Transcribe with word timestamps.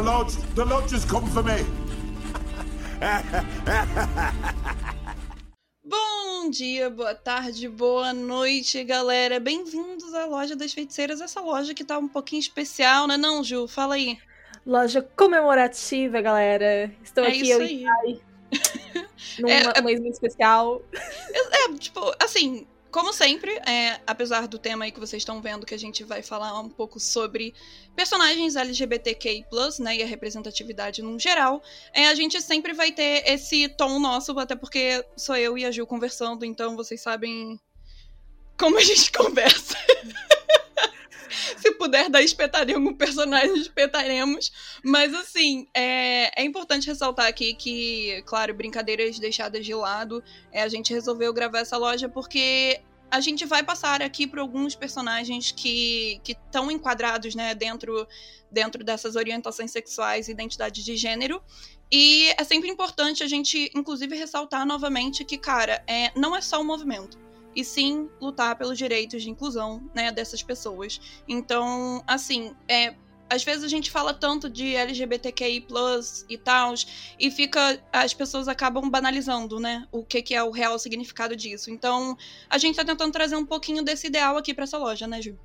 The 0.00 0.06
lodge, 0.06 0.36
the 0.54 0.64
lodge 0.64 0.92
has 0.92 1.04
come 1.04 1.26
for 1.26 1.42
me. 1.42 1.62
Bom 5.84 6.48
dia, 6.48 6.88
boa 6.88 7.14
tarde, 7.14 7.68
boa 7.68 8.14
noite, 8.14 8.82
galera. 8.82 9.38
Bem-vindos 9.38 10.14
à 10.14 10.24
Loja 10.24 10.56
das 10.56 10.72
Feiticeiras, 10.72 11.20
essa 11.20 11.42
loja 11.42 11.74
que 11.74 11.84
tá 11.84 11.98
um 11.98 12.08
pouquinho 12.08 12.40
especial, 12.40 13.06
né 13.06 13.18
não, 13.18 13.44
Ju? 13.44 13.68
Fala 13.68 13.96
aí. 13.96 14.16
Loja 14.64 15.02
comemorativa, 15.02 16.22
galera. 16.22 16.90
Estou 17.04 17.22
É 17.22 17.28
aqui, 17.28 17.42
isso 17.42 17.52
eu 17.52 17.60
aí. 17.60 17.82
e 17.82 17.86
Ai. 17.86 18.20
Num 19.38 19.48
É, 19.50 19.82
mês 19.82 20.00
muito 20.00 20.14
especial. 20.14 20.80
É, 21.52 21.74
tipo, 21.74 22.00
assim, 22.18 22.66
como 22.90 23.12
sempre, 23.12 23.50
é, 23.66 24.00
apesar 24.06 24.48
do 24.48 24.58
tema 24.58 24.84
aí 24.84 24.92
que 24.92 25.00
vocês 25.00 25.20
estão 25.20 25.40
vendo, 25.40 25.64
que 25.64 25.74
a 25.74 25.78
gente 25.78 26.02
vai 26.04 26.22
falar 26.22 26.58
um 26.60 26.68
pouco 26.68 26.98
sobre 26.98 27.54
personagens 27.94 28.56
LGBTQI+, 28.56 29.44
né, 29.78 29.96
e 29.96 30.02
a 30.02 30.06
representatividade 30.06 31.02
num 31.02 31.18
geral, 31.18 31.62
é, 31.92 32.06
a 32.08 32.14
gente 32.14 32.40
sempre 32.42 32.72
vai 32.72 32.92
ter 32.92 33.22
esse 33.26 33.68
tom 33.68 33.98
nosso, 33.98 34.38
até 34.38 34.56
porque 34.56 35.04
sou 35.16 35.36
eu 35.36 35.56
e 35.56 35.64
a 35.64 35.70
Gil 35.70 35.86
conversando, 35.86 36.44
então 36.44 36.76
vocês 36.76 37.00
sabem 37.00 37.58
como 38.58 38.76
a 38.76 38.82
gente 38.82 39.10
conversa. 39.16 39.76
Se 41.56 41.72
puder 41.72 42.08
dar 42.08 42.22
espetar 42.22 42.68
em 42.68 42.74
algum 42.74 42.94
personagem, 42.94 43.54
espetaremos. 43.56 44.50
Mas, 44.82 45.14
assim, 45.14 45.68
é, 45.74 46.42
é 46.42 46.44
importante 46.44 46.86
ressaltar 46.86 47.26
aqui 47.26 47.54
que, 47.54 48.22
claro, 48.26 48.54
brincadeiras 48.54 49.18
deixadas 49.18 49.64
de 49.64 49.74
lado, 49.74 50.22
é, 50.52 50.62
a 50.62 50.68
gente 50.68 50.92
resolveu 50.92 51.32
gravar 51.32 51.60
essa 51.60 51.76
loja 51.76 52.08
porque 52.08 52.80
a 53.10 53.20
gente 53.20 53.44
vai 53.44 53.62
passar 53.62 54.02
aqui 54.02 54.26
por 54.26 54.38
alguns 54.38 54.74
personagens 54.74 55.50
que 55.50 56.20
estão 56.26 56.70
enquadrados 56.70 57.34
né, 57.34 57.54
dentro, 57.54 58.06
dentro 58.50 58.84
dessas 58.84 59.16
orientações 59.16 59.70
sexuais 59.70 60.28
e 60.28 60.32
identidade 60.32 60.84
de 60.84 60.96
gênero. 60.96 61.42
E 61.90 62.28
é 62.38 62.44
sempre 62.44 62.68
importante 62.68 63.24
a 63.24 63.26
gente, 63.26 63.70
inclusive, 63.74 64.16
ressaltar 64.16 64.64
novamente 64.64 65.24
que, 65.24 65.36
cara, 65.36 65.82
é, 65.86 66.12
não 66.18 66.36
é 66.36 66.40
só 66.40 66.60
o 66.60 66.64
movimento 66.64 67.18
e 67.54 67.64
sim 67.64 68.08
lutar 68.20 68.56
pelos 68.56 68.78
direitos 68.78 69.22
de 69.22 69.30
inclusão, 69.30 69.90
né, 69.92 70.12
dessas 70.12 70.42
pessoas. 70.42 71.00
Então, 71.26 72.02
assim, 72.06 72.54
é, 72.68 72.94
às 73.30 73.44
vezes 73.44 73.62
a 73.62 73.68
gente 73.68 73.90
fala 73.90 74.12
tanto 74.12 74.50
de 74.50 74.74
LGBTQI+ 74.74 75.64
e 76.28 76.36
tal, 76.36 76.74
e 77.18 77.30
fica 77.30 77.80
as 77.92 78.12
pessoas 78.12 78.48
acabam 78.48 78.90
banalizando, 78.90 79.60
né, 79.60 79.86
o 79.92 80.04
que 80.04 80.20
que 80.20 80.34
é 80.34 80.42
o 80.42 80.50
real 80.50 80.78
significado 80.78 81.36
disso. 81.36 81.70
Então, 81.70 82.18
a 82.48 82.58
gente 82.58 82.76
tá 82.76 82.84
tentando 82.84 83.12
trazer 83.12 83.36
um 83.36 83.46
pouquinho 83.46 83.84
desse 83.84 84.08
ideal 84.08 84.36
aqui 84.36 84.52
para 84.52 84.64
essa 84.64 84.76
loja, 84.76 85.06
né, 85.06 85.22
Ju? 85.22 85.38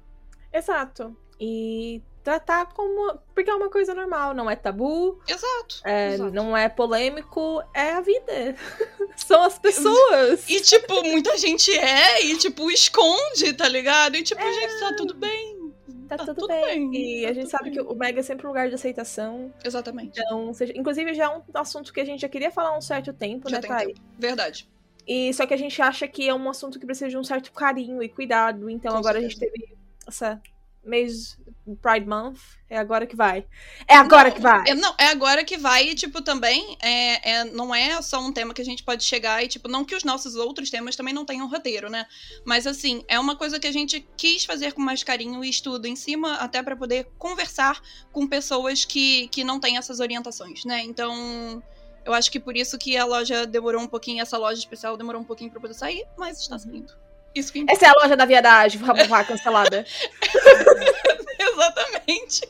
Exato. 0.51 1.15
E 1.39 2.01
tratar 2.23 2.65
como. 2.73 3.19
Porque 3.35 3.49
é 3.49 3.53
uma 3.53 3.69
coisa 3.69 3.93
normal, 3.93 4.33
não 4.33 4.49
é 4.49 4.55
tabu, 4.55 5.21
Exato. 5.27 5.81
é, 5.83 6.13
exato. 6.15 6.33
não 6.33 6.57
é 6.57 6.67
polêmico, 6.67 7.61
é 7.73 7.91
a 7.91 8.01
vida. 8.01 8.55
São 9.15 9.43
as 9.43 9.59
pessoas. 9.59 10.49
E, 10.49 10.59
tipo, 10.61 11.03
muita 11.03 11.37
gente 11.37 11.71
é, 11.71 12.25
e, 12.25 12.37
tipo, 12.37 12.71
esconde, 12.71 13.53
tá 13.53 13.67
ligado? 13.67 14.15
E, 14.15 14.23
tipo, 14.23 14.41
gente, 14.41 14.79
tá 14.79 14.95
tudo 14.95 15.13
bem. 15.13 15.64
Tá, 16.07 16.17
tá 16.17 16.25
tudo, 16.25 16.35
tudo 16.35 16.47
bem. 16.47 16.89
bem, 16.91 17.19
E 17.19 17.23
tá 17.23 17.29
a 17.29 17.33
gente 17.33 17.49
sabe 17.49 17.63
bem. 17.65 17.73
que 17.73 17.81
o 17.81 17.95
Mega 17.95 18.19
é 18.19 18.23
sempre 18.23 18.45
um 18.45 18.49
lugar 18.49 18.67
de 18.69 18.75
aceitação. 18.75 19.51
Exatamente. 19.63 20.19
Então, 20.19 20.53
seja- 20.53 20.73
inclusive 20.75 21.13
já 21.13 21.25
é 21.25 21.29
um 21.29 21.41
assunto 21.53 21.91
que 21.93 21.99
a 21.99 22.05
gente 22.05 22.21
já 22.21 22.29
queria 22.29 22.51
falar 22.51 22.69
há 22.69 22.77
um 22.77 22.81
certo 22.81 23.11
tempo, 23.13 23.49
Já 23.49 23.59
né, 23.61 23.67
Thay? 23.67 23.87
tempo. 23.87 23.99
Verdade. 24.17 24.69
E 25.07 25.33
só 25.33 25.45
que 25.45 25.53
a 25.53 25.57
gente 25.57 25.79
acha 25.81 26.07
que 26.07 26.27
é 26.27 26.33
um 26.33 26.49
assunto 26.49 26.79
que 26.79 26.85
precisa 26.85 27.09
de 27.09 27.17
um 27.17 27.23
certo 27.23 27.51
carinho 27.51 28.01
e 28.01 28.09
cuidado. 28.09 28.69
Então 28.69 28.91
Com 28.91 28.97
agora 28.97 29.19
certeza. 29.19 29.45
a 29.45 29.47
gente 29.47 29.51
teve 29.67 29.75
essa 30.07 30.41
mês 30.83 31.37
Pride 31.81 32.07
Month. 32.07 32.37
É 32.69 32.77
agora 32.77 33.05
que 33.05 33.15
vai. 33.15 33.45
É 33.87 33.95
agora 33.95 34.29
Não, 34.29 34.35
que 34.35 34.41
vai. 34.41 34.63
É, 34.67 34.75
não, 34.75 34.95
é 34.97 35.07
agora 35.07 35.43
que 35.43 35.57
vai, 35.57 35.89
e, 35.89 35.95
tipo, 35.95 36.21
também 36.21 36.77
é, 36.81 37.31
é, 37.31 37.43
não 37.45 37.73
é 37.73 38.01
só 38.01 38.19
um 38.19 38.31
tema 38.31 38.53
que 38.53 38.61
a 38.61 38.65
gente 38.65 38.83
pode 38.83 39.03
chegar 39.03 39.43
e, 39.43 39.47
tipo, 39.47 39.67
não 39.67 39.83
que 39.83 39.95
os 39.95 40.03
nossos 40.03 40.35
outros 40.35 40.69
temas 40.69 40.95
também 40.95 41.13
não 41.13 41.25
tenham 41.25 41.47
roteiro, 41.47 41.89
né? 41.89 42.05
Mas, 42.45 42.67
assim, 42.67 43.03
é 43.07 43.19
uma 43.19 43.35
coisa 43.35 43.59
que 43.59 43.67
a 43.67 43.71
gente 43.71 44.07
quis 44.15 44.45
fazer 44.45 44.73
com 44.73 44.81
mais 44.81 45.03
carinho 45.03 45.43
e 45.43 45.49
estudo 45.49 45.87
em 45.87 45.95
cima, 45.95 46.35
até 46.35 46.61
pra 46.61 46.75
poder 46.75 47.07
conversar 47.17 47.81
com 48.11 48.27
pessoas 48.27 48.85
que, 48.85 49.27
que 49.29 49.43
não 49.43 49.59
têm 49.59 49.77
essas 49.77 49.99
orientações, 49.99 50.65
né? 50.65 50.81
Então, 50.83 51.63
eu 52.05 52.13
acho 52.13 52.31
que 52.31 52.39
por 52.39 52.55
isso 52.55 52.77
que 52.77 52.95
a 52.97 53.05
loja 53.05 53.45
demorou 53.45 53.81
um 53.81 53.87
pouquinho, 53.87 54.21
essa 54.21 54.37
loja 54.37 54.59
especial 54.59 54.95
demorou 54.97 55.21
um 55.21 55.25
pouquinho 55.25 55.49
pra 55.49 55.59
poder 55.59 55.73
sair, 55.73 56.05
mas 56.17 56.39
está 56.39 56.59
saindo. 56.59 56.93
Isso 57.33 57.51
que 57.51 57.65
Essa 57.67 57.87
é 57.87 57.89
a 57.89 57.93
loja 58.01 58.15
da 58.15 58.25
viadagem, 58.25 58.79
vá 58.81 59.23
cancelada. 59.23 59.85
Exatamente. 61.51 62.41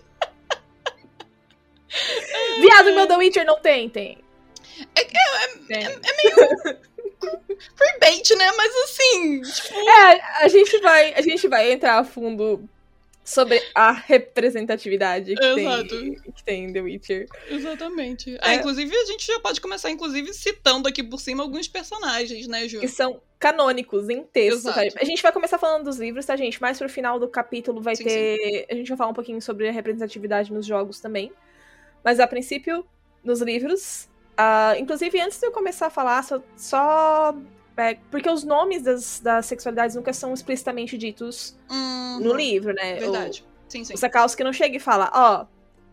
Viado, 2.59 2.93
meu 2.93 3.07
The 3.07 3.17
Witcher 3.17 3.45
não 3.45 3.59
tem, 3.59 3.89
tem. 3.89 4.17
É, 4.95 5.03
Tem. 5.67 5.87
Bait, 7.99 8.35
né? 8.35 8.51
Mas 8.57 8.75
assim, 8.83 9.41
tipo, 9.41 9.89
É, 9.89 10.21
a 10.43 10.47
gente 10.47 10.77
vai, 10.79 11.13
a 11.13 11.21
gente 11.21 11.47
vai 11.47 11.71
entrar 11.71 11.99
a 11.99 12.03
fundo 12.03 12.67
sobre 13.25 13.59
a 13.73 13.91
representatividade 13.91 15.35
que, 15.35 15.43
Exato. 15.43 15.87
tem, 15.89 16.13
que 16.13 16.43
tem 16.43 16.65
em 16.65 16.73
The 16.73 16.81
Witcher. 16.81 17.25
Exatamente. 17.49 18.37
Ah, 18.39 18.53
É. 18.53 18.55
inclusive, 18.57 18.95
a 18.95 19.05
gente 19.05 19.25
já 19.25 19.39
pode 19.39 19.59
começar, 19.59 19.89
inclusive, 19.89 20.31
citando 20.33 20.87
aqui 20.87 21.03
por 21.03 21.19
cima 21.19 21.41
alguns 21.43 21.67
personagens, 21.67 22.47
né, 22.47 22.67
Ju? 22.67 22.79
que 22.79 22.87
são 22.87 23.19
canônicos 23.39 24.09
em 24.09 24.23
texto. 24.23 24.71
Tá? 24.71 24.81
A 25.01 25.03
gente 25.03 25.21
vai 25.23 25.31
começar 25.31 25.57
falando 25.57 25.83
dos 25.85 25.97
livros, 25.97 26.25
tá, 26.25 26.35
gente? 26.35 26.61
Mais 26.61 26.77
pro 26.77 26.87
final 26.87 27.19
do 27.19 27.27
capítulo 27.27 27.81
vai 27.81 27.95
Sim, 27.95 28.03
ter. 28.03 28.67
A 28.69 28.75
gente 28.75 28.87
vai 28.89 28.97
falar 28.97 29.09
um 29.09 29.13
pouquinho 29.15 29.41
sobre 29.41 29.67
a 29.67 29.71
representatividade 29.71 30.53
nos 30.53 30.65
jogos 30.65 30.99
também. 30.99 31.31
Mas 32.03 32.19
a 32.19 32.27
princípio, 32.27 32.85
nos 33.23 33.41
livros. 33.41 34.07
ah, 34.37 34.75
inclusive, 34.77 35.19
antes 35.19 35.39
de 35.39 35.47
eu 35.47 35.51
começar 35.51 35.87
a 35.87 35.89
falar, 35.89 36.23
só. 36.23 36.41
só 36.55 37.35
é, 37.77 37.95
porque 38.09 38.29
os 38.29 38.43
nomes 38.43 38.83
das, 38.83 39.19
das 39.19 39.45
sexualidades 39.45 39.95
nunca 39.95 40.13
são 40.13 40.33
explicitamente 40.33 40.97
ditos 40.97 41.57
Uhum, 41.69 42.19
no 42.21 42.33
livro, 42.33 42.73
né? 42.73 42.95
Verdade. 42.95 43.45
Sim, 43.67 43.83
sim. 43.83 43.93
O, 43.93 43.95
o 43.95 43.99
Sakowski 43.99 44.43
não 44.43 44.53
chega 44.53 44.77
e 44.77 44.79
fala, 44.79 45.11
ó. 45.13 45.45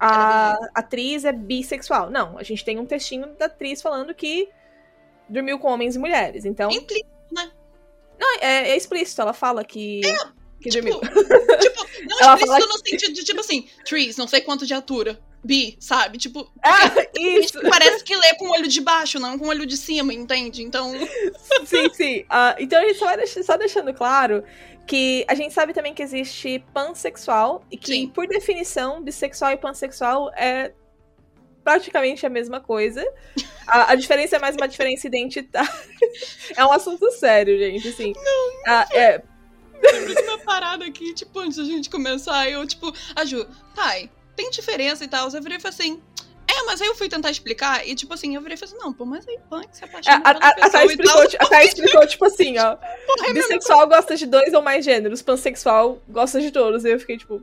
A 0.05 0.59
atriz 0.75 1.25
é 1.25 1.31
bissexual. 1.31 2.11
Não, 2.11 2.37
a 2.37 2.43
gente 2.43 2.65
tem 2.65 2.77
um 2.77 2.85
textinho 2.85 3.29
da 3.39 3.47
atriz 3.47 3.81
falando 3.81 4.13
que 4.13 4.49
dormiu 5.29 5.61
com 5.61 5.69
homens 5.69 5.95
e 5.95 5.99
mulheres. 5.99 6.45
Então, 6.45 6.71
Implica, 6.73 7.07
não, 8.23 8.39
é, 8.41 8.71
é 8.71 8.77
explícito, 8.77 9.21
ela 9.21 9.33
fala 9.33 9.65
que, 9.65 10.01
que 10.61 10.71
tipo, 10.71 10.89
dormiu. 10.89 11.01
tipo, 11.01 11.87
não 12.09 12.19
Ela 12.23 12.35
explícito 12.35 12.47
fala 12.47 12.67
no 12.67 12.79
sentido 12.79 13.13
de, 13.15 13.25
tipo 13.25 13.41
assim, 13.41 13.69
trees, 13.85 14.17
não 14.17 14.29
sei 14.29 14.41
quanto 14.41 14.67
de 14.67 14.75
altura. 14.75 15.21
Bi, 15.45 15.77
sabe? 15.81 16.19
Tipo, 16.19 16.51
Ah, 16.63 16.89
isso! 17.19 17.61
parece 17.69 18.05
que 18.05 18.15
lê 18.15 18.35
com 18.35 18.47
o 18.47 18.53
olho 18.53 18.69
de 18.69 18.81
baixo, 18.81 19.19
não 19.19 19.39
com 19.39 19.47
o 19.47 19.49
olho 19.49 19.67
de 19.67 19.77
cima, 19.77 20.15
entende? 20.15 20.63
Então, 20.63 20.93
sim, 21.67 21.93
sim. 21.93 22.25
Ah, 22.31 22.55
então 22.59 22.81
a 22.81 22.87
gente 22.87 22.99
só 22.99 23.43
só 23.43 23.57
deixando 23.57 23.93
claro 23.93 24.45
que 24.87 25.25
a 25.29 25.35
gente 25.35 25.53
sabe 25.55 25.73
também 25.73 25.95
que 25.95 26.03
existe 26.03 26.65
pansexual 26.73 27.65
e 27.71 27.77
que, 27.77 27.93
Sim. 27.93 28.09
por 28.09 28.27
definição, 28.27 29.03
bissexual 29.03 29.53
e 29.53 29.57
pansexual 29.57 30.31
é 30.35 30.73
praticamente 31.63 32.27
a 32.27 32.29
mesma 32.29 32.61
coisa. 32.61 33.05
A, 33.67 33.93
a 33.93 33.95
diferença 33.95 34.37
é 34.37 34.39
mais 34.39 34.57
uma 34.57 34.67
diferença 34.67 35.07
identitária. 35.07 35.71
é 36.57 36.65
um 36.65 36.73
assunto 36.73 37.11
sério, 37.13 37.57
gente, 37.59 37.89
assim. 37.89 38.13
Não, 38.13 38.73
é, 38.93 39.23
lembro 39.83 40.15
de 40.15 40.23
uma 40.23 40.39
parada 40.39 40.85
aqui, 40.85 41.15
tipo, 41.15 41.39
antes 41.39 41.57
da 41.57 41.65
gente 41.65 41.89
começar, 41.89 42.49
eu, 42.51 42.67
tipo, 42.67 42.93
a 43.15 43.25
Ju, 43.25 43.47
pai, 43.75 44.11
tem 44.37 44.51
diferença 44.51 45.05
e 45.05 45.09
tal. 45.09 45.29
Eu 45.31 45.43
virei 45.43 45.59
e 45.59 45.61
falei 45.61 45.75
assim. 45.79 46.03
É, 46.49 46.63
mas 46.65 46.83
aí 46.83 46.89
eu 46.89 46.95
fui 46.95 47.09
tentar 47.09 47.31
explicar 47.31 47.87
e, 47.87 47.95
tipo 47.95 48.13
assim, 48.13 48.35
eu 48.35 48.41
virei 48.43 48.57
e 48.57 48.59
falei 48.59 48.75
assim, 48.75 48.85
não, 48.85 48.93
pô, 48.93 49.07
mas 49.07 49.27
aí 49.27 49.39
punk 49.49 49.69
se 49.75 49.85
a, 49.85 49.87
apaixona 49.87 50.17
a, 50.17 50.21
pela 50.35 50.45
a, 50.45 50.49
a 50.49 50.55
pessoa 50.55 50.71
Thay 50.73 50.87
explicou, 50.87 51.15
tal. 51.31 51.47
a 51.47 51.49
Thay 51.51 51.67
explicou, 51.67 52.07
tipo 52.07 52.25
assim, 52.27 52.59
ó. 52.59 52.77
Porra, 53.07 53.29
é. 53.29 53.33
Bissexual 53.33 53.89
gosta 53.89 54.17
de 54.17 54.27
dois 54.27 54.53
ou 54.53 54.61
mais 54.61 54.85
gêneros, 54.85 55.23
pansexual 55.23 56.03
gosta 56.09 56.41
de 56.41 56.51
todos. 56.51 56.85
E 56.85 56.91
eu 56.91 56.99
fiquei 57.01 57.17
tipo. 57.17 57.43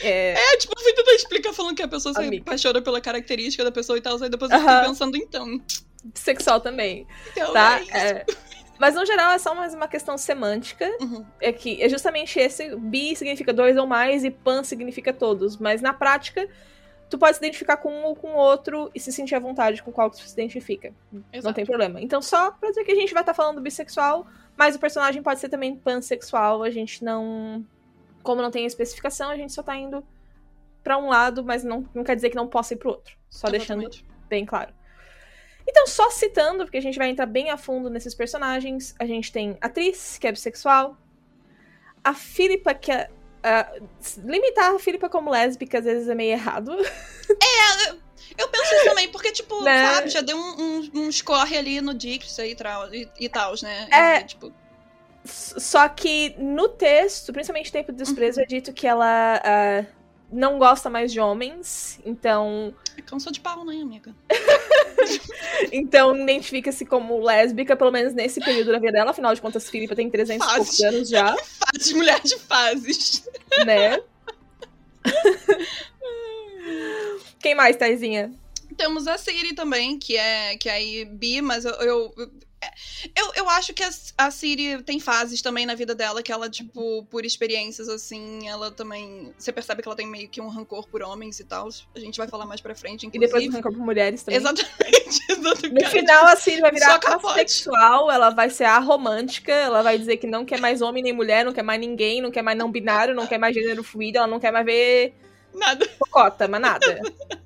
É. 0.00 0.32
É, 0.32 0.56
tipo, 0.56 0.72
eu 0.76 0.82
fui 0.82 0.92
tentar 0.94 1.12
explicar 1.14 1.52
falando 1.52 1.76
que 1.76 1.82
a 1.82 1.88
pessoa 1.88 2.14
se 2.14 2.20
Amiga. 2.20 2.42
apaixona 2.42 2.80
pela 2.80 3.00
característica 3.00 3.62
da 3.62 3.70
pessoa 3.70 3.98
e 3.98 4.00
tal, 4.00 4.20
aí 4.20 4.28
depois 4.30 4.50
eu 4.50 4.58
fiquei 4.58 4.80
pensando, 4.80 5.16
então. 5.16 5.60
Bissexual 6.02 6.60
também. 6.60 7.06
Então, 7.32 7.52
Tá? 7.52 7.80
é. 7.92 7.98
É. 8.08 8.26
Mas 8.80 8.94
no 8.94 9.04
geral 9.04 9.32
é 9.32 9.38
só 9.38 9.54
mais 9.54 9.74
uma 9.74 9.86
questão 9.86 10.16
semântica. 10.16 10.90
Uhum. 11.02 11.22
É 11.38 11.52
que 11.52 11.82
é 11.82 11.88
justamente 11.88 12.38
esse. 12.40 12.74
Bi 12.76 13.14
significa 13.14 13.52
dois 13.52 13.76
ou 13.76 13.86
mais 13.86 14.24
e 14.24 14.30
pan 14.30 14.64
significa 14.64 15.12
todos. 15.12 15.58
Mas 15.58 15.82
na 15.82 15.92
prática, 15.92 16.48
tu 17.10 17.18
pode 17.18 17.36
se 17.36 17.42
identificar 17.42 17.76
com 17.76 17.92
um 17.92 18.04
ou 18.04 18.16
com 18.16 18.28
outro 18.32 18.90
e 18.94 18.98
se 18.98 19.12
sentir 19.12 19.34
à 19.34 19.38
vontade 19.38 19.82
com 19.82 19.92
qual 19.92 20.10
que 20.10 20.16
tu 20.16 20.22
se 20.26 20.32
identifica. 20.32 20.94
Não 21.12 21.22
Exato. 21.30 21.54
tem 21.54 21.66
problema. 21.66 22.00
Então, 22.00 22.22
só 22.22 22.52
pra 22.52 22.70
dizer 22.70 22.82
que 22.84 22.92
a 22.92 22.94
gente 22.94 23.12
vai 23.12 23.22
estar 23.22 23.34
falando 23.34 23.60
bissexual, 23.60 24.26
mas 24.56 24.74
o 24.74 24.78
personagem 24.78 25.22
pode 25.22 25.40
ser 25.40 25.50
também 25.50 25.76
pansexual. 25.76 26.62
A 26.62 26.70
gente 26.70 27.04
não. 27.04 27.62
Como 28.22 28.40
não 28.40 28.50
tem 28.50 28.64
especificação, 28.64 29.28
a 29.28 29.36
gente 29.36 29.52
só 29.52 29.62
tá 29.62 29.76
indo 29.76 30.02
pra 30.82 30.96
um 30.96 31.10
lado, 31.10 31.44
mas 31.44 31.62
não, 31.62 31.86
não 31.94 32.02
quer 32.02 32.16
dizer 32.16 32.30
que 32.30 32.36
não 32.36 32.48
possa 32.48 32.72
ir 32.72 32.78
pro 32.78 32.92
outro. 32.92 33.14
Só 33.28 33.50
deixando 33.50 33.82
Exatamente. 33.82 34.06
bem 34.26 34.46
claro. 34.46 34.72
Então, 35.70 35.86
só 35.86 36.10
citando, 36.10 36.64
porque 36.64 36.78
a 36.78 36.82
gente 36.82 36.98
vai 36.98 37.08
entrar 37.08 37.26
bem 37.26 37.48
a 37.48 37.56
fundo 37.56 37.88
nesses 37.88 38.12
personagens, 38.12 38.92
a 38.98 39.06
gente 39.06 39.30
tem 39.30 39.56
a 39.60 39.66
atriz, 39.68 40.18
que 40.18 40.26
é 40.26 40.32
bissexual, 40.32 40.96
a 42.02 42.12
Philippa, 42.12 42.74
que 42.74 42.90
é. 42.90 43.08
ah, 43.44 43.72
limitar 44.24 44.74
a 44.74 44.78
Philippa 44.80 45.08
como 45.08 45.30
lésbica 45.30 45.78
às 45.78 45.84
vezes 45.84 46.08
é 46.08 46.14
meio 46.14 46.32
errado. 46.32 46.72
Eu 48.36 48.48
penso 48.48 48.74
isso 48.74 48.84
também, 48.84 49.08
porque, 49.10 49.30
tipo, 49.30 49.62
Né? 49.62 49.94
sabe, 49.94 50.08
já 50.08 50.20
deu 50.20 50.36
um, 50.36 50.60
um, 50.60 50.90
uns 51.06 51.22
corre 51.22 51.56
ali 51.56 51.80
no 51.80 51.94
Dix 51.94 52.36
e, 52.38 52.56
e, 52.92 53.08
e 53.20 53.28
tal, 53.28 53.54
né? 53.62 53.88
É. 53.92 54.20
E, 54.20 54.24
tipo, 54.24 54.52
Só 55.24 55.88
que 55.88 56.34
no 56.38 56.68
texto, 56.68 57.32
principalmente 57.32 57.70
Tempo 57.70 57.92
do 57.92 57.98
Desprezo, 57.98 58.40
é 58.40 58.44
dito 58.44 58.72
que 58.72 58.86
ela 58.86 59.40
ah, 59.44 59.84
não 60.32 60.58
gosta 60.58 60.88
mais 60.88 61.12
de 61.12 61.20
homens, 61.20 62.00
então, 62.04 62.74
é 62.96 63.02
canção 63.02 63.32
de 63.32 63.40
pau, 63.40 63.64
né, 63.64 63.80
amiga? 63.80 64.14
então 65.72 66.16
identifica-se 66.16 66.84
como 66.84 67.20
lésbica, 67.20 67.76
pelo 67.76 67.90
menos 67.90 68.14
nesse 68.14 68.40
período 68.40 68.72
da 68.72 68.78
vida 68.78 68.92
dela. 68.92 69.10
Afinal 69.10 69.34
de 69.34 69.40
contas, 69.40 69.68
Filipa 69.68 69.96
tem 69.96 70.08
300 70.10 70.46
e 70.46 70.50
poucos 70.50 70.68
Fase. 70.68 70.86
anos 70.86 71.08
já, 71.08 71.36
Fases, 71.36 71.92
mulher 71.92 72.20
de 72.20 72.38
fases. 72.38 73.28
né? 73.66 74.00
Quem 77.40 77.54
mais, 77.54 77.76
Taizinha? 77.76 78.32
Temos 78.76 79.06
a 79.06 79.18
Siri 79.18 79.54
também, 79.54 79.98
que 79.98 80.16
é, 80.16 80.56
que 80.56 80.68
é 80.68 80.72
aí 80.72 81.04
bi, 81.04 81.40
mas 81.42 81.64
eu, 81.64 81.72
eu, 81.72 82.14
eu, 83.16 83.32
eu 83.36 83.48
acho 83.50 83.72
que 83.72 83.82
a, 83.82 83.88
a 84.18 84.30
Siri 84.30 84.82
tem 84.82 85.00
fases 85.00 85.40
também 85.40 85.64
na 85.64 85.74
vida 85.74 85.94
dela, 85.94 86.22
que 86.22 86.30
ela, 86.30 86.48
tipo, 86.50 87.04
por 87.06 87.24
experiências, 87.24 87.88
assim, 87.88 88.46
ela 88.48 88.70
também. 88.70 89.32
Você 89.38 89.52
percebe 89.52 89.82
que 89.82 89.88
ela 89.88 89.96
tem 89.96 90.06
meio 90.06 90.28
que 90.28 90.40
um 90.40 90.48
rancor 90.48 90.86
por 90.88 91.02
homens 91.02 91.40
e 91.40 91.44
tal. 91.44 91.68
A 91.94 91.98
gente 91.98 92.18
vai 92.18 92.28
falar 92.28 92.44
mais 92.46 92.60
pra 92.60 92.74
frente, 92.74 93.04
E 93.04 93.06
inclusive. 93.06 93.26
depois 93.26 93.44
do 93.46 93.52
Rancor 93.52 93.72
por 93.72 93.84
Mulheres 93.84 94.22
também. 94.22 94.38
Exatamente, 94.38 95.20
exatamente. 95.30 95.84
No 95.84 95.90
final, 95.90 96.26
a 96.26 96.36
Siri 96.36 96.60
vai 96.60 96.70
virar 96.70 97.00
assexual, 97.02 98.10
ela 98.10 98.30
vai 98.30 98.50
ser 98.50 98.64
aromântica, 98.64 99.52
ela 99.52 99.82
vai 99.82 99.98
dizer 99.98 100.18
que 100.18 100.26
não 100.26 100.44
quer 100.44 100.60
mais 100.60 100.82
homem 100.82 101.02
nem 101.02 101.12
mulher, 101.12 101.44
não 101.44 101.52
quer 101.52 101.62
mais 101.62 101.80
ninguém, 101.80 102.20
não 102.20 102.30
quer 102.30 102.42
mais 102.42 102.58
não 102.58 102.70
binário, 102.70 103.14
não 103.14 103.26
quer 103.26 103.38
mais 103.38 103.54
gênero 103.54 103.82
fluido, 103.82 104.18
ela 104.18 104.26
não 104.26 104.38
quer 104.40 104.52
mais 104.52 104.66
ver 104.66 105.14
Nada. 105.54 105.88
cocota, 105.98 106.46
mas 106.46 106.60
nada. 106.60 107.00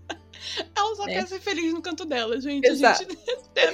Ela 0.75 0.96
só 0.96 1.06
É. 1.08 1.12
quer 1.14 1.26
ser 1.29 1.41
feliz 1.41 1.73
no 1.73 1.81
canto 1.82 2.05
dela, 2.05 2.41
gente. 2.41 2.67
Exato. 2.67 3.02
A 3.02 3.05
gente 3.05 3.17
tem 3.55 3.64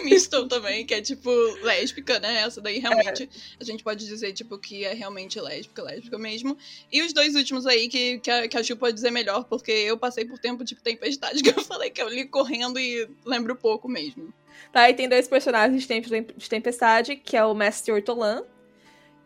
a 0.41 0.49
também, 0.49 0.85
que 0.87 0.95
é 0.95 1.01
tipo 1.01 1.31
lésbica, 1.63 2.19
né? 2.21 2.43
Essa 2.43 2.61
daí 2.61 2.79
realmente 2.79 3.29
a 3.59 3.65
gente 3.65 3.83
pode 3.83 4.07
dizer, 4.07 4.33
tipo, 4.33 4.59
que 4.59 4.85
é 4.85 4.93
realmente 4.95 5.41
lésbica, 5.41 5.83
lésbica 5.83 6.19
mesmo. 6.19 6.57
E 6.93 7.03
os 7.03 7.13
dois 7.13 7.35
últimos 7.35 7.67
aí 7.67 7.89
que, 7.89 8.19
que, 8.19 8.31
a, 8.31 8.49
que 8.49 8.57
a 8.57 8.63
Ju 8.63 8.77
pode 8.77 8.95
dizer 8.95 9.11
melhor, 9.11 9.45
porque 9.45 9.71
eu 9.73 9.97
passei 9.97 10.25
por 10.25 10.39
tempo 10.39 10.65
de 10.65 10.75
tempestade, 10.75 11.43
que 11.43 11.51
eu 11.51 11.63
falei 11.65 11.91
que 11.91 12.01
eu 12.03 12.09
li 12.09 12.25
correndo 12.27 12.79
e 12.79 13.09
lembro 13.25 13.55
pouco 13.57 13.89
mesmo. 13.89 14.33
Tá, 14.73 14.89
e 14.89 14.95
tem 14.95 15.09
dois 15.09 15.27
personagens 15.27 15.83
de 15.83 15.89
Temp- 15.89 16.33
de 16.37 16.49
Tempestade, 16.49 17.17
que 17.17 17.37
é 17.37 17.45
o 17.45 17.55
Mestre 17.55 17.93
Ortolan, 17.93 18.45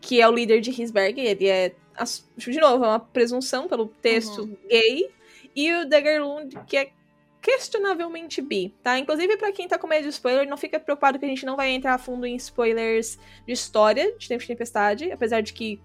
que 0.00 0.20
é 0.20 0.28
o 0.28 0.32
líder 0.32 0.60
de 0.60 0.70
Hisberg, 0.70 1.20
ele 1.20 1.46
é, 1.48 1.72
de 2.38 2.60
novo, 2.60 2.84
é 2.84 2.88
uma 2.88 3.00
presunção 3.00 3.66
pelo 3.68 3.86
texto 3.88 4.42
Uhum. 4.42 4.56
gay, 4.68 5.10
e 5.56 5.72
o 5.72 5.88
Daggerlund, 5.88 6.56
que 6.66 6.76
é 6.76 6.90
questionavelmente 7.44 8.40
bi, 8.40 8.74
tá? 8.82 8.98
Inclusive, 8.98 9.36
pra 9.36 9.52
quem 9.52 9.68
tá 9.68 9.76
com 9.78 9.86
medo 9.86 10.04
de 10.04 10.08
spoiler, 10.08 10.48
não 10.48 10.56
fica 10.56 10.80
preocupado 10.80 11.18
que 11.18 11.26
a 11.26 11.28
gente 11.28 11.44
não 11.44 11.56
vai 11.56 11.70
entrar 11.72 11.92
a 11.92 11.98
fundo 11.98 12.24
em 12.24 12.34
spoilers 12.36 13.18
de 13.46 13.52
história 13.52 14.16
de 14.16 14.26
Tempo 14.26 14.40
de 14.40 14.46
Tempestade, 14.48 15.12
apesar 15.12 15.42
de 15.42 15.52
que 15.52 15.78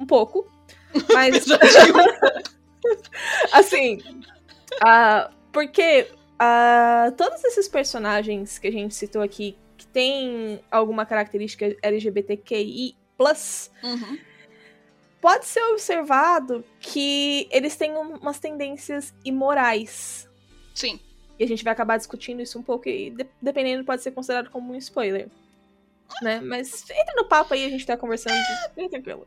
um 0.00 0.04
pouco, 0.04 0.50
mas 1.14 1.46
assim, 3.52 4.00
ah, 4.82 5.30
porque 5.52 6.08
ah, 6.40 7.12
todos 7.16 7.44
esses 7.44 7.68
personagens 7.68 8.58
que 8.58 8.66
a 8.66 8.72
gente 8.72 8.96
citou 8.96 9.22
aqui, 9.22 9.56
que 9.76 9.86
tem 9.86 10.60
alguma 10.72 11.06
característica 11.06 11.76
LGBTQI+, 11.82 12.96
Uhum. 13.16 14.18
pode 15.20 15.46
ser 15.46 15.62
observado 15.66 16.64
que 16.80 17.46
eles 17.52 17.76
têm 17.76 17.92
um- 17.92 18.16
umas 18.16 18.40
tendências 18.40 19.14
imorais. 19.24 20.28
Sim. 20.74 20.98
E 21.38 21.44
a 21.44 21.48
gente 21.48 21.64
vai 21.64 21.72
acabar 21.72 21.96
discutindo 21.96 22.42
isso 22.42 22.58
um 22.58 22.62
pouco 22.62 22.88
e, 22.88 23.10
de- 23.10 23.26
dependendo, 23.40 23.84
pode 23.84 24.02
ser 24.02 24.10
considerado 24.10 24.50
como 24.50 24.72
um 24.72 24.76
spoiler. 24.76 25.28
Né? 26.22 26.40
Mas 26.40 26.88
entra 26.90 27.14
no 27.16 27.24
papo 27.24 27.54
aí, 27.54 27.64
a 27.64 27.68
gente 27.70 27.86
tá 27.86 27.96
conversando. 27.96 28.36
Bem 28.76 28.88
tranquilo. 28.88 29.26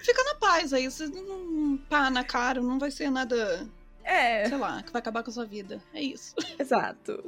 Fica 0.00 0.22
na 0.24 0.34
paz 0.36 0.72
aí, 0.72 0.88
você 0.90 1.06
não 1.08 1.76
pá 1.88 2.08
na 2.08 2.24
cara, 2.24 2.60
não 2.62 2.78
vai 2.78 2.90
ser 2.90 3.10
nada, 3.10 3.66
É, 4.04 4.48
sei 4.48 4.56
lá, 4.56 4.82
que 4.82 4.92
vai 4.92 5.00
acabar 5.00 5.22
com 5.22 5.30
a 5.30 5.32
sua 5.32 5.44
vida. 5.44 5.82
É 5.92 6.00
isso. 6.00 6.34
exato. 6.58 7.24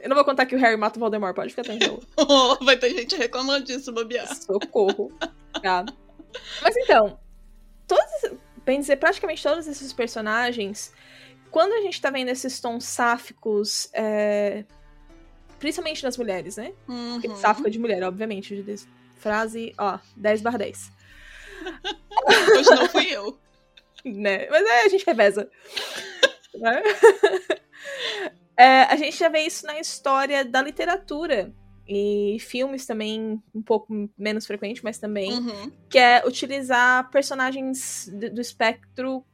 Eu 0.00 0.08
não 0.08 0.16
vou 0.16 0.24
contar 0.24 0.46
que 0.46 0.54
o 0.56 0.58
Harry 0.58 0.76
mata 0.76 0.98
o 0.98 1.00
Voldemort, 1.00 1.34
pode 1.34 1.50
ficar 1.50 1.62
tranquilo. 1.62 2.02
vai 2.64 2.76
ter 2.76 2.90
gente 2.90 3.14
reclamando 3.16 3.64
disso, 3.64 3.92
bobear. 3.92 4.34
Socorro. 4.34 5.12
Tá. 5.62 5.84
Mas 6.60 6.76
então, 6.76 7.18
todos, 7.86 8.38
bem 8.64 8.80
dizer, 8.80 8.96
praticamente 8.96 9.42
todos 9.42 9.66
esses 9.68 9.92
personagens, 9.92 10.92
quando 11.54 11.72
a 11.72 11.80
gente 11.82 12.00
tá 12.00 12.10
vendo 12.10 12.30
esses 12.30 12.58
tons 12.60 12.84
sáficos, 12.84 13.88
é, 13.92 14.64
principalmente 15.60 16.02
nas 16.02 16.16
mulheres, 16.18 16.56
né? 16.56 16.72
Porque 17.12 17.28
Uhum. 17.28 17.36
Sáfico 17.36 17.68
é 17.68 17.70
de 17.70 17.78
mulher, 17.78 18.02
obviamente. 18.02 18.60
de- 18.60 18.88
Frase, 19.18 19.72
ó, 19.78 20.00
10 20.16 20.42
barra 20.42 20.58
10. 20.58 20.90
Hoje 22.58 22.70
não 22.70 22.88
fui 22.88 23.06
eu. 23.06 23.38
Né? 24.04 24.48
Mas 24.50 24.66
é, 24.66 24.82
a 24.82 24.88
gente 24.88 25.06
reveza. 25.06 25.48
Né? 26.56 26.82
É, 28.56 28.82
a 28.84 28.96
gente 28.96 29.16
já 29.18 29.28
vê 29.28 29.40
isso 29.40 29.66
na 29.66 29.78
história 29.80 30.44
da 30.44 30.60
literatura. 30.62 31.52
E 31.86 32.36
filmes 32.40 32.86
também, 32.86 33.42
um 33.54 33.62
pouco 33.62 34.08
menos 34.16 34.46
frequente, 34.46 34.82
mas 34.82 34.98
também. 34.98 35.32
Uhum. 35.32 35.70
que 35.90 35.98
é 35.98 36.22
utilizar 36.26 37.10
personagens 37.10 38.08
do 38.32 38.40
espectro 38.40 39.24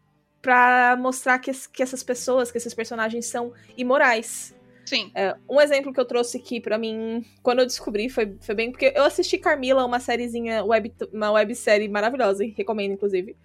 pra 0.42 0.96
mostrar 0.98 1.38
que, 1.38 1.50
que 1.68 1.82
essas 1.82 2.02
pessoas, 2.02 2.50
que 2.50 2.58
esses 2.58 2.74
personagens 2.74 3.26
são 3.26 3.52
imorais. 3.76 4.54
Sim. 4.86 5.12
É, 5.14 5.36
um 5.48 5.60
exemplo 5.60 5.92
que 5.92 6.00
eu 6.00 6.04
trouxe 6.04 6.38
aqui 6.38 6.60
pra 6.60 6.76
mim, 6.76 7.24
quando 7.42 7.60
eu 7.60 7.66
descobri, 7.66 8.08
foi, 8.08 8.36
foi 8.40 8.54
bem 8.54 8.72
porque 8.72 8.92
eu 8.96 9.04
assisti 9.04 9.38
Carmila, 9.38 9.84
uma 9.84 10.00
sériezinha, 10.00 10.64
web, 10.64 10.92
uma 11.12 11.30
websérie 11.30 11.88
maravilhosa, 11.88 12.44
recomendo, 12.56 12.92
inclusive. 12.94 13.36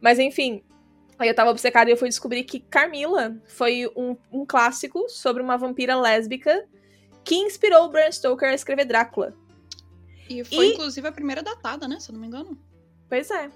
Mas 0.00 0.18
enfim, 0.18 0.64
aí 1.18 1.28
eu 1.28 1.34
tava 1.34 1.50
obcecada 1.50 1.88
e 1.88 1.92
eu 1.92 1.96
fui 1.96 2.08
descobrir 2.08 2.42
que 2.42 2.58
Carmila 2.60 3.36
foi 3.46 3.88
um, 3.94 4.16
um 4.32 4.44
clássico 4.44 5.08
sobre 5.08 5.42
uma 5.42 5.56
vampira 5.56 5.94
lésbica 5.94 6.66
que 7.22 7.36
inspirou 7.36 7.84
o 7.84 7.88
Bram 7.88 8.10
Stoker 8.10 8.48
a 8.48 8.54
escrever 8.54 8.86
Drácula. 8.86 9.34
E 10.28 10.42
foi, 10.44 10.68
E- 10.68 10.72
inclusive, 10.72 11.06
a 11.06 11.12
primeira 11.12 11.42
datada, 11.42 11.86
né? 11.86 12.00
Se 12.00 12.10
eu 12.10 12.14
não 12.14 12.20
me 12.20 12.26
engano. 12.26 12.58
Pois 13.08 13.30
é. 13.30 13.50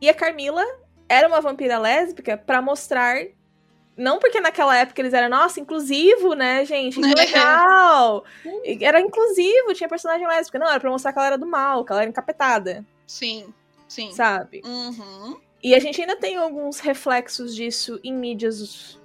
E 0.00 0.08
a 0.08 0.14
Carmila 0.14 0.64
era 1.08 1.26
uma 1.28 1.40
vampira 1.40 1.78
lésbica 1.78 2.36
pra 2.36 2.60
mostrar. 2.62 3.18
Não 3.96 4.20
porque 4.20 4.40
naquela 4.40 4.76
época 4.76 5.00
eles 5.02 5.12
eram, 5.12 5.28
nossa, 5.28 5.58
inclusivo, 5.58 6.34
né, 6.34 6.64
gente? 6.64 7.00
Que 7.00 7.00
legal! 7.14 8.24
E 8.64 8.84
Era 8.84 9.00
inclusivo, 9.00 9.74
tinha 9.74 9.88
personagem 9.88 10.26
lésbica. 10.26 10.58
Não, 10.58 10.68
era 10.68 10.78
pra 10.78 10.90
mostrar 10.90 11.12
que 11.12 11.18
ela 11.18 11.26
era 11.26 11.38
do 11.38 11.46
mal, 11.46 11.84
que 11.84 11.90
ela 11.90 12.02
era 12.02 12.10
encapetada, 12.10 12.84
Sim, 13.06 13.52
sim. 13.88 14.12
sabe? 14.12 14.62
Uhum. 14.64 15.36
E 15.60 15.74
a 15.74 15.80
gente 15.80 16.00
ainda 16.00 16.14
tem 16.14 16.36
alguns 16.36 16.78
reflexos 16.78 17.52
disso 17.56 17.98
em 18.04 18.12
mídias 18.12 18.96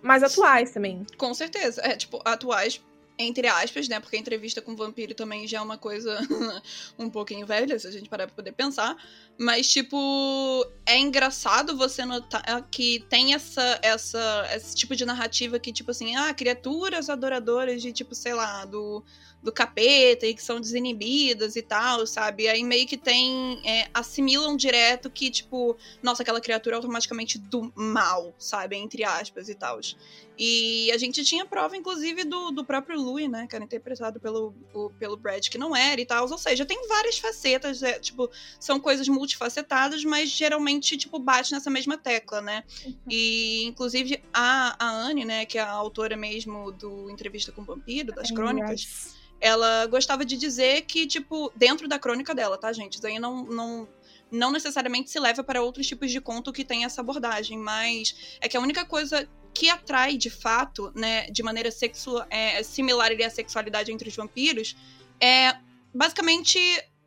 mais 0.00 0.22
atuais 0.22 0.70
também. 0.70 1.04
Com 1.18 1.34
certeza. 1.34 1.80
É, 1.82 1.96
tipo, 1.96 2.20
atuais, 2.24 2.80
entre 3.18 3.48
aspas, 3.48 3.88
né? 3.88 3.98
Porque 4.00 4.16
a 4.16 4.18
entrevista 4.18 4.60
com 4.60 4.72
o 4.72 4.76
vampiro 4.76 5.14
também 5.14 5.46
já 5.46 5.58
é 5.58 5.60
uma 5.60 5.78
coisa 5.78 6.18
um 6.98 7.08
pouquinho 7.08 7.46
velha, 7.46 7.78
se 7.78 7.86
a 7.86 7.90
gente 7.90 8.08
parar 8.08 8.26
pra 8.26 8.36
poder 8.36 8.52
pensar. 8.52 8.96
Mas, 9.38 9.68
tipo, 9.68 10.66
é 10.84 10.98
engraçado 10.98 11.76
você 11.76 12.04
notar 12.04 12.66
que 12.70 13.04
tem 13.08 13.34
essa, 13.34 13.78
essa, 13.82 14.48
esse 14.54 14.74
tipo 14.74 14.94
de 14.94 15.04
narrativa 15.04 15.58
que, 15.58 15.72
tipo 15.72 15.90
assim, 15.90 16.16
ah, 16.16 16.32
criaturas 16.34 17.08
adoradoras 17.08 17.80
de, 17.80 17.92
tipo, 17.92 18.14
sei 18.14 18.34
lá, 18.34 18.64
do, 18.64 19.02
do 19.42 19.52
capeta 19.52 20.26
e 20.26 20.34
que 20.34 20.42
são 20.42 20.60
desinibidas 20.60 21.56
e 21.56 21.62
tal, 21.62 22.06
sabe? 22.06 22.48
Aí 22.48 22.62
meio 22.62 22.86
que 22.86 22.96
tem. 22.96 23.60
é, 23.64 23.88
assimilam 23.94 24.56
direto 24.56 25.08
que, 25.08 25.30
tipo, 25.30 25.76
nossa, 26.02 26.22
aquela 26.22 26.40
criatura 26.40 26.76
é 26.76 26.78
automaticamente 26.78 27.38
do 27.38 27.72
mal, 27.74 28.34
sabe? 28.38 28.76
Entre 28.76 29.04
aspas 29.04 29.48
e 29.48 29.54
tal. 29.54 29.78
E 30.38 30.90
a 30.92 30.98
gente 30.98 31.24
tinha 31.24 31.46
prova, 31.46 31.76
inclusive, 31.76 32.22
do, 32.24 32.50
do 32.50 32.64
próprio 32.64 33.00
Louis, 33.00 33.28
né? 33.30 33.46
Que 33.48 33.56
era 33.56 33.64
interpretado 33.64 34.20
pelo, 34.20 34.54
o- 34.74 34.90
pelo 34.98 35.16
Brad, 35.16 35.48
que 35.48 35.56
não 35.56 35.74
era 35.74 35.98
e 36.00 36.04
tal. 36.04 36.28
Ou 36.30 36.36
seja, 36.38 36.66
tem 36.66 36.86
várias 36.88 37.18
facetas, 37.18 37.82
é, 37.82 37.98
tipo, 37.98 38.30
são 38.60 38.78
coisas 38.78 39.08
multifacetadas, 39.08 40.04
mas 40.04 40.28
geralmente, 40.28 40.96
tipo, 40.96 41.18
bate 41.18 41.52
nessa 41.52 41.70
mesma 41.70 41.96
tecla, 41.96 42.40
né? 42.42 42.64
E, 43.08 43.64
inclusive, 43.64 44.22
a, 44.32 44.76
a 44.78 44.90
Anne, 44.90 45.24
né, 45.24 45.46
que 45.46 45.56
é 45.58 45.62
a 45.62 45.70
autora 45.70 46.16
mesmo 46.16 46.70
do 46.72 47.08
Entrevista 47.10 47.50
com 47.50 47.62
o 47.62 47.64
Vampiro, 47.64 48.12
das 48.14 48.30
crônicas, 48.30 49.16
ela 49.40 49.86
gostava 49.86 50.24
de 50.24 50.36
dizer 50.36 50.82
que, 50.82 51.06
tipo, 51.06 51.50
dentro 51.56 51.88
da 51.88 51.98
crônica 51.98 52.34
dela, 52.34 52.58
tá, 52.58 52.72
gente? 52.72 52.94
Isso 52.96 53.06
aí 53.06 53.18
não, 53.18 53.44
não, 53.44 53.88
não 54.30 54.50
necessariamente 54.52 55.10
se 55.10 55.18
leva 55.20 55.42
para 55.44 55.62
outros 55.62 55.86
tipos 55.86 56.10
de 56.10 56.20
conto 56.20 56.52
que 56.52 56.64
tem 56.64 56.84
essa 56.84 57.00
abordagem, 57.00 57.58
mas 57.58 58.36
é 58.40 58.48
que 58.48 58.56
a 58.56 58.60
única 58.60 58.84
coisa 58.84 59.28
que 59.56 59.70
atrai, 59.70 60.18
de 60.18 60.28
fato, 60.28 60.92
né, 60.94 61.30
de 61.30 61.42
maneira 61.42 61.70
sexual, 61.70 62.26
é, 62.28 62.62
similar 62.62 63.06
ali 63.10 63.24
à 63.24 63.30
sexualidade 63.30 63.90
entre 63.90 64.10
os 64.10 64.14
vampiros, 64.14 64.76
é 65.18 65.56
basicamente 65.94 66.58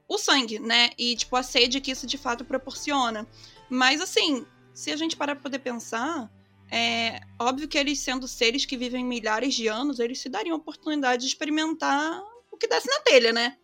o 0.07 0.17
sangue, 0.17 0.57
né? 0.57 0.89
E, 0.97 1.15
tipo, 1.15 1.35
a 1.35 1.43
sede 1.43 1.79
que 1.79 1.91
isso 1.91 2.07
de 2.07 2.17
fato 2.17 2.43
proporciona. 2.43 3.27
Mas, 3.69 4.01
assim, 4.01 4.47
se 4.73 4.91
a 4.91 4.97
gente 4.97 5.15
parar 5.15 5.35
pra 5.35 5.43
poder 5.43 5.59
pensar, 5.59 6.27
é 6.71 7.19
óbvio 7.39 7.67
que 7.67 7.77
eles, 7.77 7.99
sendo 7.99 8.27
seres 8.27 8.65
que 8.65 8.75
vivem 8.75 9.05
milhares 9.05 9.53
de 9.53 9.67
anos, 9.67 9.99
eles 9.99 10.19
se 10.19 10.27
dariam 10.27 10.55
a 10.55 10.57
oportunidade 10.57 11.21
de 11.21 11.27
experimentar 11.27 12.19
o 12.51 12.57
que 12.57 12.67
desce 12.67 12.89
na 12.89 12.99
telha, 13.01 13.31
né? 13.31 13.57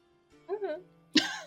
Uhum. 0.48 0.84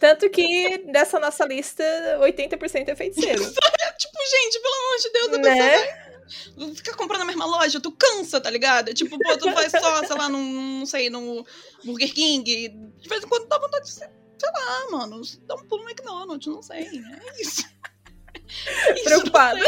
Tanto 0.00 0.28
que 0.28 0.78
nessa 0.86 1.20
nossa 1.20 1.44
lista, 1.44 1.84
80% 2.20 2.88
é 2.88 2.96
feiticeiro. 2.96 3.42
tipo, 3.96 4.18
gente, 4.28 4.60
pelo 4.60 4.74
amor 4.74 4.98
de 5.00 5.12
Deus, 5.12 5.28
a 5.28 5.38
Né? 5.38 5.54
pessoa 5.54 5.94
vai 5.94 6.07
ficar 6.74 6.94
comprando 6.94 7.20
na 7.20 7.26
mesma 7.26 7.46
loja, 7.46 7.80
tu 7.80 7.90
cansa, 7.92 8.40
tá 8.40 8.50
ligado? 8.50 8.92
Tipo, 8.94 9.18
pô, 9.18 9.36
tu 9.36 9.52
faz 9.52 9.72
só, 9.72 10.04
sei 10.04 10.16
lá, 10.16 10.28
num, 10.28 10.78
não 10.80 10.86
sei, 10.86 11.10
no 11.10 11.44
Burger 11.84 12.12
King. 12.12 12.68
De 12.68 13.08
vez 13.08 13.24
em 13.24 13.28
quando 13.28 13.46
dá 13.46 13.58
vontade 13.58 13.86
de, 13.86 13.92
sei 13.92 14.08
sei 14.38 14.50
lá, 14.52 14.90
mano, 14.90 15.20
dá 15.46 15.54
um 15.56 15.64
pulo 15.64 15.82
no 15.82 15.90
McDonald's, 15.90 16.46
não 16.46 16.62
sei. 16.62 16.86
É 16.86 17.42
isso. 17.42 17.62
Isso, 18.94 19.04
Preocupada. 19.04 19.60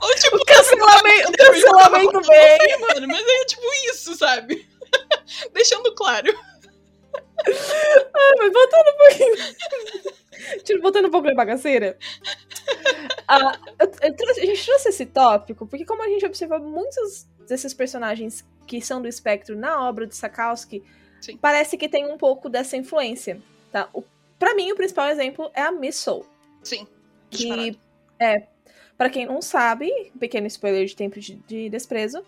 Ou 0.00 0.14
tipo, 0.16 0.36
O 0.36 0.44
cancelamento, 0.44 1.28
o 1.28 1.32
eu 1.38 1.52
cancelamento 1.52 2.20
vem. 2.22 2.58
sei, 2.58 2.76
mano, 2.78 3.06
mas 3.08 3.24
é 3.26 3.44
tipo 3.44 3.62
isso, 3.90 4.16
sabe? 4.16 4.68
Deixando 5.52 5.94
claro. 5.94 6.32
Ah, 8.14 8.34
mas 8.38 8.52
voltando 8.52 8.88
um 8.88 8.96
pouquinho. 8.98 9.56
Tipo, 10.64 10.82
voltando 10.82 11.08
um 11.08 11.10
pouco 11.10 11.26
na 11.28 11.34
bagaceira. 11.34 11.96
Ah, 13.28 13.58
eu- 13.80 13.90
eu 14.02 14.16
trouxe- 14.16 14.40
a 14.40 14.46
gente 14.46 14.64
trouxe 14.64 14.88
esse 14.88 15.06
tópico 15.06 15.66
porque, 15.66 15.84
como 15.84 16.02
a 16.02 16.08
gente 16.08 16.26
observa 16.26 16.58
muitos 16.58 17.26
desses 17.48 17.72
personagens 17.72 18.44
que 18.66 18.80
são 18.80 19.00
do 19.00 19.08
espectro 19.08 19.56
na 19.56 19.88
obra 19.88 20.06
de 20.06 20.14
Sakowski, 20.16 20.82
Sim. 21.20 21.36
parece 21.38 21.76
que 21.76 21.88
tem 21.88 22.04
um 22.10 22.16
pouco 22.18 22.48
dessa 22.48 22.76
influência. 22.76 23.40
Tá? 23.72 23.88
O, 23.92 24.02
pra 24.38 24.54
mim, 24.54 24.70
o 24.72 24.76
principal 24.76 25.08
exemplo 25.08 25.50
é 25.54 25.62
a 25.62 25.72
Miss 25.72 25.96
Soul. 25.96 26.26
Sim. 26.62 26.86
Que 27.30 27.78
é, 28.20 28.46
para 28.96 29.10
quem 29.10 29.26
não 29.26 29.40
sabe, 29.40 29.90
pequeno 30.18 30.46
spoiler 30.48 30.84
de 30.86 30.96
Tempo 30.96 31.18
de, 31.20 31.36
de 31.36 31.68
Desprezo. 31.68 32.24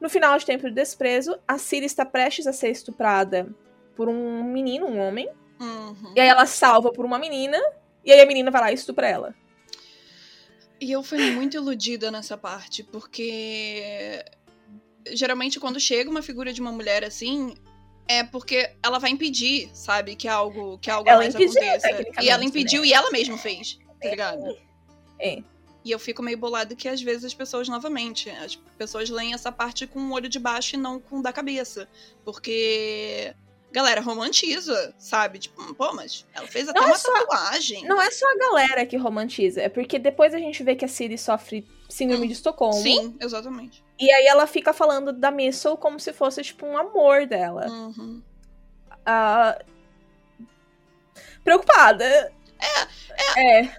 No 0.00 0.08
final 0.08 0.36
de 0.38 0.46
Tempo 0.46 0.68
de 0.68 0.74
Desprezo, 0.74 1.38
a 1.46 1.58
Ciri 1.58 1.86
está 1.86 2.04
prestes 2.04 2.46
a 2.46 2.52
ser 2.52 2.70
estuprada 2.70 3.48
por 3.96 4.08
um 4.08 4.42
menino, 4.44 4.86
um 4.86 4.98
homem. 4.98 5.28
Uhum. 5.60 6.12
E 6.16 6.20
aí 6.20 6.28
ela 6.28 6.46
salva 6.46 6.90
por 6.92 7.04
uma 7.04 7.18
menina, 7.18 7.58
e 8.04 8.12
aí 8.12 8.20
a 8.20 8.26
menina 8.26 8.50
vai 8.50 8.60
lá 8.60 8.70
e 8.70 8.74
estupra 8.74 9.08
ela. 9.08 9.34
E 10.80 10.90
eu 10.90 11.02
fui 11.02 11.30
muito 11.32 11.56
iludida 11.56 12.10
nessa 12.10 12.36
parte, 12.38 12.82
porque 12.82 14.24
geralmente 15.12 15.60
quando 15.60 15.78
chega 15.78 16.10
uma 16.10 16.22
figura 16.22 16.52
de 16.52 16.60
uma 16.60 16.72
mulher 16.72 17.04
assim, 17.04 17.54
é 18.08 18.24
porque 18.24 18.72
ela 18.82 18.98
vai 18.98 19.10
impedir, 19.10 19.70
sabe, 19.72 20.16
que 20.16 20.26
algo, 20.26 20.78
que 20.78 20.90
algo 20.90 21.08
Ela 21.08 21.18
mais 21.18 21.34
impediu, 21.34 21.62
aconteça. 21.62 22.22
E 22.22 22.28
ela 22.28 22.44
impediu 22.44 22.82
né? 22.82 22.88
e 22.88 22.92
ela 22.92 23.10
mesma 23.10 23.38
fez, 23.38 23.78
tá 24.00 24.08
ligado? 24.08 24.56
É. 25.18 25.42
E 25.84 25.90
eu 25.90 25.98
fico 25.98 26.22
meio 26.22 26.36
bolado 26.36 26.76
que 26.76 26.88
às 26.88 27.00
vezes 27.00 27.24
as 27.24 27.34
pessoas, 27.34 27.68
novamente, 27.68 28.28
as 28.28 28.56
pessoas 28.76 29.08
leem 29.08 29.32
essa 29.32 29.50
parte 29.50 29.86
com 29.86 30.00
o 30.00 30.12
olho 30.12 30.28
de 30.28 30.38
baixo 30.38 30.76
e 30.76 30.78
não 30.78 30.98
com 31.00 31.20
o 31.20 31.22
da 31.22 31.32
cabeça. 31.32 31.88
Porque. 32.24 33.34
Galera, 33.72 34.00
romantiza, 34.00 34.94
sabe? 34.98 35.38
Tipo, 35.38 35.74
pô, 35.74 35.92
mas 35.92 36.26
ela 36.34 36.46
fez 36.48 36.68
até 36.68 36.80
Não 36.80 36.86
é 36.88 36.90
uma 36.90 36.98
só- 36.98 37.12
tatuagem. 37.12 37.84
Não 37.86 38.02
é 38.02 38.10
só 38.10 38.26
a 38.28 38.36
galera 38.36 38.84
que 38.84 38.96
romantiza, 38.96 39.60
é 39.62 39.68
porque 39.68 39.98
depois 39.98 40.34
a 40.34 40.38
gente 40.38 40.62
vê 40.64 40.74
que 40.74 40.84
a 40.84 40.88
Ciri 40.88 41.16
sofre 41.16 41.64
síndrome 41.88 42.26
de 42.26 42.32
Estocolmo. 42.34 42.74
Sim, 42.82 43.16
exatamente. 43.20 43.84
E 43.98 44.10
aí 44.10 44.26
ela 44.26 44.46
fica 44.46 44.72
falando 44.72 45.12
da 45.12 45.30
Missile 45.30 45.76
como 45.76 46.00
se 46.00 46.12
fosse, 46.12 46.42
tipo, 46.42 46.66
um 46.66 46.76
amor 46.76 47.26
dela. 47.26 47.66
Uhum. 47.68 48.22
Ah, 49.06 49.56
Preocupada. 51.44 52.32
É. 53.34 53.60
É. 53.60 53.76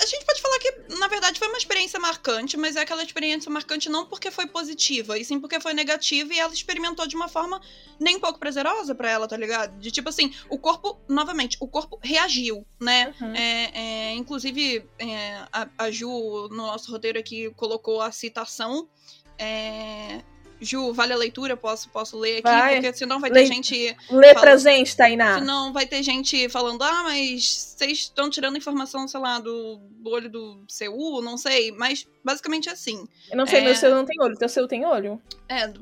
A 0.00 0.06
gente 0.06 0.24
pode 0.24 0.40
falar 0.40 0.58
que, 0.58 0.96
na 0.98 1.08
verdade, 1.08 1.38
foi 1.38 1.48
uma 1.48 1.58
experiência 1.58 1.98
marcante, 1.98 2.56
mas 2.56 2.76
é 2.76 2.80
aquela 2.80 3.02
experiência 3.02 3.50
marcante 3.50 3.88
não 3.88 4.06
porque 4.06 4.30
foi 4.30 4.46
positiva, 4.46 5.18
e 5.18 5.24
sim 5.24 5.40
porque 5.40 5.60
foi 5.60 5.74
negativa 5.74 6.32
e 6.32 6.38
ela 6.38 6.52
experimentou 6.52 7.06
de 7.06 7.16
uma 7.16 7.28
forma 7.28 7.60
nem 7.98 8.16
um 8.16 8.20
pouco 8.20 8.38
prazerosa 8.38 8.94
pra 8.94 9.10
ela, 9.10 9.26
tá 9.26 9.36
ligado? 9.36 9.78
De 9.78 9.90
tipo 9.90 10.08
assim, 10.08 10.32
o 10.48 10.58
corpo, 10.58 10.98
novamente, 11.08 11.56
o 11.60 11.66
corpo 11.66 11.98
reagiu, 12.02 12.66
né? 12.80 13.14
Uhum. 13.20 13.34
É, 13.34 13.70
é, 13.74 14.14
inclusive, 14.14 14.88
é, 14.98 15.44
a, 15.52 15.68
a 15.76 15.90
Ju, 15.90 16.48
no 16.50 16.56
nosso 16.56 16.90
roteiro 16.92 17.18
aqui, 17.18 17.50
colocou 17.56 18.00
a 18.00 18.12
citação. 18.12 18.88
É, 19.36 20.22
Ju, 20.60 20.92
vale 20.92 21.12
a 21.12 21.16
leitura? 21.16 21.56
Posso, 21.56 21.88
posso 21.88 22.18
ler 22.18 22.34
aqui? 22.38 22.42
Vai. 22.42 22.74
Porque 22.80 22.92
senão 22.94 23.20
vai 23.20 23.30
ter 23.30 23.40
Lei- 23.40 23.46
gente. 23.46 23.96
Lê 24.10 24.28
Fala- 24.28 24.40
pra 24.40 24.56
gente, 24.56 24.96
Tainá. 24.96 25.38
Senão 25.38 25.72
vai 25.72 25.86
ter 25.86 26.02
gente 26.02 26.48
falando, 26.48 26.82
ah, 26.82 27.02
mas 27.04 27.74
vocês 27.76 27.98
estão 27.98 28.28
tirando 28.28 28.56
informação, 28.58 29.06
sei 29.06 29.20
lá, 29.20 29.38
do 29.38 29.80
olho 30.04 30.28
do 30.28 30.64
CU, 30.68 31.22
não 31.22 31.36
sei. 31.38 31.70
Mas 31.72 32.06
basicamente 32.24 32.68
é 32.68 32.72
assim. 32.72 33.06
Eu 33.30 33.36
não 33.36 33.46
sei, 33.46 33.60
É. 33.60 33.64
meu 33.64 33.74
seu 33.74 33.94
não 33.94 34.04
tem 34.04 34.20
olho. 34.20 34.36
Teu 34.36 34.48
seu 34.48 34.66
tem 34.66 34.84
olho? 34.84 35.20
É, 35.48 35.72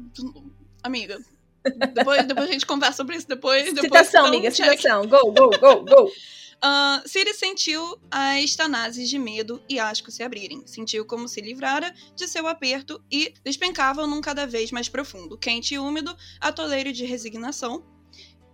amiga. 0.83 1.18
Depois, 1.95 2.25
depois 2.26 2.49
a 2.49 2.52
gente 2.52 2.66
conversa 2.66 2.99
sobre 2.99 3.16
isso 3.16 3.26
depois. 3.26 3.64
depois 3.75 3.83
citação, 4.06 4.25
um 4.25 4.28
amiga, 4.28 4.50
citação. 4.50 5.06
Go, 5.06 5.33
go, 5.33 5.50
go, 5.59 5.85
go. 5.85 6.12
Ah, 6.63 7.03
Siri 7.07 7.35
sentiu 7.35 8.01
as 8.11 8.57
tanases 8.57 9.09
de 9.09 9.19
medo 9.19 9.63
e 9.69 9.79
asco 9.79 10.11
se 10.11 10.23
abrirem. 10.23 10.67
Sentiu 10.67 11.05
como 11.05 11.29
se 11.29 11.41
livrara 11.41 11.95
de 12.15 12.27
seu 12.27 12.47
aperto 12.47 13.03
e 13.11 13.35
despencavam 13.45 14.07
num 14.07 14.21
cada 14.21 14.47
vez 14.47 14.73
mais 14.73 14.89
profundo, 14.89 15.39
quente 15.39 15.75
e 15.75 15.79
úmido, 15.79 16.17
atoleiro 16.41 16.93
de 16.93 17.05
resignação 17.05 17.85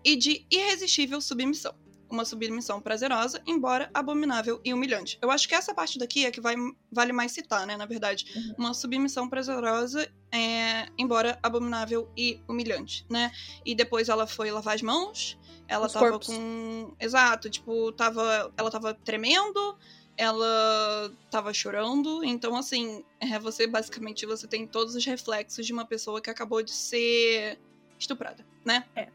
e 0.04 0.16
de 0.16 0.44
irresistível 0.50 1.20
submissão. 1.20 1.74
Uma 2.12 2.26
submissão 2.26 2.78
prazerosa, 2.78 3.40
embora 3.46 3.90
abominável 3.94 4.60
e 4.62 4.74
humilhante. 4.74 5.18
Eu 5.22 5.30
acho 5.30 5.48
que 5.48 5.54
essa 5.54 5.72
parte 5.72 5.98
daqui 5.98 6.26
é 6.26 6.30
que 6.30 6.42
vai, 6.42 6.54
vale 6.90 7.10
mais 7.10 7.32
citar, 7.32 7.66
né? 7.66 7.74
Na 7.74 7.86
verdade. 7.86 8.26
Uhum. 8.36 8.54
Uma 8.58 8.74
submissão 8.74 9.30
prazerosa, 9.30 10.06
é, 10.30 10.88
embora 10.98 11.38
abominável 11.42 12.10
e 12.14 12.38
humilhante, 12.46 13.06
né? 13.08 13.32
E 13.64 13.74
depois 13.74 14.10
ela 14.10 14.26
foi 14.26 14.50
lavar 14.50 14.74
as 14.74 14.82
mãos. 14.82 15.38
Ela 15.66 15.86
Os 15.86 15.92
tava 15.94 16.10
corpos. 16.10 16.28
com. 16.28 16.94
Exato, 17.00 17.48
tipo, 17.48 17.90
tava. 17.92 18.52
Ela 18.58 18.70
tava 18.70 18.92
tremendo, 18.92 19.78
ela 20.14 21.10
tava 21.30 21.54
chorando. 21.54 22.22
Então, 22.22 22.54
assim, 22.54 23.02
é, 23.18 23.38
você 23.38 23.66
basicamente 23.66 24.26
você 24.26 24.46
tem 24.46 24.66
todos 24.66 24.94
os 24.94 25.04
reflexos 25.06 25.64
de 25.64 25.72
uma 25.72 25.86
pessoa 25.86 26.20
que 26.20 26.28
acabou 26.28 26.62
de 26.62 26.72
ser 26.72 27.58
estuprada, 27.98 28.44
né? 28.64 28.84
É. 28.94 29.08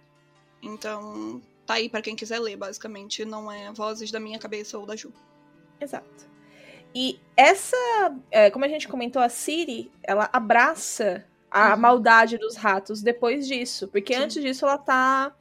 Então, 0.62 1.42
tá 1.68 1.76
aí 1.76 1.90
pra 1.90 2.02
quem 2.02 2.16
quiser 2.16 2.40
ler, 2.40 2.56
basicamente. 2.56 3.24
Não 3.26 3.52
é 3.52 3.72
vozes 3.74 4.10
da 4.10 4.20
minha 4.20 4.40
cabeça 4.40 4.78
ou 4.80 4.86
da 4.86 4.96
Ju. 4.96 5.12
Exato. 5.80 6.26
E 6.96 7.20
essa, 7.36 7.76
é, 8.32 8.50
como 8.50 8.66
a 8.66 8.68
gente 8.68 8.88
comentou, 8.88 9.22
a 9.22 9.30
Siri, 9.30 9.92
ela 10.02 10.30
abraça 10.34 11.26
a 11.52 11.74
Uhum. 11.74 11.82
maldade 11.82 12.38
dos 12.38 12.56
ratos 12.56 13.02
depois 13.02 13.46
disso. 13.48 13.88
Porque 13.90 14.16
Sim. 14.16 14.24
antes 14.24 14.42
disso 14.42 14.66
ela 14.66 14.78
tá 14.78 15.32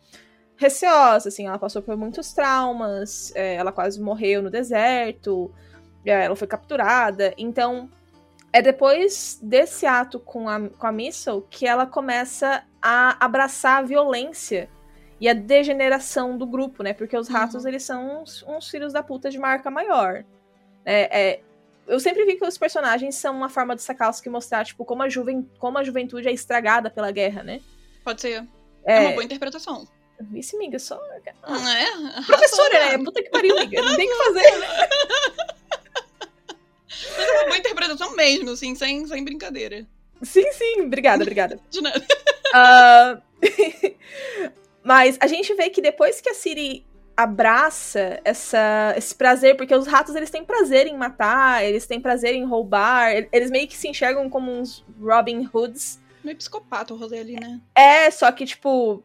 receosa, 0.56 1.28
assim, 1.28 1.47
ela 1.47 1.59
passou 1.59 1.80
por 1.83 1.97
muitos 1.97 2.33
traumas, 2.33 3.33
é, 3.35 3.54
ela 3.54 3.71
quase 3.73 4.00
morreu 4.00 4.42
no 4.42 4.50
deserto, 4.50 5.52
é, 6.04 6.25
ela 6.25 6.35
foi 6.35 6.49
capturada. 6.49 7.33
Então, 7.37 7.88
é 8.52 8.62
depois 8.62 9.38
desse 9.42 9.87
ato 9.87 10.18
com 10.18 10.49
a, 10.49 10.68
com 10.68 10.87
a 10.87 10.92
Missile 10.92 11.45
que 11.50 11.66
ela 11.66 11.87
começa 11.87 12.64
a 12.80 13.25
abraçar 13.25 13.78
a 13.78 13.83
violência 13.83 14.68
e 15.20 15.28
a 15.28 15.32
degeneração 15.35 16.37
do 16.37 16.46
grupo, 16.46 16.82
né? 16.82 16.92
Porque 16.92 17.16
os 17.16 17.28
ratos, 17.28 17.62
Uhum. 17.62 17.68
eles 17.68 17.82
são 17.82 18.23
uns, 18.23 18.42
uns 18.42 18.68
filhos 18.68 18.92
da 18.92 19.02
puta 19.02 19.30
de 19.30 19.38
marca 19.38 19.70
maior. 19.70 20.25
É, 20.85 21.20
é, 21.20 21.40
eu 21.87 21.99
sempre 21.99 22.25
vi 22.25 22.37
que 22.37 22.44
os 22.44 22.58
personagens 22.58 23.14
são 23.14 23.35
uma 23.35 23.49
forma 23.49 23.75
do 23.75 23.80
Sakowski 23.80 24.28
mostrar, 24.28 24.64
tipo, 24.64 24.85
como 24.85 25.02
a, 25.02 25.08
juven, 25.08 25.49
como 25.58 25.78
a 25.78 25.85
juventude 25.85 26.28
é 26.28 26.32
estragada 26.32 26.90
pela 26.90 27.11
guerra, 27.11 27.42
né? 27.42 27.61
Pode 28.04 28.20
ser. 28.20 28.46
É, 28.85 29.00
uma 29.00 29.11
boa 29.12 29.25
interpretação. 29.25 29.87
Vice, 30.20 30.56
miga, 30.56 30.78
só. 30.78 31.00
Ah, 31.42 31.78
é? 31.78 31.87
Professora, 32.26 32.96
né? 32.96 32.99
Puta 33.04 33.23
que 33.23 33.30
pariu, 33.30 33.54
miga. 33.56 33.82
Não 33.82 33.96
tem 33.96 34.06
o 34.06 34.11
que 34.16 34.25
fazer, 34.25 34.58
né? 34.58 34.66
Mas 37.18 37.28
é 37.28 37.32
uma 37.32 37.44
boa 37.44 37.58
interpretação 37.58 38.16
mesmo, 38.16 38.50
assim, 38.50 38.75
sem, 38.75 39.06
sem 39.06 39.25
brincadeira. 39.25 39.87
Sim, 40.23 40.50
sim. 40.52 40.82
Obrigada, 40.82 41.23
obrigada. 41.23 41.61
De 41.70 41.80
nada. 41.82 42.06
Ah, 42.54 43.18
Mas 44.87 45.19
a 45.21 45.26
gente 45.26 45.52
vê 45.55 45.69
que 45.69 45.83
depois 45.83 46.21
que 46.21 46.28
a 46.31 46.35
Siri 46.35 46.87
abraça 47.16 48.21
essa, 48.25 48.95
esse 48.97 49.14
prazer, 49.14 49.57
porque 49.57 49.75
os 49.75 49.87
ratos 49.87 50.14
eles 50.14 50.31
têm 50.31 50.45
prazer 50.45 50.87
em 50.87 50.97
matar, 50.97 51.64
eles 51.64 51.87
têm 51.87 52.00
prazer 52.00 52.35
em 52.35 52.45
roubar, 52.45 53.16
e- 53.16 53.28
eles 53.33 53.50
meio 53.50 53.66
que 53.66 53.76
se 53.76 53.88
enxergam 53.88 54.31
como 54.31 54.52
uns 54.52 54.85
Robin 55.00 55.49
Hoods. 55.52 55.99
Meio 56.23 56.37
psicopata 56.37 56.95
o 56.95 56.97
rolê 56.97 57.19
ali, 57.19 57.35
né? 57.40 57.61
É, 57.75 58.11
só 58.11 58.31
que, 58.31 58.45
tipo, 58.45 59.02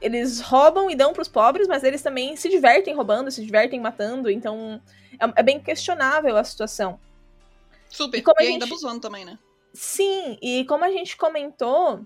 eles 0.00 0.40
roubam 0.40 0.90
e 0.90 0.94
dão 0.94 1.12
pros 1.12 1.26
pobres, 1.26 1.66
mas 1.66 1.82
eles 1.82 2.02
também 2.02 2.36
se 2.36 2.48
divertem 2.48 2.94
roubando, 2.94 3.30
se 3.30 3.44
divertem 3.44 3.80
matando, 3.80 4.30
então 4.30 4.80
é, 5.18 5.40
é 5.40 5.42
bem 5.42 5.58
questionável 5.58 6.36
a 6.36 6.44
situação. 6.44 7.00
Super. 7.88 8.18
E 8.18 8.20
E, 8.20 8.22
como 8.22 8.36
a 8.38 8.42
ainda 8.42 8.52
gente- 8.66 8.72
abusando 8.72 9.00
também, 9.00 9.24
né? 9.24 9.38
Sim, 9.72 10.38
e 10.40 10.64
como 10.66 10.84
a 10.84 10.90
gente 10.90 11.16
comentou, 11.16 12.04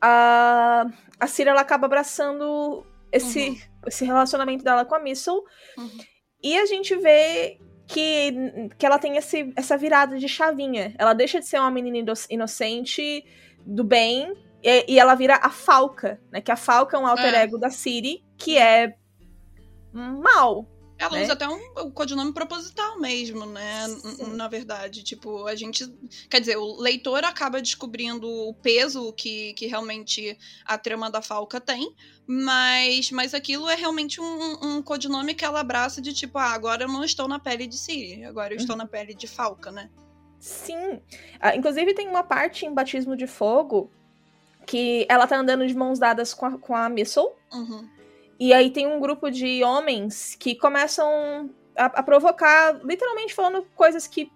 a, 0.00 0.86
a 1.18 1.26
Cira 1.26 1.50
ela 1.50 1.60
acaba 1.60 1.86
abraçando 1.86 2.84
esse, 3.12 3.50
Uhum. 3.50 3.56
esse 3.86 4.04
relacionamento 4.04 4.64
dela 4.64 4.84
com 4.84 4.94
a 4.94 4.98
Missile. 5.00 5.36
Uhum. 5.76 5.98
E 6.42 6.58
a 6.58 6.66
gente 6.66 6.96
vê 6.96 7.58
que, 7.86 8.32
que 8.78 8.86
ela 8.86 8.98
tem 8.98 9.16
esse, 9.16 9.52
essa 9.56 9.76
virada 9.76 10.16
de 10.18 10.28
chavinha. 10.28 10.94
Ela 10.98 11.12
deixa 11.12 11.40
de 11.40 11.46
ser 11.46 11.58
uma 11.58 11.70
menina 11.70 11.98
ino- 11.98 12.12
inocente, 12.30 13.24
do 13.66 13.84
bem, 13.84 14.32
e, 14.62 14.94
e 14.94 14.98
ela 14.98 15.14
vira 15.14 15.36
a 15.42 15.50
Falca, 15.50 16.20
né? 16.30 16.40
Que 16.40 16.50
a 16.52 16.56
Falca 16.56 16.96
é 16.96 17.00
um 17.00 17.06
alter 17.06 17.34
É. 17.34 17.42
ego 17.42 17.58
da 17.58 17.68
Ciri, 17.70 18.24
que 18.38 18.56
é 18.56 18.94
mal. 19.92 20.66
Ela 21.00 21.16
né? 21.16 21.22
usa 21.22 21.32
até 21.32 21.48
um, 21.48 21.58
um 21.78 21.90
codinome 21.90 22.30
proposital 22.30 23.00
mesmo, 23.00 23.46
né? 23.46 23.88
Sim. 23.88 24.36
Na 24.36 24.48
verdade, 24.48 25.02
tipo, 25.02 25.46
a 25.46 25.54
gente. 25.54 25.90
Quer 26.28 26.40
dizer, 26.40 26.58
o 26.58 26.78
leitor 26.78 27.24
acaba 27.24 27.62
descobrindo 27.62 28.28
o 28.28 28.52
peso 28.52 29.10
que, 29.14 29.54
que 29.54 29.66
realmente 29.66 30.36
a 30.62 30.76
trama 30.76 31.10
da 31.10 31.22
Falca 31.22 31.58
tem, 31.58 31.96
mas, 32.26 33.10
mas 33.10 33.32
aquilo 33.32 33.66
é 33.70 33.74
realmente 33.74 34.20
um, 34.20 34.58
um 34.62 34.82
codinome 34.82 35.32
que 35.32 35.42
ela 35.44 35.60
abraça 35.60 36.02
de 36.02 36.12
tipo, 36.12 36.36
ah, 36.36 36.52
agora 36.52 36.84
eu 36.84 36.88
não 36.88 37.02
estou 37.02 37.26
na 37.26 37.38
pele 37.38 37.66
de 37.66 37.78
Siri, 37.78 38.22
agora 38.26 38.52
eu 38.52 38.58
estou 38.58 38.76
na 38.76 38.86
pele 38.86 39.14
de 39.14 39.26
Falca, 39.26 39.72
né? 39.72 39.88
Sim. 40.38 41.00
Ah, 41.40 41.56
inclusive, 41.56 41.94
tem 41.94 42.08
uma 42.08 42.22
parte 42.22 42.66
em 42.66 42.74
Batismo 42.74 43.16
de 43.16 43.26
Fogo 43.26 43.90
que 44.66 45.06
ela 45.08 45.26
tá 45.26 45.38
andando 45.38 45.66
de 45.66 45.74
mãos 45.74 45.98
dadas 45.98 46.34
com 46.34 46.44
a, 46.44 46.58
com 46.58 46.76
a 46.76 46.90
Missile. 46.90 47.26
Uhum. 47.52 47.88
E 48.40 48.52
aí 48.54 48.70
tem 48.70 48.86
um 48.86 48.98
grupo 48.98 49.30
de 49.30 49.62
homens 49.62 50.34
que 50.34 50.54
começam 50.54 51.50
a, 51.76 51.84
a 51.84 52.02
provocar, 52.02 52.80
literalmente 52.82 53.34
falando 53.34 53.62
coisas 53.76 54.06
que 54.06 54.32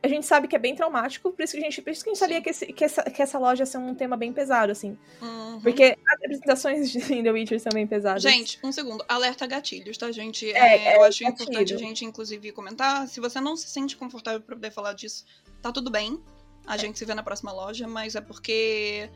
a 0.00 0.06
gente 0.06 0.26
sabe 0.26 0.46
que 0.46 0.54
é 0.54 0.58
bem 0.60 0.76
traumático, 0.76 1.32
por 1.32 1.42
isso 1.42 1.54
que 1.54 1.58
a 1.58 1.62
gente, 1.62 1.82
por 1.82 1.90
isso 1.90 2.04
que 2.04 2.10
a 2.10 2.12
gente 2.12 2.18
Sim. 2.20 2.24
sabia 2.26 2.40
que, 2.40 2.50
esse- 2.50 2.66
que 2.66 2.84
essa, 2.84 3.02
que 3.02 3.20
essa 3.20 3.36
loja 3.38 3.62
ia 3.62 3.66
ser 3.66 3.78
um 3.78 3.94
tema 3.96 4.16
bem 4.16 4.32
pesado, 4.32 4.70
assim. 4.70 4.96
Uhum. 5.20 5.60
Porque 5.60 5.96
as 6.06 6.20
representações 6.20 6.90
de 6.92 7.00
The 7.24 7.32
Witcher 7.32 7.58
são 7.58 7.72
bem 7.72 7.84
pesadas. 7.86 8.22
Gente, 8.22 8.60
um 8.62 8.70
segundo. 8.70 9.04
Alerta 9.08 9.44
gatilhos, 9.46 9.98
tá, 9.98 10.12
gente? 10.12 10.48
É, 10.52 10.58
É, 10.58 10.92
é, 10.92 10.96
eu 10.98 11.02
acho 11.02 11.24
gatilho. 11.24 11.42
importante 11.42 11.74
a 11.74 11.78
gente, 11.78 12.04
inclusive, 12.04 12.52
comentar. 12.52 13.08
Se 13.08 13.18
você 13.18 13.40
não 13.40 13.56
se 13.56 13.68
sente 13.68 13.96
confortável 13.96 14.40
pra 14.40 14.54
poder 14.54 14.70
falar 14.70 14.92
disso, 14.92 15.24
tá 15.60 15.72
tudo 15.72 15.90
bem. 15.90 16.22
A 16.64 16.76
É. 16.76 16.78
gente 16.78 16.96
se 16.98 17.04
vê 17.04 17.12
na 17.14 17.22
próxima 17.24 17.50
loja, 17.50 17.88
mas 17.88 18.14
é 18.14 18.20
porque 18.20 19.10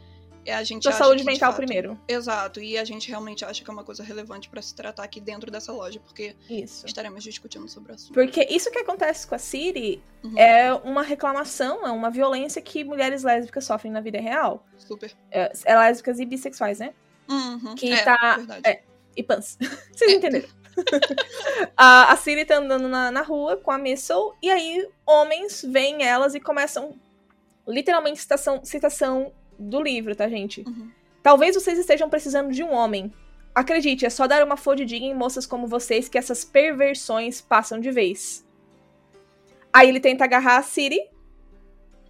a 0.51 0.63
gente 0.65 0.89
acha 0.89 0.99
saúde 0.99 1.21
que, 1.25 1.31
mental 1.31 1.51
fato- 1.51 1.57
primeiro. 1.59 1.99
Exato. 2.09 2.61
E 2.61 2.77
a 2.79 2.85
gente 2.85 3.09
realmente 3.09 3.45
acha 3.45 3.63
que 3.63 3.71
é 3.71 3.73
uma 3.73 3.85
coisa 3.85 4.03
relevante 4.03 4.49
pra 4.49 4.61
se 4.63 4.75
tratar 4.75 5.05
aqui 5.05 5.21
dentro 5.21 5.51
dessa 5.51 5.73
loja, 5.73 6.01
porque 6.01 6.35
Isso. 6.51 6.85
estaremos 6.87 7.23
discutindo 7.23 7.69
sobre 7.69 7.93
o 7.93 7.95
assunto. 7.95 8.13
Porque 8.15 8.47
isso 8.51 8.71
que 8.71 8.79
acontece 8.79 9.27
com 9.27 9.35
a 9.35 9.39
Siri 9.39 10.03
Uhum. 10.25 10.39
é 10.39 10.73
uma 10.73 11.03
reclamação, 11.03 11.87
é 11.87 11.91
uma 11.91 12.11
violência 12.11 12.61
que 12.63 12.83
mulheres 12.85 13.23
lésbicas 13.23 13.65
sofrem 13.65 13.93
na 13.93 14.01
vida 14.01 14.21
real. 14.21 14.65
Super. 14.79 15.13
É, 15.31 15.53
é 15.65 15.77
lésbicas 15.79 16.19
e 16.19 16.25
bissexuais, 16.27 16.79
né? 16.79 16.93
Uhum. 17.29 17.75
Que 17.75 17.93
é, 17.93 18.03
tá- 18.05 18.39
é. 18.65 18.83
E 19.17 19.23
pans. 19.23 19.59
Vocês 19.93 20.13
entenderam? 20.13 20.49
a, 21.77 22.13
a 22.13 22.17
Siri 22.17 22.45
tá 22.45 22.57
andando 22.57 22.89
na, 22.89 23.11
na 23.11 23.23
rua 23.23 23.57
com 23.57 23.71
a 23.71 23.79
Missile, 23.79 24.33
e 24.43 24.51
aí 24.51 24.89
homens 25.07 25.63
veem 25.69 26.03
elas 26.05 26.35
e 26.35 26.41
começam. 26.41 26.95
Literalmente, 27.69 28.19
citação, 28.21 28.65
citação 28.65 29.33
do 29.59 29.81
livro, 29.83 30.15
tá, 30.15 30.29
gente? 30.29 30.63
Uhum. 30.67 30.91
Talvez 31.23 31.55
vocês 31.55 31.79
estejam 31.79 32.09
precisando 32.09 32.53
de 32.53 32.63
um 32.63 32.73
homem. 32.73 33.13
Acredite, 33.55 34.07
é 34.07 34.11
só 34.11 34.27
dar 34.27 34.45
uma 34.45 34.57
fodidinha 34.57 35.11
em 35.11 35.15
moças 35.15 35.47
como 35.47 35.67
vocês 35.67 36.09
que 36.09 36.19
essas 36.19 36.45
perversões 36.45 37.41
passam 37.41 37.79
de 37.79 37.91
vez. 37.91 38.45
Aí 39.73 39.89
ele 39.89 40.01
tenta 40.01 40.25
agarrar 40.25 40.59
a 40.59 40.63
Siri. 40.63 41.01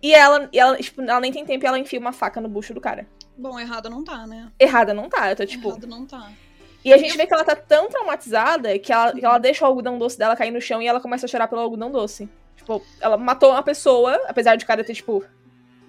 E 0.03 0.13
ela, 0.13 0.49
e 0.53 0.59
ela, 0.59 0.77
tipo, 0.79 1.01
ela 1.01 1.21
nem 1.21 1.33
tem 1.33 1.45
tempo 1.45 1.65
e 1.65 1.67
ela 1.67 1.79
enfia 1.79 2.01
uma 2.01 2.13
faca 2.13 2.41
no 2.41 2.49
bucho 2.49 2.75
do 2.75 2.81
cara. 2.81 3.07
Bom, 3.37 3.59
errada 3.59 3.89
não 3.89 4.03
tá, 4.03 4.27
né? 4.27 4.51
Errada 4.59 4.93
não 4.93 5.09
tá, 5.09 5.31
eu 5.31 5.37
tô 5.37 5.47
tipo. 5.47 5.69
Errada 5.69 5.87
não 5.87 6.05
tá. 6.05 6.31
E 6.85 6.93
a 6.93 6.97
gente 6.97 7.17
vê 7.17 7.27
que 7.27 7.33
ela 7.33 7.45
tá 7.45 7.55
tão 7.55 7.89
traumatizada 7.89 8.77
que 8.79 8.93
ela, 8.93 9.13
que 9.13 9.25
ela 9.25 9.39
deixa 9.39 9.65
o 9.65 9.69
algodão 9.69 9.99
doce 9.99 10.19
dela 10.19 10.35
cair 10.35 10.51
no 10.51 10.61
chão 10.61 10.83
e 10.83 10.87
ela 10.87 11.01
começa 11.01 11.27
a 11.27 11.29
chorar 11.29 11.47
pelo 11.47 11.61
algodão 11.61 11.93
doce. 11.93 12.29
Tipo, 12.57 12.83
ela 13.01 13.17
matou 13.17 13.51
uma 13.51 13.63
pessoa, 13.63 14.21
apesar 14.27 14.57
de 14.57 14.65
o 14.65 14.67
cara 14.67 14.83
ter, 14.83 14.95
tipo. 14.95 15.25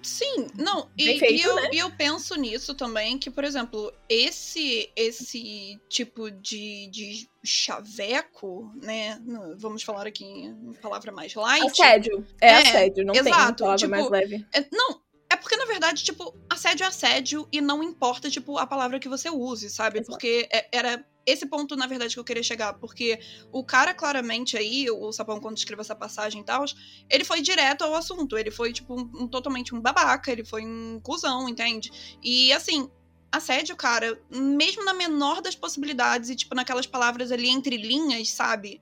Sim, 0.04 0.48
não, 0.54 0.90
e, 0.98 1.18
feito, 1.18 1.34
e 1.34 1.40
eu, 1.40 1.54
né? 1.56 1.70
e 1.72 1.78
eu 1.78 1.90
penso 1.90 2.34
nisso 2.36 2.74
também, 2.74 3.18
que, 3.18 3.30
por 3.30 3.42
exemplo, 3.42 3.92
esse 4.08 4.90
esse 4.94 5.80
tipo 5.88 6.30
de, 6.30 6.88
de 6.88 7.28
chaveco, 7.42 8.70
né? 8.82 9.18
Vamos 9.56 9.82
falar 9.82 10.06
aqui 10.06 10.24
em 10.24 10.74
palavra 10.74 11.10
mais 11.10 11.34
light. 11.34 11.64
Assédio. 11.64 12.24
É, 12.40 12.48
É, 12.48 12.56
assédio, 12.58 13.04
não 13.04 13.14
tem 13.14 13.22
uma 13.22 13.30
exato, 13.30 13.64
palavra 13.64 13.78
tipo, 13.78 13.90
mais 13.90 14.10
leve. 14.10 14.46
É, 14.52 14.66
não, 14.70 15.00
é 15.34 15.36
porque, 15.36 15.56
na 15.56 15.66
verdade, 15.66 16.02
tipo, 16.02 16.34
assédio 16.48 16.84
é 16.84 16.86
assédio 16.86 17.48
e 17.52 17.60
não 17.60 17.82
importa, 17.82 18.30
tipo, 18.30 18.56
a 18.58 18.66
palavra 18.66 18.98
que 18.98 19.08
você 19.08 19.28
use, 19.30 19.68
sabe? 19.68 19.98
Exato. 19.98 20.10
Porque 20.12 20.48
é- 20.50 20.68
era 20.72 21.04
esse 21.26 21.46
ponto, 21.46 21.74
na 21.76 21.86
verdade, 21.86 22.14
que 22.14 22.20
eu 22.20 22.24
queria 22.24 22.42
chegar. 22.42 22.74
Porque 22.74 23.18
o 23.52 23.64
cara, 23.64 23.92
claramente, 23.94 24.56
aí, 24.56 24.90
o 24.90 25.10
Sapão, 25.12 25.40
quando 25.40 25.56
escreveu 25.56 25.80
essa 25.82 25.94
passagem 25.96 26.40
e 26.42 26.44
tal, 26.44 26.64
ele 27.10 27.24
foi 27.24 27.40
direto 27.40 27.82
ao 27.82 27.94
assunto. 27.94 28.36
Ele 28.38 28.50
foi, 28.50 28.72
tipo, 28.72 28.94
um, 28.94 29.10
um- 29.22 29.28
totalmente 29.28 29.74
um 29.74 29.80
babaca, 29.80 30.30
ele 30.30 30.44
foi 30.44 30.64
um 30.64 31.00
cuzão, 31.02 31.48
entende? 31.48 31.90
E, 32.22 32.52
assim, 32.52 32.90
assédio, 33.32 33.74
cara, 33.76 34.20
mesmo 34.30 34.84
na 34.84 34.94
menor 34.94 35.40
das 35.42 35.54
possibilidades 35.56 36.30
e, 36.30 36.36
tipo, 36.36 36.54
naquelas 36.54 36.86
palavras 36.86 37.32
ali 37.32 37.48
entre 37.48 37.76
linhas, 37.76 38.30
sabe? 38.30 38.80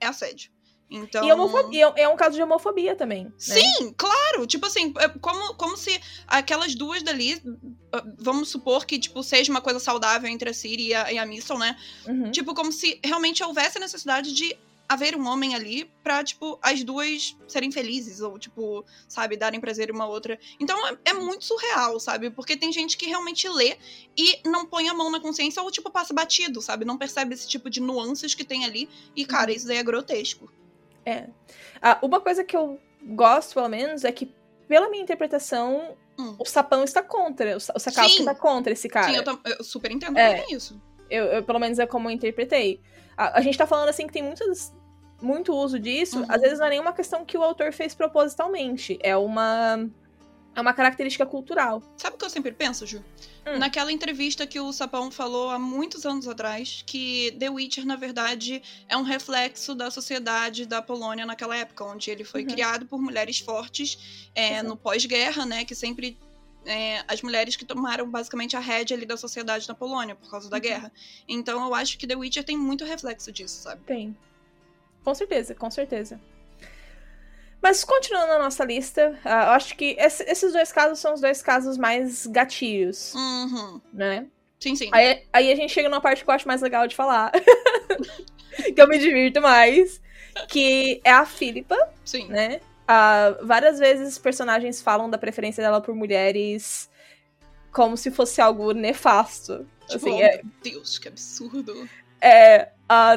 É 0.00 0.06
assédio. 0.06 0.50
Então... 0.92 1.24
E, 1.26 1.32
homofobia, 1.32 1.92
é 1.96 2.08
um 2.08 2.16
caso 2.16 2.36
de 2.36 2.42
homofobia 2.42 2.94
também. 2.94 3.24
né? 3.24 3.32
Sim, 3.38 3.94
claro. 3.96 4.46
Tipo 4.46 4.66
assim, 4.66 4.92
é 4.98 5.08
como, 5.08 5.54
como 5.54 5.76
se 5.76 6.00
aquelas 6.26 6.74
duas 6.74 7.02
dali, 7.02 7.40
ah, 7.92 8.04
vamos 8.18 8.48
supor 8.50 8.84
que, 8.84 8.98
tipo, 8.98 9.22
seja 9.22 9.50
uma 9.50 9.60
coisa 9.60 9.78
saudável 9.80 10.28
entre 10.30 10.50
a 10.50 10.54
Siri 10.54 10.88
e 10.88 10.94
a, 10.94 11.12
e 11.12 11.18
a 11.18 11.26
Missile, 11.26 11.58
né? 11.58 11.76
Uhum. 12.06 12.30
Tipo, 12.30 12.54
como 12.54 12.72
se 12.72 13.00
realmente 13.04 13.42
houvesse 13.42 13.78
a 13.78 13.80
necessidade 13.80 14.32
de 14.34 14.56
haver 14.88 15.16
um 15.16 15.26
homem 15.26 15.54
ali 15.54 15.90
pra, 16.02 16.22
tipo, 16.22 16.58
as 16.60 16.84
duas 16.84 17.34
serem 17.48 17.72
felizes, 17.72 18.20
ou, 18.20 18.38
tipo, 18.38 18.84
sabe, 19.08 19.38
darem 19.38 19.58
prazer 19.58 19.90
uma 19.90 20.06
outra. 20.06 20.38
Então 20.60 20.86
é, 20.86 20.98
é 21.06 21.12
muito 21.14 21.44
surreal, 21.46 21.98
sabe? 21.98 22.28
Porque 22.28 22.58
tem 22.58 22.70
gente 22.70 22.98
que 22.98 23.06
realmente 23.06 23.48
lê 23.48 23.78
e 24.14 24.40
não 24.44 24.66
põe 24.66 24.88
a 24.88 24.94
mão 24.94 25.10
na 25.10 25.18
consciência 25.18 25.62
ou, 25.62 25.70
tipo, 25.70 25.90
passa 25.90 26.12
batido, 26.12 26.60
sabe? 26.60 26.84
Não 26.84 26.98
percebe 26.98 27.32
esse 27.32 27.48
tipo 27.48 27.70
de 27.70 27.80
nuances 27.80 28.34
que 28.34 28.44
tem 28.44 28.66
ali. 28.66 28.86
E, 29.16 29.24
cara, 29.24 29.50
Uhum. 29.50 29.56
isso 29.56 29.66
daí 29.66 29.78
é 29.78 29.82
grotesco. 29.82 30.52
É. 31.04 31.26
Ah, 31.80 31.98
uma 32.02 32.20
coisa 32.20 32.44
que 32.44 32.56
eu 32.56 32.78
gosto, 33.02 33.54
pelo 33.54 33.68
menos, 33.68 34.04
é 34.04 34.12
que, 34.12 34.32
pela 34.68 34.88
minha 34.88 35.02
interpretação, 35.02 35.96
Hum. 36.18 36.36
o 36.38 36.44
Sapão 36.44 36.84
está 36.84 37.02
contra. 37.02 37.54
O 37.54 37.56
o 37.56 37.78
Sakowski 37.80 38.20
está 38.20 38.34
contra 38.34 38.72
esse 38.72 38.88
cara. 38.88 39.08
Sim, 39.08 39.16
eu, 39.16 39.24
tam- 39.24 39.40
eu 39.44 39.64
super 39.64 39.90
entendo 39.90 40.18
É. 40.18 40.44
isso. 40.50 40.80
Eu, 41.10 41.24
eu- 41.26 41.42
pelo 41.42 41.58
menos 41.58 41.78
é 41.78 41.86
como 41.86 42.08
eu 42.08 42.12
interpretei. 42.12 42.80
A, 43.16 43.38
a 43.38 43.40
gente 43.42 43.56
tá 43.58 43.66
falando 43.66 43.88
assim 43.88 44.06
que 44.06 44.12
tem 44.12 44.22
muitos, 44.22 44.72
muito 45.20 45.52
uso 45.54 45.78
disso. 45.78 46.20
Uhum. 46.20 46.26
Às 46.28 46.40
vezes 46.40 46.58
não 46.58 46.66
é 46.66 46.70
nenhuma 46.70 46.92
questão 46.92 47.24
que 47.24 47.36
o 47.36 47.42
autor 47.42 47.72
fez 47.72 47.94
propositalmente. 47.94 48.98
É 49.02 49.16
uma. 49.16 49.88
É 50.54 50.60
uma 50.60 50.74
característica 50.74 51.24
cultural. 51.24 51.82
Sabe 51.96 52.16
o 52.16 52.18
que 52.18 52.24
eu 52.26 52.30
sempre 52.30 52.52
penso, 52.52 52.86
Ju? 52.86 53.02
Hum. 53.44 53.58
Naquela 53.58 53.90
entrevista 53.90 54.46
que 54.46 54.60
o 54.60 54.72
Sapão 54.72 55.10
falou 55.10 55.50
há 55.50 55.58
muitos 55.58 56.06
anos 56.06 56.28
atrás, 56.28 56.84
que 56.86 57.34
The 57.40 57.50
Witcher, 57.50 57.84
na 57.84 57.96
verdade, 57.96 58.62
é 58.88 58.96
um 58.96 59.02
reflexo 59.02 59.74
da 59.74 59.90
sociedade 59.90 60.64
da 60.64 60.80
Polônia 60.80 61.26
naquela 61.26 61.56
época, 61.56 61.84
onde 61.84 62.08
ele 62.10 62.22
foi 62.22 62.42
Uhum. 62.42 62.48
criado 62.48 62.86
por 62.86 63.02
mulheres 63.02 63.40
fortes 63.40 64.30
é, 64.34 64.52
Exato. 64.54 64.68
no 64.68 64.76
pós-guerra, 64.76 65.44
né? 65.44 65.64
Que 65.64 65.74
sempre. 65.74 66.16
é, 66.64 67.02
as 67.08 67.20
mulheres 67.22 67.56
que 67.56 67.64
tomaram 67.64 68.08
basicamente 68.08 68.56
a 68.56 68.60
rédea 68.60 68.96
ali 68.96 69.04
da 69.04 69.16
sociedade 69.16 69.66
na 69.66 69.74
Polônia 69.74 70.14
por 70.14 70.30
causa 70.30 70.48
da 70.48 70.58
Uhum. 70.58 70.62
guerra. 70.62 70.92
Então 71.26 71.60
eu 71.66 71.74
acho 71.74 71.98
que 71.98 72.06
The 72.06 72.14
Witcher 72.14 72.44
tem 72.44 72.56
muito 72.56 72.84
reflexo 72.84 73.32
disso, 73.32 73.62
sabe? 73.62 73.82
Tem. 73.84 74.16
Com 75.02 75.12
certeza, 75.12 75.56
com 75.56 75.68
certeza. 75.68 76.20
Mas 77.62 77.84
continuando 77.84 78.26
na 78.32 78.38
nossa 78.40 78.64
lista, 78.64 79.16
ah, 79.24 79.44
eu 79.46 79.50
acho 79.52 79.76
que 79.76 79.94
esse- 79.98 80.24
esses 80.24 80.52
dois 80.52 80.72
casos 80.72 80.98
são 80.98 81.14
os 81.14 81.20
dois 81.20 81.40
casos 81.40 81.78
mais 81.78 82.26
gatilhos, 82.26 83.14
Uhum. 83.14 83.80
né? 83.92 84.26
Sim, 84.58 84.74
sim. 84.76 84.90
Aí, 84.92 85.22
aí 85.32 85.52
a 85.52 85.56
gente 85.56 85.72
chega 85.72 85.88
numa 85.88 86.00
parte 86.00 86.24
que 86.24 86.28
eu 86.30 86.34
acho 86.34 86.46
mais 86.48 86.60
legal 86.60 86.86
de 86.88 86.94
falar. 86.96 87.30
que 88.74 88.80
eu 88.80 88.88
me 88.88 88.98
divirto 88.98 89.40
mais. 89.40 90.00
Que 90.48 91.00
é 91.04 91.10
a 91.12 91.26
Philippa, 91.26 91.76
Sim. 92.04 92.26
né? 92.28 92.60
Ah, 92.88 93.36
várias 93.42 93.78
vezes 93.78 94.18
personagens 94.18 94.80
falam 94.80 95.08
da 95.10 95.18
preferência 95.18 95.62
dela 95.62 95.80
por 95.80 95.94
mulheres 95.94 96.90
como 97.70 97.96
se 97.96 98.10
fosse 98.10 98.40
algo 98.40 98.72
nefasto. 98.72 99.66
Tipo, 99.88 99.94
assim, 100.08 100.12
oh, 100.14 100.22
é, 100.22 100.36
meu 100.42 100.52
Deus, 100.62 100.98
que 100.98 101.08
absurdo. 101.08 101.88
é, 102.20 102.70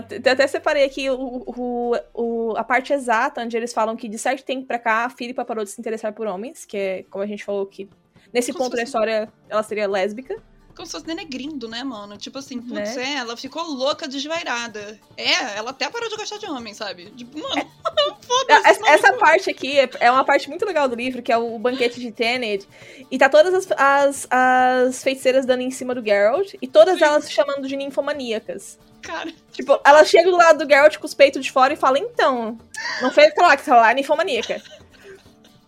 t- 0.08 0.30
até 0.30 0.46
separei 0.48 0.84
aqui 0.86 1.10
o, 1.10 1.44
o- 1.46 1.96
o- 2.14 2.54
a 2.58 2.64
parte 2.64 2.94
exata, 2.94 3.42
onde 3.42 3.56
eles 3.58 3.74
falam 3.74 3.96
que 3.96 4.08
de 4.10 4.18
certo 4.18 4.44
tempo 4.44 4.66
pra 4.66 4.78
cá 4.80 5.06
a 5.06 5.10
Philippa 5.10 5.44
parou 5.46 5.64
de 5.64 5.70
se 5.72 5.80
interessar 5.80 6.14
por 6.14 6.28
homens, 6.28 6.66
que 6.66 6.78
é, 6.78 7.04
como 7.10 7.24
a 7.24 7.28
gente 7.28 7.44
falou, 7.44 7.66
que 7.66 7.90
nesse 8.34 8.52
ponto 8.54 8.76
da 8.76 8.84
história 8.84 9.30
ela 9.50 9.64
seria 9.64 9.88
lésbica. 9.88 10.36
Como 10.76 10.86
se 10.86 10.92
fosse 10.92 11.06
denegrindo, 11.06 11.68
né, 11.68 11.84
mano? 11.84 12.18
Tipo 12.18 12.40
assim, 12.40 12.60
putz, 12.62 12.96
Né? 12.96 13.04
é, 13.04 13.14
ela 13.18 13.36
ficou 13.38 13.64
louca, 13.64 14.08
desvairada. 14.08 15.00
É, 15.16 15.58
ela 15.58 15.72
até 15.72 15.90
parou 15.90 16.10
de 16.10 16.16
gostar 16.18 16.38
de 16.38 16.46
homem, 16.48 16.74
sabe? 16.74 17.06
Tipo, 17.12 17.40
mano, 17.40 17.70
foda-se. 18.22 18.82
Essa, 18.88 19.14
parte 19.14 19.50
aqui 19.50 19.80
é- 19.80 19.90
é 20.00 20.12
uma 20.12 20.24
parte 20.26 20.50
muito 20.50 20.66
legal 20.66 20.88
do 20.88 20.96
livro, 20.96 21.22
que 21.22 21.32
é 21.32 21.38
o 21.38 21.58
banquete 21.58 22.00
de 22.00 22.12
Tenet. 22.12 22.68
E 23.10 23.18
tá 23.18 23.30
todas 23.30 23.54
as, 23.54 23.68
as, 23.78 24.28
as 24.30 25.04
feiticeiras 25.04 25.46
dando 25.46 25.62
em 25.62 25.72
cima 25.72 25.96
do 25.96 26.04
Geralt. 26.04 26.54
E 26.62 26.68
todas 26.68 26.98
Sim. 27.00 27.06
elas 27.06 27.26
se 27.26 27.32
chamando 27.32 27.68
de 27.68 27.76
ninfomaníacas. 27.78 28.78
Cara, 29.02 29.32
Tipo, 29.52 29.80
ela 29.86 30.04
chega 30.04 30.30
do 30.32 30.36
lado 30.38 30.66
do 30.66 30.70
Geralt 30.70 30.98
com 30.98 31.06
os 31.06 31.14
peitos 31.14 31.44
de 31.46 31.52
fora 31.52 31.72
e 31.74 31.78
fala, 31.78 32.00
então, 32.00 32.58
não 33.02 33.12
foi 33.12 33.26
aquela 33.26 33.50
lá 33.50 33.58
que 33.58 33.64
tá 33.64 33.76
lá, 33.76 33.92
é 33.92 33.94
ninfomaníaca. 33.94 34.62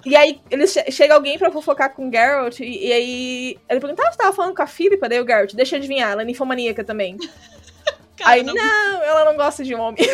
E 0.09 0.15
aí, 0.15 0.39
eles 0.49 0.71
che- 0.71 0.89
chega 0.89 1.13
alguém 1.15 1.37
pra 1.37 1.51
fofocar 1.51 1.93
com 1.93 2.07
o 2.07 2.11
Geralt, 2.11 2.61
e, 2.61 2.87
e 2.87 2.93
aí 2.93 3.57
ele 3.67 3.79
pergunta, 3.81 4.03
ah, 4.07 4.11
você 4.11 4.17
tava 4.17 4.31
falando 4.33 4.55
com 4.55 4.61
a 4.61 4.67
Philippa? 4.67 5.09
Daí 5.09 5.19
o 5.19 5.25
Geralt, 5.27 5.53
deixa 5.53 5.75
eu 5.75 5.79
adivinhar, 5.79 6.11
ela 6.11 6.21
é 6.21 6.25
ninfomaníaca 6.25 6.81
também. 6.81 7.17
cara, 8.15 8.31
aí, 8.31 8.41
não- 8.41 8.53
não, 8.53 9.03
ela 9.03 9.25
não 9.25 9.35
gosta 9.35 9.65
de 9.65 9.75
homem. 9.75 9.97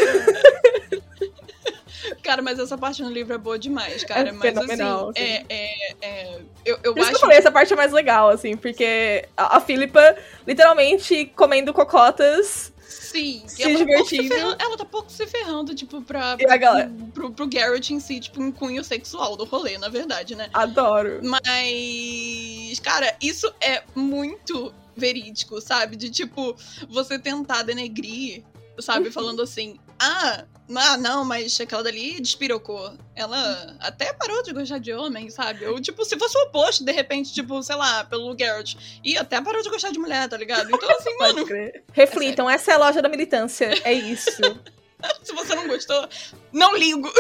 cara, 2.24 2.42
mas 2.42 2.58
essa 2.60 2.76
parte 2.76 3.04
no 3.04 3.10
livro 3.12 3.36
é 3.36 3.38
boa 3.38 3.58
demais, 3.60 4.04
cara. 4.04 4.30
É 4.30 4.32
mas 4.32 4.42
fenomenal, 4.42 5.10
assim, 5.12 5.22
assim. 5.24 5.46
é, 5.50 5.56
é, 5.56 5.96
é, 6.02 6.40
eu, 6.66 6.80
eu 6.84 6.94
Por 6.94 7.00
isso 7.00 7.02
acho 7.02 7.10
que 7.12 7.16
eu 7.18 7.20
falei, 7.22 7.38
essa 7.38 7.52
parte 7.52 7.72
é 7.72 7.76
mais 7.76 7.92
legal, 7.92 8.30
assim, 8.30 8.58
porque 8.58 9.26
a, 9.38 9.58
a 9.58 9.62
Philippa, 9.62 10.16
literalmente, 10.48 11.28
comendo 11.36 11.72
cocotas, 11.72 12.73
Sim, 12.94 13.44
se 13.48 13.64
ela 13.64 13.80
tá, 13.80 13.86
pouco 13.86 14.06
se 14.10 14.16
divertindo. 14.18 14.36
ferrando, 14.36 14.58
ela 14.64 14.78
tá 14.78 14.86
pouco 14.86 15.12
se 15.12 15.28
ferrando, 15.28 15.76
tipo, 15.76 16.02
pra, 16.02 16.36
E 16.40 16.46
a 16.48 16.58
galera? 16.58 16.92
pro, 17.14 17.32
pro 17.32 17.48
Garrett 17.48 17.94
em 17.94 18.00
si, 18.00 18.20
tipo, 18.20 18.42
um 18.42 18.52
cunho 18.52 18.84
sexual 18.84 19.36
do 19.36 19.46
rolê, 19.46 19.78
na 19.78 19.90
verdade, 19.90 20.36
né? 20.36 20.50
adoro. 20.54 21.20
Mas, 21.24 22.80
cara, 22.80 23.16
isso 23.22 23.52
é 23.62 23.84
muito 23.96 24.74
verídico, 24.96 25.60
sabe? 25.62 25.96
De 25.96 26.10
tipo, 26.10 26.56
você 26.90 27.18
tentar 27.20 27.64
denegrir, 27.64 28.44
sabe? 28.80 29.12
Falando 29.12 29.42
assim, 29.42 29.80
ah, 30.04 30.46
ah, 30.76 30.98
não, 30.98 31.26
mas 31.26 31.60
aquela 31.60 31.84
dali 31.84 32.20
despirocou. 32.22 32.94
Ela 33.16 33.76
até 33.80 34.14
parou 34.14 34.42
de 34.44 34.54
gostar 34.54 34.80
de 34.80 34.94
homem, 34.94 35.30
sabe? 35.30 35.66
Ou, 35.66 35.80
tipo, 35.80 36.04
se 36.06 36.18
fosse 36.18 36.38
o 36.38 36.44
oposto, 36.44 36.86
de 36.86 36.92
repente, 36.92 37.34
tipo, 37.34 37.62
sei 37.62 37.76
lá, 37.76 38.04
pelo 38.06 38.34
Garrett, 38.36 38.78
e 39.04 39.18
até 39.18 39.42
parou 39.42 39.62
de 39.62 39.70
gostar 39.70 39.92
de 39.92 40.00
mulher, 40.00 40.28
tá 40.30 40.38
ligado? 40.38 40.70
Então, 40.74 40.90
assim, 40.90 41.16
Pode 41.18 41.34
mano, 41.36 41.46
crer. 41.46 41.84
Reflitam, 41.92 42.50
essa 42.50 42.72
é 42.72 42.76
a 42.76 42.78
loja 42.78 43.02
da 43.02 43.10
militância, 43.10 43.70
é 43.84 43.94
isso. 43.94 44.32
se 45.22 45.34
você 45.34 45.56
não 45.56 45.68
gostou, 45.68 46.08
não 46.52 46.76
ligo. 46.76 47.12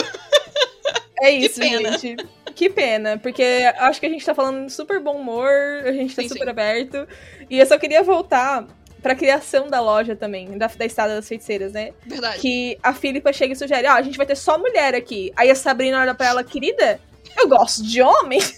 É 1.21 1.29
isso, 1.31 1.59
pena. 1.59 1.97
gente. 1.97 2.27
Que 2.55 2.69
pena, 2.69 3.17
porque 3.17 3.43
acho 3.77 3.99
que 3.99 4.05
a 4.05 4.09
gente 4.09 4.23
tá 4.23 4.35
falando 4.35 4.69
super 4.69 4.99
bom 4.99 5.17
humor, 5.17 5.49
a 5.85 5.91
gente 5.91 6.15
tá 6.15 6.21
Sim, 6.21 6.29
super 6.29 6.43
sim. 6.43 6.49
aberto. 6.49 7.07
E 7.49 7.57
eu 7.57 7.65
só 7.65 7.79
queria 7.79 8.03
voltar 8.03 8.67
pra 9.03 9.13
criação 9.13 9.67
da 9.67 9.79
loja 9.79 10.15
também, 10.15 10.57
da, 10.57 10.65
da 10.67 10.85
Estrada 10.85 11.15
das 11.15 11.27
Feiticeiras, 11.27 11.73
né? 11.73 11.91
Verdade. 12.05 12.39
Que 12.39 12.79
a 12.81 12.93
Filipa 12.93 13.31
chega 13.31 13.53
e 13.53 13.55
sugere, 13.55 13.87
ó, 13.87 13.91
a 13.91 14.01
gente 14.01 14.17
vai 14.17 14.25
ter 14.25 14.35
só 14.35 14.57
mulher 14.57 14.95
aqui. 14.95 15.31
Aí 15.35 15.51
a 15.51 15.55
Sabrina 15.55 15.99
olha 15.99 16.15
pra 16.15 16.27
ela, 16.27 16.43
querida, 16.43 16.99
eu 17.37 17.47
gosto 17.47 17.83
de 17.83 18.01
homem. 18.01 18.39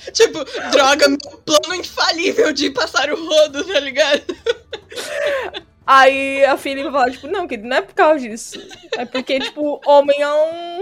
Tipo, 0.12 0.44
droga, 0.70 1.08
meu 1.08 1.18
plano 1.44 1.74
infalível 1.74 2.52
de 2.52 2.70
passar 2.70 3.10
o 3.10 3.26
rodo, 3.26 3.64
tá 3.64 3.80
ligado? 3.80 4.36
Aí 5.86 6.44
a 6.44 6.56
Filipa 6.56 6.90
fala, 6.90 7.10
tipo, 7.10 7.26
não, 7.26 7.46
querido, 7.46 7.68
não 7.68 7.76
é 7.76 7.82
por 7.82 7.94
causa 7.94 8.20
disso. 8.20 8.60
É 8.96 9.04
porque, 9.04 9.40
tipo, 9.40 9.80
homem 9.84 10.20
é 10.22 10.32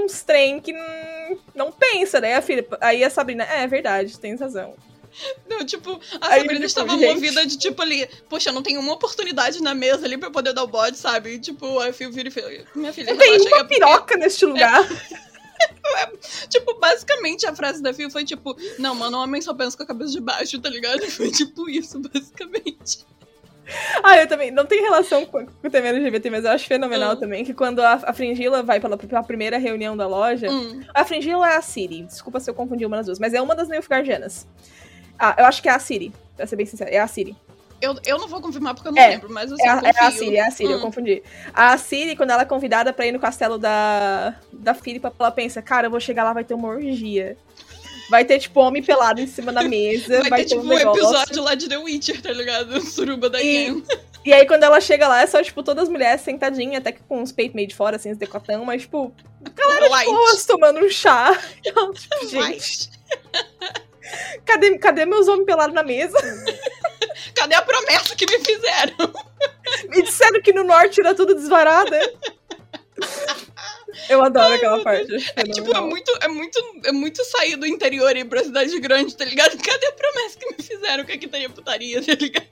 uns 0.00 0.22
trem 0.22 0.60
que 0.60 0.72
não, 0.72 1.38
não 1.54 1.72
pensa, 1.72 2.20
né? 2.20 2.36
A 2.36 2.42
Filipa, 2.42 2.76
aí 2.80 3.02
a 3.02 3.10
Sabrina, 3.10 3.44
é, 3.44 3.62
é 3.62 3.66
verdade, 3.66 4.18
tem 4.18 4.36
razão. 4.36 4.74
Não, 5.48 5.64
tipo, 5.64 6.00
a 6.20 6.28
Aí, 6.28 6.40
Sabrina 6.40 6.54
tipo, 6.54 6.64
estava 6.66 6.90
gente. 6.98 7.14
movida 7.14 7.46
de 7.46 7.56
tipo 7.58 7.80
ali, 7.82 8.08
poxa, 8.28 8.52
não 8.52 8.62
tem 8.62 8.76
uma 8.78 8.92
oportunidade 8.92 9.62
na 9.62 9.74
mesa 9.74 10.04
ali 10.06 10.16
pra 10.18 10.30
poder 10.30 10.52
dar 10.52 10.62
o 10.62 10.66
bode, 10.68 10.96
sabe? 10.98 11.34
E, 11.34 11.38
tipo, 11.38 11.78
aí 11.80 11.92
eu 11.98 12.12
vira 12.12 12.28
e 12.28 12.30
fala, 12.30 12.48
minha 12.74 12.92
filha, 12.92 13.16
Tem 13.16 13.32
relaxa, 13.32 13.48
uma 13.48 13.56
é 13.56 13.60
porque- 13.60 13.74
piroca 13.74 14.16
neste 14.16 14.44
lugar. 14.46 14.86
Tipo, 16.48 16.74
basicamente 16.78 17.44
a 17.46 17.54
frase 17.54 17.82
da 17.82 17.92
Fio 17.92 18.10
foi 18.10 18.24
tipo, 18.24 18.56
não, 18.78 18.94
mano, 18.94 19.18
homem 19.18 19.42
só 19.42 19.52
pensa 19.52 19.76
com 19.76 19.82
a 19.82 19.86
cabeça 19.86 20.12
de 20.12 20.20
baixo, 20.20 20.58
tá 20.60 20.68
ligado? 20.68 21.00
Foi 21.10 21.30
tipo 21.32 21.68
isso, 21.68 21.98
basicamente. 21.98 23.04
Ah, 24.02 24.16
eu 24.16 24.26
também. 24.28 24.50
Não 24.52 24.64
tem 24.64 24.80
relação 24.80 25.26
com, 25.26 25.44
com 25.46 25.66
o 25.66 25.70
tema 25.70 25.88
LGBT, 25.88 26.30
mas 26.30 26.44
eu 26.44 26.52
acho 26.52 26.66
fenomenal 26.66 27.14
Hum. 27.14 27.16
também 27.16 27.44
que 27.44 27.52
quando 27.52 27.80
a, 27.80 27.94
a 27.94 28.12
Fringila 28.12 28.62
vai 28.62 28.78
pela, 28.80 28.96
pela 28.96 29.22
primeira 29.22 29.58
reunião 29.58 29.96
da 29.96 30.06
loja. 30.06 30.48
Hum, 30.50 30.80
A 30.94 31.04
Fringila 31.04 31.50
é 31.50 31.56
a 31.56 31.62
Siri. 31.62 32.02
Desculpa 32.04 32.38
se 32.40 32.48
eu 32.48 32.54
confundi 32.54 32.86
uma 32.86 32.96
das 32.98 33.06
duas, 33.06 33.18
mas 33.18 33.34
é 33.34 33.42
uma 33.42 33.54
das 33.54 33.68
Nilfgaardianas. 33.68 34.46
Ah, 35.18 35.34
eu 35.38 35.44
acho 35.46 35.60
que 35.62 35.68
é 35.68 35.72
a 35.72 35.78
Siri, 35.78 36.12
pra 36.36 36.46
ser 36.46 36.56
bem 36.56 36.66
sincera. 36.66 36.90
É 36.90 36.98
a 36.98 37.06
Siri. 37.08 37.36
eu, 37.80 37.96
eu 38.06 38.18
não 38.18 38.28
vou 38.28 38.40
confirmar 38.40 38.74
porque 38.74 38.88
eu 38.88 38.92
não 38.92 39.00
É, 39.02 39.08
lembro, 39.08 39.30
mas 39.30 39.50
assim, 39.52 39.62
É 39.62 39.68
a, 39.70 39.76
eu 39.78 39.82
é 39.86 39.90
a. 40.06 40.10
Siri, 40.10 40.36
é 40.36 40.46
a 40.46 40.50
Siri, 40.50 40.70
eu 40.72 40.78
Hum. 40.78 40.82
confundi. 40.82 41.22
A 41.52 41.76
Siri, 41.78 42.16
quando 42.16 42.30
ela 42.30 42.42
é 42.42 42.46
convidada 42.46 42.92
pra 42.92 43.06
ir 43.06 43.12
no 43.12 43.18
castelo 43.20 43.58
da, 43.58 44.34
da 44.52 44.74
Filipa, 44.74 45.12
ela 45.18 45.30
pensa, 45.30 45.60
cara, 45.62 45.86
eu 45.86 45.90
vou 45.90 46.00
chegar 46.00 46.24
lá, 46.24 46.32
vai 46.32 46.44
ter 46.44 46.54
uma 46.54 46.68
orgia. 46.68 47.36
Vai 48.10 48.24
ter, 48.24 48.38
tipo, 48.38 48.58
homem 48.60 48.82
pelado 48.82 49.20
em 49.20 49.26
cima 49.26 49.52
da 49.52 49.62
mesa. 49.62 50.20
Vai, 50.22 50.30
Vai, 50.30 50.40
ter, 50.44 50.48
tipo, 50.50 50.62
um 50.62 50.68
um 50.68 50.72
episódio 50.72 51.42
lá 51.42 51.54
de 51.54 51.68
The 51.68 51.76
Witcher, 51.76 52.22
tá 52.22 52.32
ligado? 52.32 52.80
Suruba 52.86 53.28
da 53.28 53.38
E- 53.40 53.44
Game. 53.44 53.84
E 54.24 54.32
aí, 54.32 54.46
quando 54.46 54.62
ela 54.64 54.80
chega 54.80 55.06
lá, 55.06 55.20
é 55.22 55.26
só, 55.26 55.42
tipo, 55.42 55.62
todas 55.62 55.84
as 55.84 55.88
mulheres 55.90 56.20
sentadinhas, 56.22 56.78
até 56.80 56.90
que 56.92 57.00
com 57.02 57.22
os 57.22 57.32
peitos 57.32 57.54
meio 57.54 57.68
de 57.68 57.74
fora, 57.74 57.96
assim, 57.96 58.10
os 58.10 58.16
decotão, 58.18 58.64
mas, 58.64 58.82
tipo, 58.82 59.12
Light. 59.90 60.06
boas 60.06 60.44
tomando 60.46 60.80
um 60.80 60.88
chá. 60.90 61.38
Ela, 61.64 61.92
tipo, 61.92 62.28
gente. 62.28 62.90
cadê, 64.44 64.78
cadê 64.78 65.04
meus 65.06 65.28
homens 65.28 65.46
pelados 65.46 65.74
na 65.74 65.82
mesa? 65.82 66.16
Cadê 67.34 67.54
a 67.54 67.62
promessa 67.62 68.14
que 68.16 68.26
me 68.26 68.44
fizeram? 68.44 69.12
Me 69.88 70.02
disseram 70.02 70.40
que 70.40 70.52
no 70.52 70.62
norte 70.64 71.00
era 71.00 71.14
tudo 71.14 71.34
desvarada. 71.34 71.98
Eu 74.08 74.22
adoro 74.22 74.54
aquela 74.54 74.82
parte. 74.82 75.14
acho 75.14 75.32
É, 75.36 75.42
tipo, 75.44 75.76
é 75.76 75.80
muito, 75.80 76.12
é 76.20 76.28
muito, 76.28 76.80
é 76.84 76.92
muito 76.92 77.24
sair 77.24 77.56
do 77.56 77.66
interior 77.66 78.16
e 78.16 78.20
ir 78.20 78.24
pra 78.24 78.42
cidade 78.42 78.78
grande, 78.80 79.16
tá 79.16 79.24
ligado? 79.24 79.56
Cadê 79.58 79.86
a 79.86 79.92
promessa 79.92 80.38
que 80.38 80.46
me 80.46 80.62
fizeram 80.62 81.04
que 81.04 81.12
aqui 81.12 81.28
teria 81.28 81.50
putaria, 81.50 82.04
tá 82.04 82.14
ligado? 82.14 82.46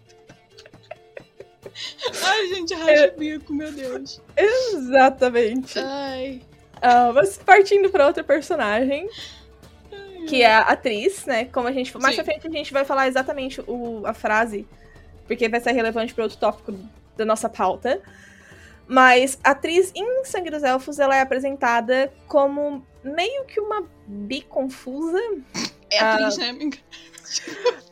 Ai, 2.25 2.47
gente, 2.49 2.73
É. 2.73 2.77
racha 2.77 3.13
o 3.15 3.19
bico, 3.19 3.53
meu 3.53 3.71
Deus. 3.73 4.21
Exatamente. 4.37 5.79
Ai. 5.79 6.43
Ah, 6.81 7.13
mas 7.15 7.37
partindo 7.39 7.91
pra 7.91 8.07
outra 8.07 8.23
personagem, 8.25 9.09
que 10.27 10.43
é 10.43 10.53
a 10.55 10.61
atriz, 10.61 11.25
né? 11.27 11.47
Como 11.47 11.69
a 11.69 11.73
gente. 11.73 11.97
Mais 11.99 12.15
Sim. 12.15 12.23
pra 12.23 12.33
frente 12.33 12.47
a 12.47 12.51
gente 12.51 12.73
vai 12.73 12.85
falar 12.85 13.09
exatamente 13.09 13.61
o, 13.67 14.03
a 14.05 14.13
frase, 14.13 14.67
porque 15.27 15.49
vai 15.49 15.61
ser 15.61 15.73
relevante 15.73 16.13
para 16.15 16.25
outro 16.25 16.39
tópico 16.39 16.75
da 17.17 17.25
nossa 17.25 17.49
pauta. 17.49 18.01
Mas 18.89 19.39
a 19.43 19.51
atriz 19.51 19.91
em 19.95 20.25
Sangue 20.25 20.51
dos 20.51 20.63
Elfos, 20.63 20.99
ela 20.99 21.17
é 21.17 21.21
apresentada 21.21 22.13
como 22.29 22.87
meio 23.03 23.45
que 23.45 23.61
uma 23.61 23.85
biconfusa. 24.07 25.21
É 25.91 25.99
Ah. 25.99 26.15
atriz, 26.15 26.37
né, 26.39 26.51
amiga? 26.51 26.79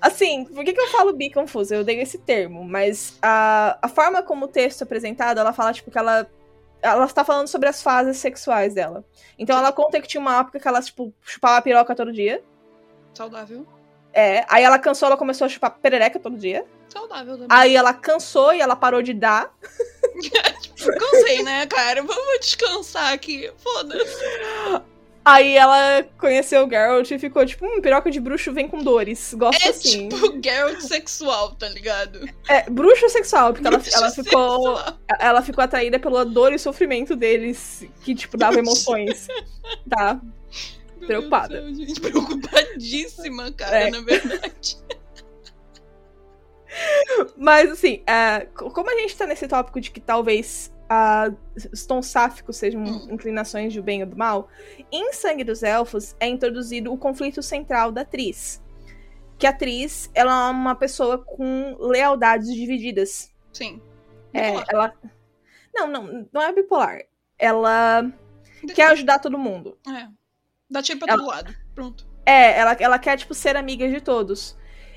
Assim, 0.00 0.44
por 0.44 0.64
que, 0.64 0.72
que 0.72 0.80
eu 0.80 0.86
falo 0.88 1.12
biconfusa? 1.12 1.74
Eu 1.74 1.82
dei 1.84 2.00
esse 2.00 2.18
termo, 2.18 2.64
mas 2.64 3.18
a, 3.20 3.76
a 3.82 3.88
forma 3.88 4.22
como 4.22 4.44
o 4.44 4.48
texto 4.48 4.82
é 4.82 4.84
apresentado, 4.84 5.38
ela 5.40 5.52
fala, 5.52 5.72
tipo, 5.72 5.90
que 5.90 5.98
ela. 5.98 6.28
Ela 6.84 7.06
está 7.06 7.24
falando 7.24 7.48
sobre 7.48 7.66
as 7.66 7.82
fases 7.82 8.18
sexuais 8.18 8.74
dela. 8.74 9.02
Então 9.38 9.56
ela 9.56 9.72
conta 9.72 10.00
que 10.02 10.06
tinha 10.06 10.20
uma 10.20 10.40
época 10.40 10.60
que 10.60 10.68
ela, 10.68 10.82
tipo, 10.82 11.14
chupava 11.22 11.62
piroca 11.62 11.94
todo 11.94 12.12
dia. 12.12 12.44
Saudável. 13.14 13.66
É. 14.12 14.44
Aí 14.50 14.62
ela 14.62 14.78
cansou, 14.78 15.06
ela 15.06 15.16
começou 15.16 15.46
a 15.46 15.48
chupar 15.48 15.70
perereca 15.78 16.18
todo 16.18 16.36
dia. 16.36 16.66
Saudável 16.90 17.38
também. 17.38 17.48
Aí 17.50 17.74
ela 17.74 17.94
cansou 17.94 18.52
e 18.52 18.60
ela 18.60 18.76
parou 18.76 19.00
de 19.00 19.14
dar. 19.14 19.52
Cansei, 20.76 21.42
né, 21.42 21.66
cara? 21.66 22.02
Vamos 22.02 22.40
descansar 22.40 23.14
aqui. 23.14 23.50
Foda-se. 23.56 24.84
Aí 25.24 25.56
ela 25.56 26.02
conheceu 26.18 26.66
o 26.66 26.70
Geralt 26.70 27.10
e 27.10 27.18
ficou, 27.18 27.46
tipo, 27.46 27.64
hum, 27.64 27.80
piroca 27.80 28.10
de 28.10 28.20
bruxo 28.20 28.52
vem 28.52 28.68
com 28.68 28.82
dores. 28.82 29.32
Gosto 29.34 29.64
É 29.66 29.70
assim. 29.70 30.08
tipo 30.10 30.16
Geralt 30.44 30.80
sexual, 30.80 31.54
tá 31.54 31.66
ligado? 31.68 32.20
É, 32.48 32.68
bruxo 32.68 33.08
sexual, 33.08 33.52
porque 33.54 33.66
ela, 33.66 33.78
Bruxo 33.78 33.96
ela 33.96 34.10
ficou. 34.10 34.76
sexual. 34.76 34.98
Ela 35.18 35.42
ficou 35.42 35.64
atraída 35.64 35.98
pela 35.98 36.24
dor 36.26 36.52
e 36.52 36.58
sofrimento 36.58 37.16
deles, 37.16 37.86
que, 38.02 38.14
tipo, 38.14 38.36
dava 38.36 38.58
emoções. 38.58 39.26
Tá? 39.88 40.20
Meu 40.98 41.06
Preocupada. 41.08 41.60
Deus 41.62 41.76
gente, 41.78 42.00
preocupadíssima, 42.00 43.50
cara, 43.52 43.78
É. 43.80 43.90
na 43.90 44.00
verdade. 44.02 44.76
Mas, 47.36 47.70
assim, 47.70 48.02
é, 48.06 48.46
co- 48.54 48.70
como 48.70 48.90
a 48.90 49.00
gente 49.00 49.16
tá 49.16 49.26
nesse 49.26 49.46
tópico 49.46 49.80
de 49.80 49.90
que 49.90 50.00
talvez 50.00 50.72
ah, 50.94 51.32
os 51.72 51.86
tons 51.86 52.06
sáficos 52.06 52.56
sejam 52.56 52.84
inclinações 53.10 53.74
do 53.74 53.82
bem 53.82 54.02
ou 54.02 54.08
do 54.08 54.16
mal, 54.16 54.48
em 54.92 55.12
Sangue 55.12 55.44
dos 55.44 55.62
Elfos 55.62 56.14
é 56.20 56.26
introduzido 56.28 56.92
o 56.92 56.98
conflito 56.98 57.42
central 57.42 57.90
da 57.90 58.02
atriz. 58.02 58.62
Que 59.38 59.46
a 59.46 59.50
atriz, 59.50 60.10
ela 60.14 60.48
é 60.48 60.50
uma 60.50 60.74
pessoa 60.74 61.18
com 61.18 61.76
lealdades 61.78 62.52
divididas. 62.52 63.32
Sim. 63.52 63.82
É, 64.32 64.54
ela... 64.72 64.94
Não, 65.74 65.88
não, 65.88 66.28
não 66.32 66.42
é 66.42 66.52
bipolar. 66.52 67.00
Ela 67.36 68.12
quer 68.74 68.86
ajudar 68.92 69.18
todo 69.18 69.36
mundo. 69.38 69.76
É. 69.88 70.06
Dá 70.70 70.82
tiro 70.82 71.00
pra 71.00 71.12
Ela- 71.12 71.18
todo 71.18 71.28
lado. 71.30 71.54
Pronto. 71.74 72.06
É, 72.24 72.58
ela, 72.58 72.72
ela 72.78 72.98
quer, 72.98 73.18
tipo, 73.18 73.34
ser 73.34 73.56
amiga 73.56 73.88
de 73.88 74.00
todos. 74.00 74.56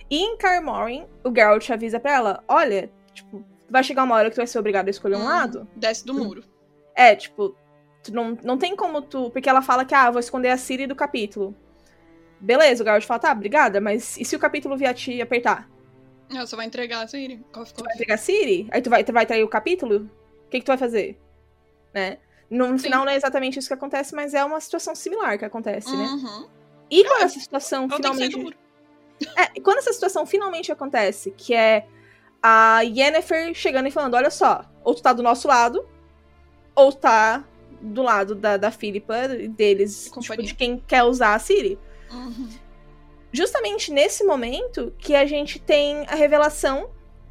E 0.10 0.17
em 0.17 0.38
Carmorin, 0.38 1.05
o 1.23 1.33
Geralt 1.36 1.69
avisa 1.69 1.99
pra 1.99 2.13
ela: 2.13 2.43
olha, 2.47 2.91
tipo, 3.13 3.43
vai 3.69 3.84
chegar 3.84 4.03
uma 4.03 4.15
hora 4.15 4.30
que 4.30 4.36
tu 4.36 4.39
vai 4.39 4.47
ser 4.47 4.60
obrigado 4.60 4.88
a 4.88 4.91
escolher 4.91 5.15
um 5.15 5.21
Hum, 5.21 5.25
lado. 5.25 5.67
Desce 5.75 6.06
do 6.06 6.13
muro. 6.13 6.43
É, 6.95 7.15
tipo, 7.15 7.56
tu 8.03 8.13
não, 8.13 8.38
não 8.43 8.58
tem 8.58 8.75
como 8.75 9.01
tu. 9.01 9.30
Porque 9.32 9.49
ela 9.49 9.62
fala 9.62 9.86
que, 9.86 9.93
ah, 9.93 10.10
vou 10.10 10.19
esconder 10.19 10.49
a 10.49 10.58
Ciri 10.58 10.88
do 10.88 10.95
capítulo. 10.95 11.56
Beleza, 12.39 12.84
o 12.84 12.86
Geralt 12.86 13.03
fala, 13.03 13.19
tá, 13.19 13.32
obrigada, 13.32 13.82
mas 13.82 14.15
e 14.17 14.23
se 14.23 14.36
o 14.36 14.39
capítulo 14.39 14.77
vier 14.77 14.93
te 14.93 15.21
apertar? 15.21 15.67
Ela 16.30 16.45
só 16.45 16.56
vai 16.56 16.65
entregar 16.65 17.03
a 17.03 17.08
Siri. 17.08 17.43
Cof, 17.51 17.73
Tu 17.73 17.84
vai 17.84 17.93
entregar 17.93 18.15
a 18.15 18.17
Ciri? 18.17 18.67
Aí 18.71 18.82
tu 18.82 18.89
vai, 18.89 19.03
tu 19.03 19.13
vai 19.13 19.25
trair 19.25 19.43
o 19.43 19.47
capítulo? 19.47 20.10
O 20.45 20.49
que, 20.49 20.60
que 20.60 20.65
tu 20.65 20.69
vai 20.69 20.77
fazer? 20.77 21.19
Né? 21.93 22.17
No 22.49 22.65
Sim. 22.65 22.77
final 22.77 23.06
não 23.06 23.12
é 23.12 23.15
exatamente 23.15 23.60
isso 23.60 23.67
que 23.67 23.73
acontece, 23.73 24.13
mas 24.13 24.34
é 24.34 24.43
uma 24.43 24.60
situação 24.60 24.95
similar 24.95 25.38
que 25.38 25.45
acontece, 25.45 25.95
né? 25.95 26.03
Uhum. 26.03 26.47
E 26.89 27.03
quando 27.03 27.23
essa 27.23 27.39
situação 27.39 27.89
finalmente. 27.89 28.58
É, 29.36 29.49
e 29.56 29.62
quando 29.62 29.80
essa 29.80 29.91
situação 29.91 30.25
finalmente 30.25 30.71
acontece, 30.71 31.32
que 31.32 31.53
é 31.53 31.88
a 32.41 32.82
Yennefer 32.82 33.54
chegando 33.54 33.88
e 33.88 33.91
falando: 33.91 34.15
olha 34.15 34.30
só, 34.30 34.65
ou 34.84 34.93
tu 34.93 35.02
tá 35.02 35.13
do 35.13 35.23
nosso 35.23 35.47
lado, 35.47 35.88
ou 36.76 36.91
tá 36.91 37.43
do 37.82 38.02
lado 38.02 38.36
da, 38.36 38.58
da 38.58 38.71
Philippa, 38.71 39.28
deles, 39.28 40.12
tipo, 40.19 40.41
de 40.41 40.54
quem 40.54 40.80
quer 40.88 41.04
usar 41.04 41.36
a 41.36 41.39
Ciri. 41.39 41.78
Uhum. 42.12 42.50
Justamente 43.32 43.91
nesse 43.91 44.23
momento 44.23 44.93
que 44.97 45.15
a 45.15 45.26
gente 45.26 45.60
tem 45.60 46.06
a 46.08 46.15
revelação 46.15 46.89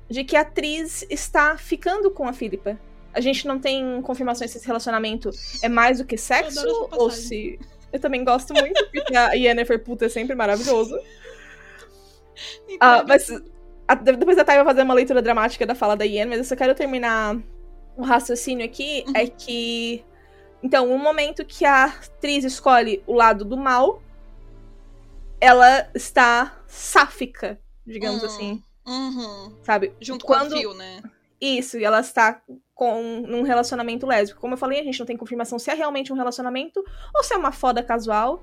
de 0.08 0.22
que 0.22 0.36
a 0.36 0.42
atriz 0.42 1.04
está 1.10 1.56
ficando 1.56 2.10
com 2.10 2.28
a 2.28 2.32
Philippa. 2.32 2.78
A 3.12 3.20
gente 3.20 3.46
não 3.46 3.58
tem 3.58 4.00
confirmações 4.02 4.50
se 4.50 4.58
esse 4.58 4.66
relacionamento 4.66 5.30
é 5.62 5.68
mais 5.68 5.98
do 5.98 6.04
que 6.04 6.16
sexo, 6.16 6.88
ou 6.92 7.10
se. 7.10 7.58
Eu 7.92 7.98
também 7.98 8.22
gosto 8.22 8.52
muito, 8.52 8.86
porque 8.92 9.16
a 9.16 9.32
Yennefer 9.32 9.82
puta 9.82 10.06
é 10.06 10.08
sempre 10.08 10.34
maravilhoso. 10.34 10.98
Ah, 12.78 13.02
mas 13.08 13.30
a- 13.88 13.94
de- 13.94 14.16
depois 14.16 14.36
a 14.38 14.44
Thay 14.44 14.56
vai 14.56 14.64
fazer 14.64 14.82
uma 14.82 14.94
leitura 14.94 15.20
dramática 15.22 15.66
da 15.66 15.74
fala 15.74 15.96
da 15.96 16.04
Yen, 16.04 16.26
mas 16.26 16.38
eu 16.38 16.44
só 16.44 16.56
quero 16.56 16.74
terminar 16.74 17.36
o 17.96 18.02
raciocínio 18.02 18.64
aqui. 18.64 19.04
Uhum. 19.06 19.12
É 19.14 19.26
que. 19.26 20.04
Então, 20.62 20.86
no 20.86 20.98
momento 20.98 21.44
que 21.44 21.64
a 21.64 21.84
atriz 21.84 22.44
escolhe 22.44 23.02
o 23.06 23.12
lado 23.12 23.44
do 23.44 23.56
mal, 23.56 24.02
ela 25.40 25.88
está 25.94 26.56
sáfica, 26.66 27.58
digamos 27.86 28.22
Hum. 28.22 28.26
assim, 28.26 28.62
Uhum. 28.86 29.52
sabe? 29.62 29.92
Junto 30.00 30.24
Quando- 30.24 30.50
com 30.52 30.56
o 30.56 30.60
fio, 30.60 30.74
né? 30.74 31.02
Isso, 31.40 31.78
e 31.78 31.84
ela 31.84 32.00
está 32.00 32.40
com 32.74 33.20
num 33.26 33.42
relacionamento 33.42 34.06
lésbico. 34.06 34.40
Como 34.40 34.54
eu 34.54 34.58
falei, 34.58 34.80
a 34.80 34.84
gente 34.84 34.98
não 34.98 35.06
tem 35.06 35.16
confirmação 35.16 35.58
se 35.58 35.70
é 35.70 35.74
realmente 35.74 36.12
um 36.12 36.16
relacionamento 36.16 36.82
ou 37.14 37.22
se 37.22 37.34
é 37.34 37.36
uma 37.36 37.52
foda 37.52 37.82
casual. 37.82 38.42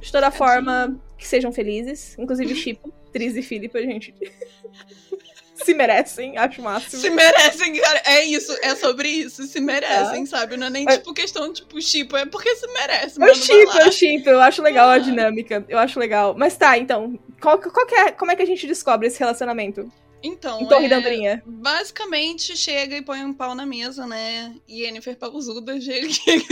De 0.00 0.12
toda 0.12 0.30
forma, 0.30 0.96
que 1.16 1.26
sejam 1.26 1.50
felizes. 1.50 2.16
Inclusive, 2.18 2.54
Chipo, 2.54 2.92
Tris 3.18 3.34
e 3.36 3.42
Filipe, 3.42 3.76
a 3.76 3.82
gente 3.82 4.14
se 5.54 5.74
merecem, 5.74 6.38
acho 6.38 6.62
máximo. 6.62 7.02
Se 7.02 7.10
merecem, 7.10 7.74
cara. 7.80 8.00
É 8.06 8.24
isso, 8.24 8.56
é 8.62 8.76
sobre 8.76 9.08
isso. 9.08 9.42
Se 9.42 9.60
merecem, 9.60 10.24
sabe? 10.24 10.56
Não 10.56 10.68
é 10.68 10.70
nem 10.70 10.88
É. 10.88 10.98
tipo 10.98 11.12
questão, 11.12 11.52
tipo, 11.52 11.80
chipo, 11.82 12.16
é 12.16 12.24
porque 12.24 12.54
se 12.54 12.66
merece, 12.68 13.16
Eu 13.16 13.20
mano. 13.26 13.34
vai 13.34 13.42
chipo, 13.42 13.78
eu 13.80 13.92
chipo, 13.92 14.28
eu 14.30 14.40
acho 14.40 14.62
legal 14.62 14.88
a 14.88 14.98
dinâmica. 14.98 15.64
Eu 15.68 15.78
acho 15.78 15.98
legal. 15.98 16.34
Mas 16.38 16.56
tá, 16.56 16.78
então, 16.78 17.18
qual, 17.40 17.58
qual 17.58 17.86
é, 17.90 18.12
como 18.12 18.30
é 18.30 18.36
que 18.36 18.42
a 18.42 18.46
gente 18.46 18.66
descobre 18.68 19.08
esse 19.08 19.18
relacionamento? 19.18 19.90
Então, 20.22 20.60
Em 20.60 20.66
Torre 20.68 20.86
é, 21.26 21.42
basicamente 21.44 22.56
chega 22.56 22.96
e 22.96 23.02
põe 23.02 23.24
um 23.24 23.32
pau 23.32 23.54
na 23.54 23.64
mesa, 23.66 24.06
né? 24.06 24.54
E 24.66 24.82
Yennefer 24.82 25.16
pausuda 25.16 25.80
chega 25.80 26.06
e 26.06 26.46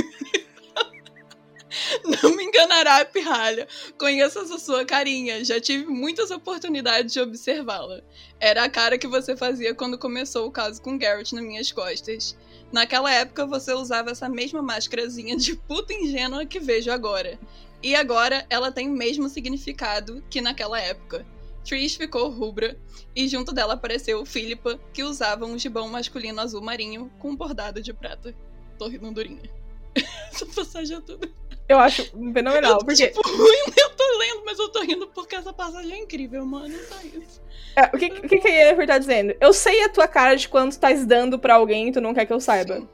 Não 2.23 2.35
me 2.37 2.45
enganará, 2.45 3.05
pirralha. 3.05 3.67
Conheço 3.99 4.39
essa 4.39 4.59
sua 4.59 4.85
carinha. 4.85 5.45
Já 5.45 5.61
tive 5.61 5.87
muitas 5.87 6.31
oportunidades 6.31 7.13
de 7.13 7.21
observá-la. 7.21 8.03
Era 8.41 8.65
a 8.65 8.71
cara 8.71 8.99
que 8.99 9.07
você 9.07 9.37
fazia 9.37 9.75
quando 9.75 9.99
começou 9.99 10.47
o 10.47 10.51
caso 10.51 10.81
com 10.81 10.99
Garrett 10.99 11.35
nas 11.35 11.45
minhas 11.45 11.73
costas. 11.73 12.37
Naquela 12.73 13.13
época 13.13 13.47
você 13.47 13.73
usava 13.73 14.11
essa 14.11 14.29
mesma 14.29 14.61
máscarazinha 14.63 15.37
de 15.37 15.55
puta 15.55 15.93
ingênua 15.93 16.47
que 16.47 16.61
vejo 16.61 16.91
agora. 16.91 17.39
E 17.83 17.95
agora 17.95 18.47
ela 18.51 18.73
tem 18.73 18.89
o 18.89 18.97
mesmo 18.97 19.29
significado 19.29 20.23
que 20.29 20.41
naquela 20.41 20.81
época. 20.81 21.27
Trish 21.65 21.97
ficou 21.97 22.31
rubra 22.31 22.79
e 23.15 23.27
junto 23.27 23.53
dela 23.53 23.75
apareceu 23.75 24.25
Philippa, 24.25 24.79
que 24.93 25.03
usava 25.03 25.45
um 25.45 25.59
gibão 25.59 25.89
masculino 25.89 26.41
azul 26.41 26.63
marinho 26.63 27.11
com 27.19 27.31
um 27.31 27.37
bordado 27.37 27.83
de 27.83 27.93
prata. 27.93 28.35
Torre 28.79 28.99
da 28.99 29.09
Andorinha. 29.09 29.51
Essa 30.31 30.47
passagem 30.47 30.97
é 30.97 31.01
tudo. 31.01 31.29
Eu 31.69 31.79
acho 31.79 32.05
fenomenal, 32.33 32.73
eu, 32.73 32.79
porque 32.79 33.09
Tipo, 33.09 33.21
eu 33.81 33.91
tô 33.91 34.19
lendo, 34.19 34.43
mas 34.45 34.59
eu 34.59 34.69
tô 34.69 34.83
rindo 34.83 35.07
porque 35.09 35.35
essa 35.35 35.53
passagem 35.53 35.93
é 35.93 35.99
incrível, 35.99 36.45
mano. 36.47 36.75
Só 36.89 36.97
isso. 37.03 37.43
é, 37.75 37.85
o 37.87 37.99
que, 37.99 38.07
o 38.07 38.29
que, 38.29 38.39
que 38.39 38.49
a 38.49 38.51
Yennefer 38.51 38.87
tá 38.87 38.99
dizendo? 38.99 39.35
Eu 39.41 39.53
sei 39.53 39.83
a 39.83 39.89
tua 39.89 40.07
cara 40.07 40.37
de 40.37 40.49
quando 40.49 40.73
tu 40.73 40.81
tá 40.81 40.93
dando 40.93 41.39
pra 41.39 41.55
alguém 41.55 41.89
e 41.89 41.93
tu 41.93 42.01
não 42.01 42.15
quer 42.15 42.27
que 42.27 42.33
eu 42.33 42.41
saiba. 42.41 42.89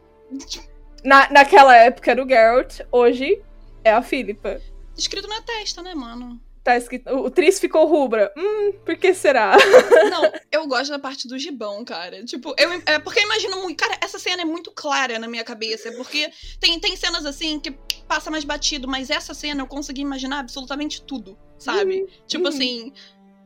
Sim. 0.46 0.62
Na, 1.04 1.28
naquela 1.30 1.76
época 1.76 2.10
era 2.12 2.24
o 2.24 2.28
Geralt, 2.28 2.80
hoje 2.90 3.42
é 3.84 3.92
a 3.92 4.02
Philippa. 4.02 4.60
Escrito 4.96 5.28
na 5.28 5.42
testa, 5.42 5.82
né, 5.82 5.94
mano? 5.94 6.40
Tá 6.64 6.76
escrito. 6.76 7.10
O, 7.10 7.28
Tris 7.28 7.58
ficou 7.58 7.86
rubra. 7.86 8.32
Hum, 8.36 8.72
por 8.84 8.96
que 8.96 9.12
será? 9.14 9.56
Não, 10.10 10.32
eu 10.50 10.66
gosto 10.68 10.90
da 10.90 10.98
parte 10.98 11.26
do 11.26 11.36
gibão, 11.36 11.84
cara. 11.84 12.24
Tipo, 12.24 12.54
eu, 12.56 12.70
é 12.86 13.00
porque 13.00 13.18
eu 13.18 13.24
imagino 13.24 13.62
muito. 13.62 13.78
Cara, 13.78 13.98
essa 14.00 14.18
cena 14.18 14.42
é 14.42 14.44
muito 14.44 14.70
clara 14.70 15.18
na 15.18 15.26
minha 15.26 15.42
cabeça. 15.42 15.90
Porque 15.92 16.30
tem, 16.60 16.78
tem 16.78 16.94
cenas 16.94 17.26
assim 17.26 17.58
que 17.58 17.72
passa 18.06 18.30
mais 18.30 18.44
batido, 18.44 18.86
mas 18.86 19.10
essa 19.10 19.34
cena 19.34 19.62
eu 19.62 19.66
consegui 19.66 20.02
imaginar 20.02 20.38
absolutamente 20.38 21.02
tudo, 21.02 21.36
sabe? 21.58 22.06
Tipo 22.28 22.44
uhum. 22.44 22.54
assim, 22.54 22.92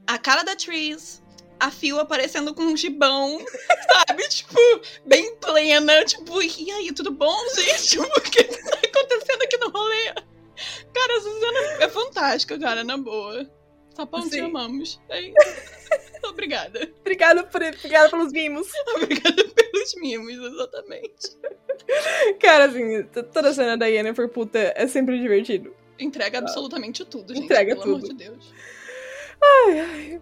a 0.07 0.19
cara 0.19 0.43
da 0.43 0.55
Tris, 0.55 1.23
a 1.59 1.71
Phil 1.71 1.99
aparecendo 1.99 2.53
com 2.55 2.63
um 2.63 2.77
gibão, 2.77 3.39
sabe? 4.07 4.29
Tipo, 4.29 4.61
bem 5.07 5.37
plena. 5.37 6.05
Tipo, 6.05 6.43
e 6.43 6.71
aí, 6.71 6.93
tudo 6.93 7.11
bom, 7.11 7.37
gente? 7.55 7.89
Tipo, 7.89 8.05
o 8.17 8.21
que 8.21 8.45
tá 8.45 8.79
acontecendo 8.85 9.43
aqui 9.43 9.57
no 9.57 9.71
rolê? 9.71 10.15
Cara, 10.92 11.12
essa 11.16 11.40
cena 11.40 11.85
é 11.85 11.88
fantástica, 11.88 12.59
cara, 12.59 12.85
na 12.85 12.97
boa. 12.97 13.49
Sapão, 13.95 14.23
te 14.29 14.37
Sim. 14.37 14.40
amamos. 14.40 15.01
É. 15.09 15.33
Obrigada. 16.29 16.90
Obrigada, 17.01 17.45
por, 17.45 17.62
obrigada 17.62 18.11
pelos 18.11 18.33
mimos. 18.33 18.69
Obrigada 18.95 19.45
pelos 19.49 19.95
mimos, 19.97 20.37
exatamente. 20.37 21.37
Cara, 22.40 22.64
assim, 22.66 23.03
toda 23.33 23.49
a 23.49 23.55
cena 23.55 23.77
da 23.77 23.87
Yennefer 23.87 24.29
puta 24.29 24.73
é 24.77 24.87
sempre 24.87 25.19
divertido. 25.19 25.75
Entrega 25.99 26.38
absolutamente 26.38 27.05
tudo, 27.05 27.35
gente. 27.35 27.45
Entrega 27.45 27.75
pelo 27.75 28.01
tudo. 28.01 28.07
amor 28.07 28.09
de 28.09 28.14
Deus. 28.14 28.53
Ai, 29.42 29.81
ai. 29.81 30.21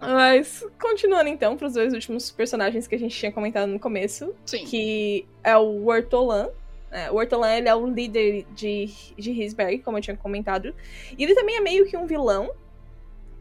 Mas, 0.00 0.66
continuando 0.80 1.28
então 1.28 1.56
pros 1.56 1.74
dois 1.74 1.92
últimos 1.92 2.30
personagens 2.30 2.88
que 2.88 2.94
a 2.94 2.98
gente 2.98 3.16
tinha 3.16 3.30
comentado 3.30 3.68
no 3.68 3.78
começo, 3.78 4.34
Sim. 4.44 4.64
que 4.64 5.26
é 5.44 5.56
o 5.56 5.86
Ortolan. 5.86 6.50
É, 6.92 7.10
o 7.10 7.14
Ortolan, 7.14 7.56
ele 7.56 7.68
é 7.68 7.74
o 7.74 7.86
líder 7.86 8.44
de, 8.54 8.90
de 9.16 9.30
Hisberg, 9.30 9.78
como 9.78 9.96
eu 9.96 10.02
tinha 10.02 10.16
comentado. 10.16 10.74
E 11.16 11.24
ele 11.24 11.34
também 11.34 11.56
é 11.56 11.60
meio 11.60 11.86
que 11.86 11.96
um 11.96 12.06
vilão, 12.06 12.52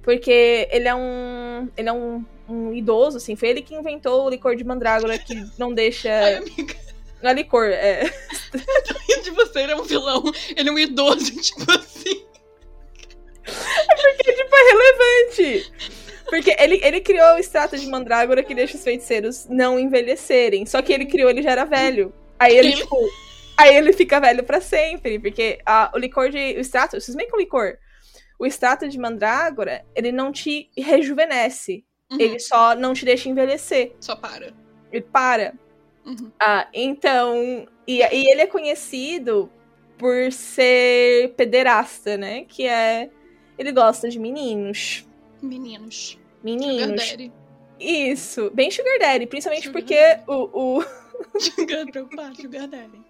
porque 0.02 0.70
ele 0.72 0.88
é 0.88 0.96
um 0.96 1.70
ele 1.76 1.90
é 1.90 1.94
um, 1.94 2.26
um 2.48 2.74
idoso, 2.74 3.18
assim. 3.18 3.36
Foi 3.36 3.50
ele 3.50 3.62
que 3.62 3.76
inventou 3.76 4.26
o 4.26 4.30
licor 4.30 4.56
de 4.56 4.64
mandrágora, 4.64 5.18
que 5.18 5.36
não 5.60 5.74
deixa... 5.74 6.10
Ai, 6.16 6.36
amiga, 6.36 6.76
Não 7.22 7.30
é 7.30 7.34
licor, 7.34 7.66
é... 7.66 8.04
de 9.22 9.32
você, 9.32 9.64
ele 9.64 9.74
é 9.74 9.76
um 9.76 9.84
vilão. 9.84 10.24
Ele 10.56 10.70
é 10.70 10.72
um 10.72 10.80
idoso, 10.80 11.36
tipo 11.42 11.70
assim. 11.72 12.26
tipo, 14.24 14.56
é 14.56 14.72
relevante. 14.72 15.72
Porque 16.30 16.56
ele, 16.58 16.80
ele 16.82 17.02
criou 17.02 17.36
o 17.36 17.38
extrato 17.38 17.78
de 17.78 17.86
mandrágora 17.88 18.42
que 18.42 18.56
deixa 18.56 18.78
os 18.78 18.84
feiticeiros 18.84 19.46
não 19.50 19.78
envelhecerem. 19.78 20.66
Só 20.66 20.82
que 20.82 20.94
ele 20.94 21.06
criou, 21.06 21.30
ele 21.30 21.42
já 21.42 21.52
era 21.52 21.66
velho. 21.66 22.14
Aí 22.40 22.56
ele, 22.56 22.70
Ele- 22.70 22.78
tipo. 22.78 22.98
Aí 23.62 23.76
ele 23.76 23.94
fica 23.94 24.20
velho 24.20 24.44
pra 24.44 24.60
sempre. 24.62 25.20
Porque 25.20 25.60
a, 25.66 25.92
o 25.94 25.98
licor 25.98 26.30
de. 26.30 26.38
O 26.38 26.60
extrato. 26.60 27.00
Vocês 27.00 27.16
veem 27.16 27.28
que 27.28 27.36
o 27.36 27.40
licor. 27.40 27.78
O 28.40 28.46
extrato 28.46 28.88
de 28.88 28.98
mandrágora, 28.98 29.86
ele 29.96 30.12
não 30.12 30.32
te 30.32 30.70
rejuvenesce. 30.76 31.86
Uhum, 32.12 32.20
Ele 32.20 32.40
só 32.40 32.76
não 32.76 32.94
te 32.94 33.06
deixa 33.06 33.30
envelhecer. 33.30 33.94
Só 34.00 34.16
para. 34.16 34.54
Ele 34.92 35.04
para. 35.04 35.54
Uhum. 36.06 36.32
Ah, 36.40 36.68
então. 36.74 37.68
E, 37.88 38.00
e 38.00 38.32
ele 38.32 38.42
é 38.42 38.48
conhecido 38.48 39.50
por 39.98 40.32
ser 40.32 41.34
pederasta, 41.38 42.18
né? 42.18 42.44
Que 42.46 42.68
é. 42.68 43.10
Ele 43.58 43.72
gosta 43.72 44.10
de 44.10 44.18
meninos. 44.18 45.08
Meninos. 45.42 46.20
Sugar 46.42 46.44
Meninos. 46.44 47.10
Daddy. 47.10 47.32
Isso, 47.80 48.52
bem 48.54 48.70
Sugar 48.70 49.00
Daddy, 49.00 49.26
principalmente 49.26 49.68
Sugar 49.68 49.82
porque 49.82 50.20
o, 50.28 50.78
o 50.80 50.86
Sugar 51.40 51.86
preocupado, 51.88 52.36
Sugar 52.36 52.68
Daddy. 52.68 53.02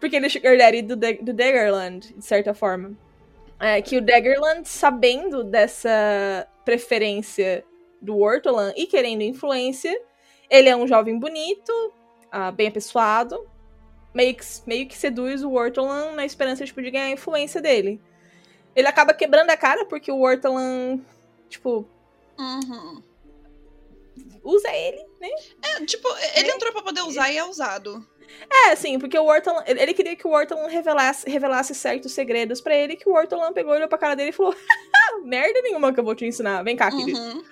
porque 0.00 0.16
ele 0.16 0.26
é 0.26 0.28
Sugar 0.28 0.56
Daddy 0.56 0.82
do, 0.82 0.96
do 0.96 1.32
Daggerland, 1.32 2.14
de 2.14 2.24
certa 2.24 2.54
forma. 2.54 2.96
É, 3.60 3.82
que 3.82 3.98
o 3.98 4.02
Daggerland, 4.02 4.68
sabendo 4.68 5.42
dessa 5.42 6.46
preferência 6.64 7.64
do 8.00 8.18
Ortolan 8.18 8.72
e 8.76 8.86
querendo 8.86 9.22
influência, 9.22 10.00
ele 10.48 10.68
é 10.68 10.76
um 10.76 10.86
jovem 10.86 11.18
bonito, 11.18 11.72
ah, 12.30 12.52
bem 12.52 12.68
apessoado, 12.68 13.44
meio 14.14 14.34
que, 14.34 14.44
meio 14.66 14.86
que 14.86 14.96
seduz 14.96 15.42
o 15.42 15.52
Ortolan 15.52 16.12
na 16.12 16.24
esperança 16.24 16.64
tipo, 16.64 16.80
de 16.80 16.90
ganhar 16.90 17.06
a 17.06 17.10
influência 17.10 17.60
dele. 17.60 18.00
Ele 18.76 18.86
acaba 18.86 19.12
quebrando 19.12 19.50
a 19.50 19.56
cara 19.56 19.84
porque 19.84 20.12
o 20.12 20.20
Ortolan, 20.20 21.00
tipo, 21.48 21.88
Uhum. 22.38 23.02
Usa 24.42 24.68
ele, 24.72 25.04
né? 25.20 25.28
É, 25.64 25.84
tipo, 25.84 26.08
ele 26.34 26.50
entrou 26.50 26.72
pra 26.72 26.82
poder 26.82 27.02
usar 27.02 27.30
e 27.32 27.36
é 27.38 27.44
usado. 27.44 28.04
É, 28.66 28.76
sim, 28.76 28.98
porque 28.98 29.18
o 29.18 29.24
Ortolan, 29.24 29.62
ele 29.66 29.94
queria 29.94 30.14
que 30.14 30.26
o 30.26 30.30
Ortolan 30.30 30.68
revelasse, 30.68 31.28
revelasse 31.28 31.74
certos 31.74 32.12
segredos 32.12 32.60
pra 32.60 32.74
ele, 32.76 32.96
que 32.96 33.08
o 33.08 33.14
Ortolan 33.14 33.52
pegou, 33.52 33.72
olhou 33.72 33.88
pra 33.88 33.96
cara 33.98 34.14
dele 34.14 34.30
e 34.30 34.32
falou: 34.32 34.54
merda 35.24 35.60
nenhuma 35.62 35.92
que 35.92 36.00
eu 36.00 36.04
vou 36.04 36.14
te 36.14 36.26
ensinar, 36.26 36.62
vem 36.62 36.76
cá, 36.76 36.90
querido, 36.90 37.18
Uhum. 37.18 37.42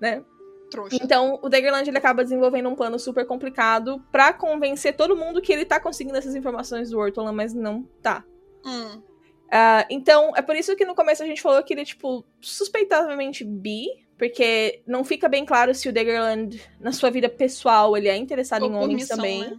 né? 0.00 0.24
Trouxa. 0.70 0.96
Então, 1.02 1.38
o 1.42 1.50
Daggerland 1.50 1.86
ele 1.88 1.98
acaba 1.98 2.22
desenvolvendo 2.24 2.66
um 2.68 2.74
plano 2.74 2.98
super 2.98 3.26
complicado 3.26 4.02
pra 4.10 4.32
convencer 4.32 4.96
todo 4.96 5.14
mundo 5.14 5.42
que 5.42 5.52
ele 5.52 5.66
tá 5.66 5.78
conseguindo 5.78 6.16
essas 6.16 6.34
informações 6.34 6.88
do 6.88 6.98
Ortolan, 6.98 7.32
mas 7.32 7.52
não 7.52 7.82
tá. 8.02 8.24
Hum. 8.64 9.02
Ah, 9.50 9.86
então, 9.90 10.32
é 10.34 10.40
por 10.40 10.56
isso 10.56 10.74
que 10.74 10.86
no 10.86 10.94
começo 10.94 11.22
a 11.22 11.26
gente 11.26 11.42
falou 11.42 11.62
que 11.62 11.74
ele 11.74 11.82
é, 11.82 11.84
tipo, 11.84 12.24
suspeitavelmente 12.40 13.44
bi, 13.44 13.84
porque 14.18 14.82
não 14.86 15.04
fica 15.04 15.28
bem 15.28 15.44
claro 15.44 15.74
se 15.74 15.88
o 15.88 15.92
Daggerland, 15.92 16.60
na 16.78 16.92
sua 16.92 17.10
vida 17.10 17.28
pessoal, 17.28 17.96
ele 17.96 18.08
é 18.08 18.16
interessado 18.16 18.62
Ou 18.64 18.70
em 18.70 18.74
homens 18.74 18.94
missão, 19.02 19.16
também. 19.16 19.40
né? 19.40 19.58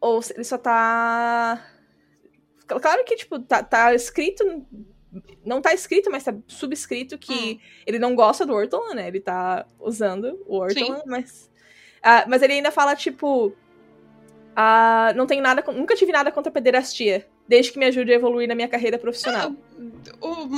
Ou 0.00 0.22
se 0.22 0.32
ele 0.34 0.44
só 0.44 0.56
tá. 0.58 1.64
Claro 2.66 3.04
que, 3.04 3.16
tipo, 3.16 3.38
tá, 3.40 3.62
tá 3.62 3.94
escrito. 3.94 4.44
Não 5.44 5.62
tá 5.62 5.72
escrito, 5.72 6.10
mas 6.10 6.24
tá 6.24 6.34
subscrito 6.46 7.16
que 7.16 7.32
Hum. 7.54 7.58
ele 7.86 7.98
não 7.98 8.14
gosta 8.14 8.44
do 8.44 8.52
Ortolan, 8.52 8.94
né? 8.94 9.08
Ele 9.08 9.20
tá 9.20 9.66
usando 9.78 10.42
o 10.46 10.58
Ortolan, 10.58 11.02
mas. 11.06 11.50
Ah, 12.02 12.24
mas 12.28 12.42
ele 12.42 12.54
ainda 12.54 12.70
fala, 12.70 12.94
tipo. 12.94 13.52
ah, 14.54 15.12
não 15.16 15.26
tenho 15.26 15.42
nada. 15.42 15.62
Nunca 15.72 15.94
tive 15.96 16.12
nada 16.12 16.30
contra 16.30 16.50
a 16.50 16.52
pederastia. 16.52 17.26
Desde 17.48 17.70
que 17.72 17.78
me 17.78 17.86
ajude 17.86 18.10
a 18.12 18.16
evoluir 18.16 18.48
na 18.48 18.54
minha 18.54 18.68
carreira 18.68 18.98
profissional. 18.98 19.52
O- 20.20 20.48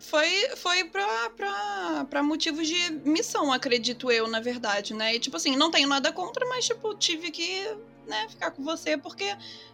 foi 0.00 0.48
foi 0.56 0.84
pra, 0.84 1.30
pra, 1.36 2.06
pra 2.08 2.22
motivos 2.22 2.66
de 2.66 2.90
missão, 3.04 3.52
acredito 3.52 4.10
eu, 4.10 4.26
na 4.26 4.40
verdade, 4.40 4.94
né? 4.94 5.14
E, 5.14 5.18
tipo 5.20 5.36
assim, 5.36 5.56
não 5.56 5.70
tenho 5.70 5.88
nada 5.88 6.10
contra, 6.12 6.46
mas, 6.48 6.66
tipo, 6.66 6.94
tive 6.94 7.30
que, 7.30 7.68
né, 8.06 8.26
ficar 8.30 8.50
com 8.52 8.62
você 8.64 8.96
porque 8.96 9.24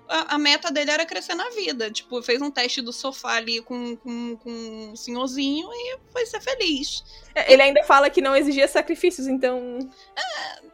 a, 0.08 0.34
a 0.34 0.38
meta 0.38 0.70
dele 0.72 0.90
era 0.90 1.06
crescer 1.06 1.34
na 1.34 1.48
vida. 1.50 1.90
Tipo, 1.90 2.20
fez 2.22 2.42
um 2.42 2.50
teste 2.50 2.82
do 2.82 2.92
sofá 2.92 3.34
ali 3.36 3.60
com, 3.62 3.96
com, 3.96 4.36
com 4.36 4.50
um 4.50 4.96
senhorzinho 4.96 5.68
e 5.72 5.98
foi 6.10 6.26
ser 6.26 6.40
feliz. 6.40 7.04
É, 7.34 7.52
Ele 7.52 7.62
ainda 7.62 7.84
fala 7.84 8.10
que 8.10 8.20
não 8.20 8.34
exigia 8.34 8.66
sacrifícios, 8.66 9.26
então. 9.28 9.78
É, 10.16 10.73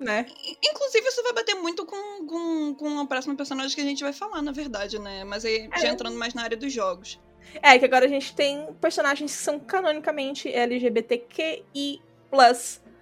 Né? 0.00 0.26
Inclusive, 0.64 1.06
isso 1.08 1.22
vai 1.22 1.32
bater 1.34 1.54
muito 1.54 1.84
com, 1.84 2.26
com, 2.26 2.74
com 2.74 2.98
a 3.00 3.06
próxima 3.06 3.34
personagem 3.34 3.74
que 3.74 3.80
a 3.80 3.84
gente 3.84 4.02
vai 4.02 4.12
falar, 4.12 4.40
na 4.42 4.52
verdade, 4.52 4.98
né? 4.98 5.24
Mas 5.24 5.44
aí, 5.44 5.68
já 5.76 5.88
É. 5.88 5.90
entrando 5.90 6.16
mais 6.16 6.34
na 6.34 6.42
área 6.42 6.56
dos 6.56 6.72
jogos. 6.72 7.20
É, 7.62 7.78
que 7.78 7.84
agora 7.84 8.06
a 8.06 8.08
gente 8.08 8.34
tem 8.34 8.72
personagens 8.80 9.34
que 9.36 9.42
são 9.42 9.58
canonicamente 9.60 10.48
LGBTQI 10.48 12.02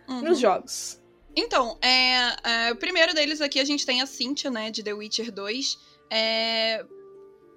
Uhum. 0.09 0.23
nos 0.23 0.39
jogos. 0.39 1.01
Então, 1.37 1.79
é, 1.81 2.69
é, 2.69 2.73
o 2.73 2.77
primeiro 2.77 3.15
deles 3.15 3.41
aqui 3.41 3.59
a 3.59 3.65
gente 3.65 3.85
tem 3.85 4.01
a 4.01 4.07
Cynthia, 4.07 4.51
né, 4.51 4.71
de 4.71 4.83
The 4.83 4.93
Witcher 4.93 5.33
2. 5.33 5.79
É, 6.11 6.85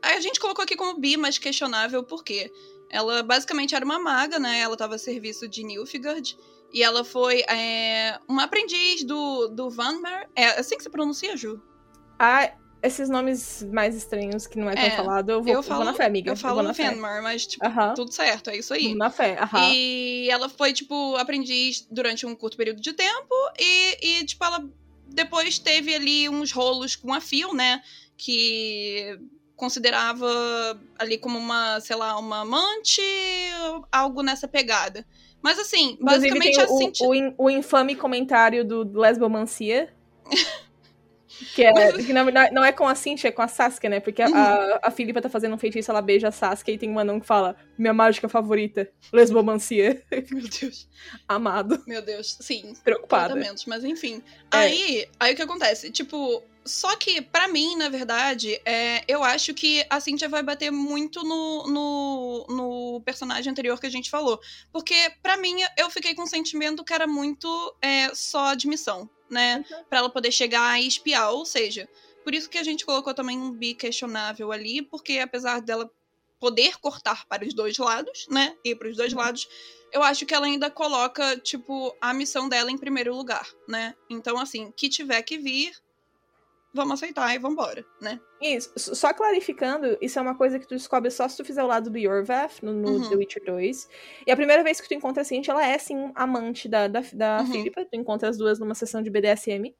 a 0.02 0.20
gente 0.20 0.40
colocou 0.40 0.64
aqui 0.64 0.76
como 0.76 1.00
bi, 1.00 1.18
mas 1.18 1.38
questionável 1.38 2.04
por 2.04 2.24
quê? 2.24 2.52
Ela 2.90 3.22
basicamente 3.22 3.76
era 3.76 3.84
uma 3.84 4.00
maga, 4.00 4.40
né? 4.40 4.60
Ela 4.60 4.74
estava 4.74 4.96
a 4.96 4.98
serviço 4.98 5.48
de 5.48 5.64
Nilfgaard. 5.64 6.38
E 6.74 6.84
ela 6.84 7.04
foi 7.04 7.42
é, 7.50 8.20
uma 8.28 8.44
aprendiz 8.44 9.04
do, 9.04 9.48
do 9.48 9.70
Vanmer. 9.70 10.28
É 10.36 10.60
assim 10.60 10.78
que 10.78 10.84
se 10.84 10.90
pronuncia, 10.90 11.36
Ju? 11.38 11.62
Ah, 12.20 12.52
esses 12.84 13.10
nomes 13.10 13.64
mais 13.72 13.96
estranhos 13.96 14.46
que 14.46 14.60
não 14.60 14.70
é 14.70 14.76
tão 14.76 14.84
É, 14.84 14.96
falado, 14.96 15.30
eu 15.32 15.42
vou, 15.42 15.52
eu 15.54 15.58
eu 15.60 15.62
vou 15.64 15.72
falo- 15.72 15.86
na 15.86 15.94
fé, 15.94 16.06
amiga. 16.06 16.32
Eu 16.32 16.36
falo 16.36 16.62
na 16.62 16.74
fé. 16.74 16.90
Vanmer, 16.92 17.24
mas, 17.24 17.48
tipo, 17.48 17.66
Aham. 17.66 17.94
tudo 17.96 18.12
certo, 18.12 18.50
é 18.50 18.58
isso 18.58 18.74
aí. 18.74 18.94
Na 18.96 19.10
fé, 19.10 19.38
aham. 19.40 19.72
E 19.74 20.28
ela 20.30 20.50
foi, 20.50 20.74
tipo, 20.74 21.16
aprendiz 21.16 21.88
durante 21.90 22.26
um 22.26 22.36
curto 22.36 22.58
período 22.58 22.82
de 22.82 22.94
tempo. 22.94 23.34
E, 23.60 24.20
e, 24.20 24.26
tipo, 24.26 24.44
ela 24.44 24.64
depois 25.08 25.58
teve 25.58 25.96
ali 25.96 26.28
uns 26.30 26.52
rolos 26.52 26.96
com 26.96 27.14
a 27.14 27.22
Phil, 27.22 27.54
né? 27.54 27.82
Que 28.18 29.18
considerava 29.56 30.28
ali 31.00 31.18
como 31.18 31.40
uma, 31.40 31.80
sei 31.80 31.96
lá, 31.96 32.18
uma 32.20 32.42
amante, 32.42 33.02
algo 33.92 34.22
nessa 34.22 34.48
pegada. 34.48 35.06
Mas 35.42 35.60
assim, 35.60 35.98
basicamente 36.02 36.56
tem 36.56 36.64
a 36.64 36.68
o, 36.68 37.36
o, 37.40 37.46
o 37.46 37.50
infame 37.50 37.96
comentário 37.96 38.66
do 38.66 39.00
Lesbomancia. 39.00 39.94
Que, 41.54 41.64
é, 41.64 41.92
que 41.92 42.14
não, 42.14 42.26
não 42.52 42.66
é 42.66 42.72
com 42.72 42.88
a 42.88 42.96
Cintia, 42.96 43.28
é 43.28 43.32
com 43.32 43.42
a 43.42 43.48
Sasuke, 43.48 43.88
né? 43.88 44.00
Porque 44.00 44.22
a, 44.22 44.28
Uhum. 44.28 44.36
a, 44.36 44.80
a 44.84 44.92
Filipa 44.92 45.22
tá 45.22 45.30
fazendo 45.30 45.54
um 45.54 45.58
feitiço, 45.58 45.92
ela 45.92 46.02
beija 46.02 46.30
a 46.30 46.32
Sasuke 46.32 46.72
e 46.72 46.78
tem 46.78 46.90
um 46.90 46.98
anão 46.98 47.20
que 47.20 47.28
fala 47.28 47.56
minha 47.78 47.94
mágica 47.94 48.28
favorita, 48.28 48.90
Lesbomancia. 49.14 50.02
Meu 50.32 50.48
Deus, 50.48 50.90
Amado. 51.28 51.84
meu 51.86 52.02
Deus, 52.02 52.38
sim. 52.42 52.74
Preocupada. 52.84 53.36
mas 53.68 53.84
enfim. 53.84 54.22
É. 54.52 54.58
Aí, 54.58 55.08
aí 55.20 55.34
o 55.34 55.36
que 55.36 55.42
acontece? 55.42 55.92
Tipo, 55.92 56.44
só 56.68 56.96
que 56.96 57.22
pra 57.22 57.48
mim, 57.48 57.76
na 57.76 57.90
verdade, 57.90 58.60
é, 58.66 59.04
eu 59.08 59.24
acho 59.24 59.54
que 59.54 59.86
a 59.90 60.00
Cynthia 60.00 60.28
vai 60.30 60.44
bater 60.44 60.72
muito 60.72 61.24
no, 61.24 61.68
no, 61.68 62.46
no 62.50 63.02
personagem 63.06 63.52
anterior 63.52 63.80
que 63.80 63.88
a 63.88 63.92
gente 63.92 64.10
falou. 64.10 64.40
Porque, 64.72 64.96
pra 65.22 65.38
mim, 65.38 65.58
eu 65.78 65.90
fiquei 65.90 66.14
com 66.14 66.24
um 66.24 66.28
sentimento 66.28 66.84
que 66.84 66.94
era 66.94 67.08
muito 67.08 67.76
é, 67.82 68.14
só 68.14 68.54
de 68.54 68.68
missão, 68.68 69.10
né? 69.30 69.64
Pra 69.90 70.00
ela 70.00 70.10
poder 70.10 70.32
chegar 70.32 70.80
e 70.82 70.88
espiar. 70.88 71.32
Ou 71.32 71.46
seja, 71.46 71.88
por 72.24 72.34
isso 72.36 72.50
que 72.50 72.58
a 72.58 72.64
gente 72.64 72.86
colocou 72.86 73.14
também 73.14 73.38
um 73.40 73.52
bi 73.52 73.74
questionável 73.74 74.52
ali, 74.52 74.82
porque 74.82 75.20
apesar 75.20 75.62
dela 75.62 75.90
poder 76.40 76.78
cortar 76.80 77.26
para 77.28 77.46
os 77.46 77.54
dois 77.54 77.78
lados, 77.78 78.28
né? 78.30 78.56
Ir 78.64 78.76
para 78.76 78.90
os 78.90 78.96
dois 78.98 79.12
Uhum. 79.12 79.20
lados, 79.20 79.48
eu 79.92 80.04
acho 80.04 80.26
que 80.26 80.34
ela 80.34 80.46
ainda 80.46 80.70
coloca, 80.70 81.38
tipo, 81.38 81.96
a 82.00 82.14
missão 82.14 82.48
dela 82.48 82.70
em 82.70 82.78
primeiro 82.78 83.16
lugar, 83.16 83.48
né? 83.68 83.96
Então, 84.10 84.38
assim, 84.38 84.72
que 84.78 84.88
tiver 84.90 85.22
que 85.24 85.38
vir, 85.38 85.72
vamos 86.78 86.94
aceitar 86.94 87.36
e 87.36 87.38
vambora, 87.40 87.86
né? 88.02 88.20
Isso, 88.42 88.72
só 88.96 89.14
clarificando, 89.14 89.98
isso 90.00 90.18
é 90.18 90.22
uma 90.22 90.36
coisa 90.38 90.58
que 90.60 90.66
tu 90.68 90.76
descobre 90.76 91.12
só 91.12 91.28
se 91.28 91.36
tu 91.36 91.44
fizer 91.44 91.64
o 91.64 91.68
lado 91.68 91.90
do 91.90 91.98
Yorvath 91.98 92.62
no, 92.62 92.72
no 92.72 92.90
Uhum. 92.92 93.10
The 93.10 93.16
Witcher 93.18 93.44
2. 93.46 93.90
E 94.26 94.32
a 94.32 94.36
primeira 94.36 94.64
vez 94.64 94.80
que 94.80 94.88
tu 94.88 94.94
encontra 94.94 95.22
a 95.22 95.26
Cintia, 95.26 95.52
ela 95.52 95.66
é 95.66 95.78
sim 95.78 96.12
amante 96.16 96.70
da, 96.70 96.88
da, 96.88 97.02
da 97.14 97.40
Uhum. 97.42 97.48
Philippa. 97.48 97.84
Tu 97.84 97.96
encontra 97.98 98.30
as 98.30 98.38
duas 98.38 98.60
numa 98.60 98.74
sessão 98.76 99.02
de 99.02 99.10
BDSM. 99.10 99.76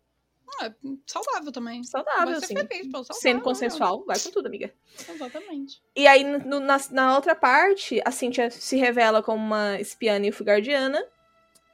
Ah, 0.62 0.72
saudável 1.06 1.52
também. 1.52 1.84
Saudável, 1.84 2.26
Vai 2.32 2.40
ser 2.40 2.46
assim. 2.46 2.68
feliz, 2.68 2.88
pô, 2.88 2.98
saudável. 3.04 3.22
Sendo 3.22 3.42
consensual, 3.42 4.04
vai 4.06 4.18
com 4.20 4.32
tudo, 4.32 4.48
amiga. 4.48 4.74
Exatamente. 5.08 5.82
E 5.96 6.08
aí, 6.08 6.24
no- 6.24 6.60
na, 6.60 6.78
na 6.92 7.16
outra 7.16 7.36
parte, 7.36 8.02
a 8.04 8.12
Cintia 8.12 8.50
se 8.50 8.76
revela 8.78 9.22
como 9.22 9.44
uma 9.44 9.80
espiã 9.80 10.18
nilfgaardiana. 10.18 11.04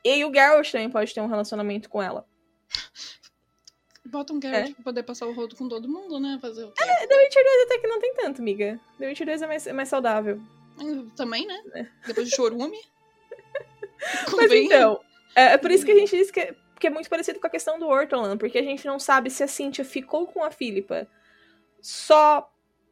E 0.04 0.26
o 0.26 0.34
Geralt 0.34 0.70
também 0.72 0.90
pode 0.90 1.14
ter 1.14 1.22
um 1.22 1.28
relacionamento 1.28 1.88
com 1.90 2.02
ela. 2.02 2.28
Bota 4.14 4.32
um 4.32 4.40
Garrett 4.40 4.76
pra 4.76 4.84
poder 4.84 5.02
passar 5.02 5.26
o 5.26 5.34
rodo 5.34 5.56
com 5.56 5.68
todo 5.68 5.90
mundo, 5.90 6.20
né? 6.20 6.38
Fazer 6.40 6.66
o 6.66 6.72
quê? 6.72 6.84
The 6.84 7.18
Witcher 7.18 7.44
2 7.44 7.64
até 7.66 7.80
que 7.80 7.88
não 7.88 8.00
tem 8.00 8.14
tanto, 8.14 8.42
amiga. 8.42 8.80
The 9.00 9.08
Witcher 9.08 9.26
2 9.26 9.42
é 9.42 9.48
mais, 9.48 9.68
é 9.68 9.74
mais 9.74 9.90
saudável. 9.90 10.40
Também, 11.16 11.48
né? 11.48 11.90
Depois 12.06 12.30
do 12.30 12.36
chorume. 12.36 12.78
Mas 14.38 14.52
então, 14.52 15.00
é, 15.36 15.54
é 15.54 15.58
por 15.58 15.72
isso 15.72 15.84
que 15.84 15.92
a 15.92 15.98
gente 15.98 16.16
diz 16.16 16.30
que 16.30 16.40
é, 16.40 16.56
que 16.80 16.86
é 16.86 16.92
muito 16.92 17.10
parecido 17.10 17.40
com 17.40 17.48
a 17.48 17.50
questão 17.50 17.80
do 17.80 17.88
Ortolan, 17.88 18.38
porque 18.38 18.60
a 18.60 18.64
gente 18.64 18.86
não 18.86 19.00
sabe 19.00 19.32
se 19.32 19.42
a 19.42 19.48
Cynthia 19.48 19.84
ficou 19.84 20.28
com 20.28 20.44
a 20.44 20.52
Philippa 20.52 21.08
só 21.82 22.48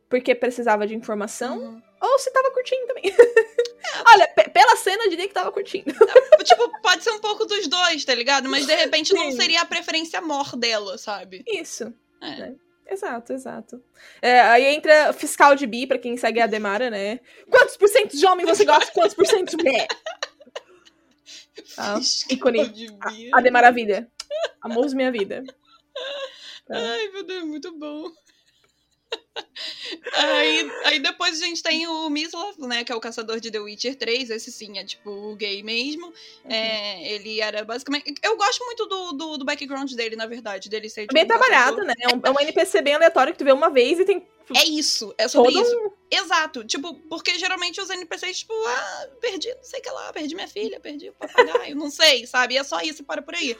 porque 0.09 0.33
precisava 0.33 0.87
de 0.87 0.95
informação, 0.95 1.59
Uhum. 1.59 1.81
Ou 2.01 2.19
se 2.19 2.31
tava 2.31 2.51
curtindo 2.51 2.87
também. 2.87 3.03
Olha, 4.13 4.27
pe- 4.27 4.49
pela 4.49 4.75
cena 4.75 5.03
eu 5.05 5.09
diria 5.09 5.27
que 5.27 5.33
tava 5.33 5.51
curtindo. 5.51 5.93
tipo, 6.43 6.81
pode 6.81 7.03
ser 7.03 7.11
um 7.11 7.19
pouco 7.19 7.45
dos 7.45 7.67
dois, 7.67 8.03
tá 8.03 8.13
ligado? 8.15 8.49
Mas 8.49 8.65
de 8.65 8.75
repente 8.75 9.13
não 9.13 9.31
Sim. 9.31 9.37
seria 9.37 9.61
a 9.61 9.65
preferência 9.65 10.19
mor 10.21 10.55
dela, 10.55 10.97
sabe? 10.97 11.43
Isso. 11.47 11.93
É. 12.21 12.35
né? 12.37 12.55
Exato, 12.87 13.31
exato. 13.31 13.81
É, 14.21 14.41
aí 14.41 14.65
entra 14.65 15.13
fiscal 15.13 15.55
de 15.55 15.65
bi, 15.65 15.87
pra 15.87 15.97
quem 15.97 16.17
segue 16.17 16.41
a 16.41 16.47
Demara, 16.47 16.89
né? 16.89 17.19
Quantos 17.49 17.77
por 17.77 17.87
cento 17.87 18.17
de 18.17 18.25
homem 18.25 18.45
você 18.45 18.65
gosta? 18.65 18.91
Quantos 18.91 19.13
por 19.15 19.25
cento 19.25 19.55
de 19.55 19.63
mulher? 19.63 19.87
Ah, 21.77 21.99
ícone. 22.29 22.67
de 22.69 22.87
Bia. 22.91 23.31
A 23.33 23.39
Demaravilha. 23.41 24.09
Amor 24.61 24.89
minha 24.93 25.11
vida. 25.11 25.43
Tá. 26.67 26.75
Ai, 26.77 27.07
meu 27.09 27.23
Deus, 27.23 27.43
muito 27.45 27.71
bom. 27.77 28.11
Aí, 30.13 30.71
aí 30.85 30.99
depois 30.99 31.41
a 31.41 31.45
gente 31.45 31.61
tem 31.61 31.87
o 31.87 32.09
Mislav, 32.09 32.55
né? 32.59 32.83
Que 32.83 32.91
é 32.91 32.95
o 32.95 32.99
caçador 32.99 33.39
de 33.39 33.51
The 33.51 33.59
Witcher 33.59 33.95
3. 33.95 34.29
Esse 34.29 34.51
sim 34.51 34.77
é 34.77 34.83
tipo 34.83 35.09
o 35.09 35.35
gay 35.35 35.61
mesmo. 35.63 36.07
Uhum. 36.07 36.51
É, 36.51 37.11
ele 37.13 37.39
era 37.39 37.63
basicamente. 37.63 38.13
Eu 38.23 38.37
gosto 38.37 38.63
muito 38.65 38.85
do, 38.85 39.11
do, 39.13 39.37
do 39.37 39.45
background 39.45 39.91
dele, 39.93 40.15
na 40.15 40.25
verdade. 40.25 40.69
Dele 40.69 40.89
ser 40.89 41.01
tipo, 41.01 41.13
Bem 41.13 41.23
um 41.23 41.27
trabalhado, 41.27 41.77
caçador. 41.77 41.85
né? 41.87 41.93
É 41.99 42.07
um, 42.15 42.21
é 42.23 42.31
um 42.31 42.39
NPC 42.41 42.81
bem 42.81 42.93
aleatório 42.95 43.33
que 43.33 43.39
tu 43.39 43.45
vê 43.45 43.51
uma 43.51 43.69
vez 43.69 43.99
e 43.99 44.05
tem 44.05 44.25
É 44.55 44.65
isso, 44.65 45.13
é 45.17 45.27
sobre 45.27 45.53
todo 45.53 45.63
isso. 45.65 45.77
um... 45.77 45.91
Exato. 46.09 46.63
Tipo, 46.65 46.93
porque 47.09 47.37
geralmente 47.39 47.79
os 47.79 47.89
NPCs, 47.89 48.39
tipo, 48.39 48.53
ah, 48.53 49.07
perdi 49.21 49.53
não 49.53 49.63
sei 49.63 49.79
o 49.79 49.83
que 49.83 49.89
lá, 49.89 50.11
perdi 50.11 50.35
minha 50.35 50.47
filha, 50.47 50.79
perdi 50.79 51.09
o 51.09 51.13
papagaio, 51.13 51.75
não 51.75 51.89
sei, 51.89 52.27
sabe? 52.27 52.55
E 52.55 52.57
é 52.57 52.63
só 52.63 52.81
isso, 52.81 53.03
para 53.03 53.21
por 53.21 53.33
aí. 53.35 53.55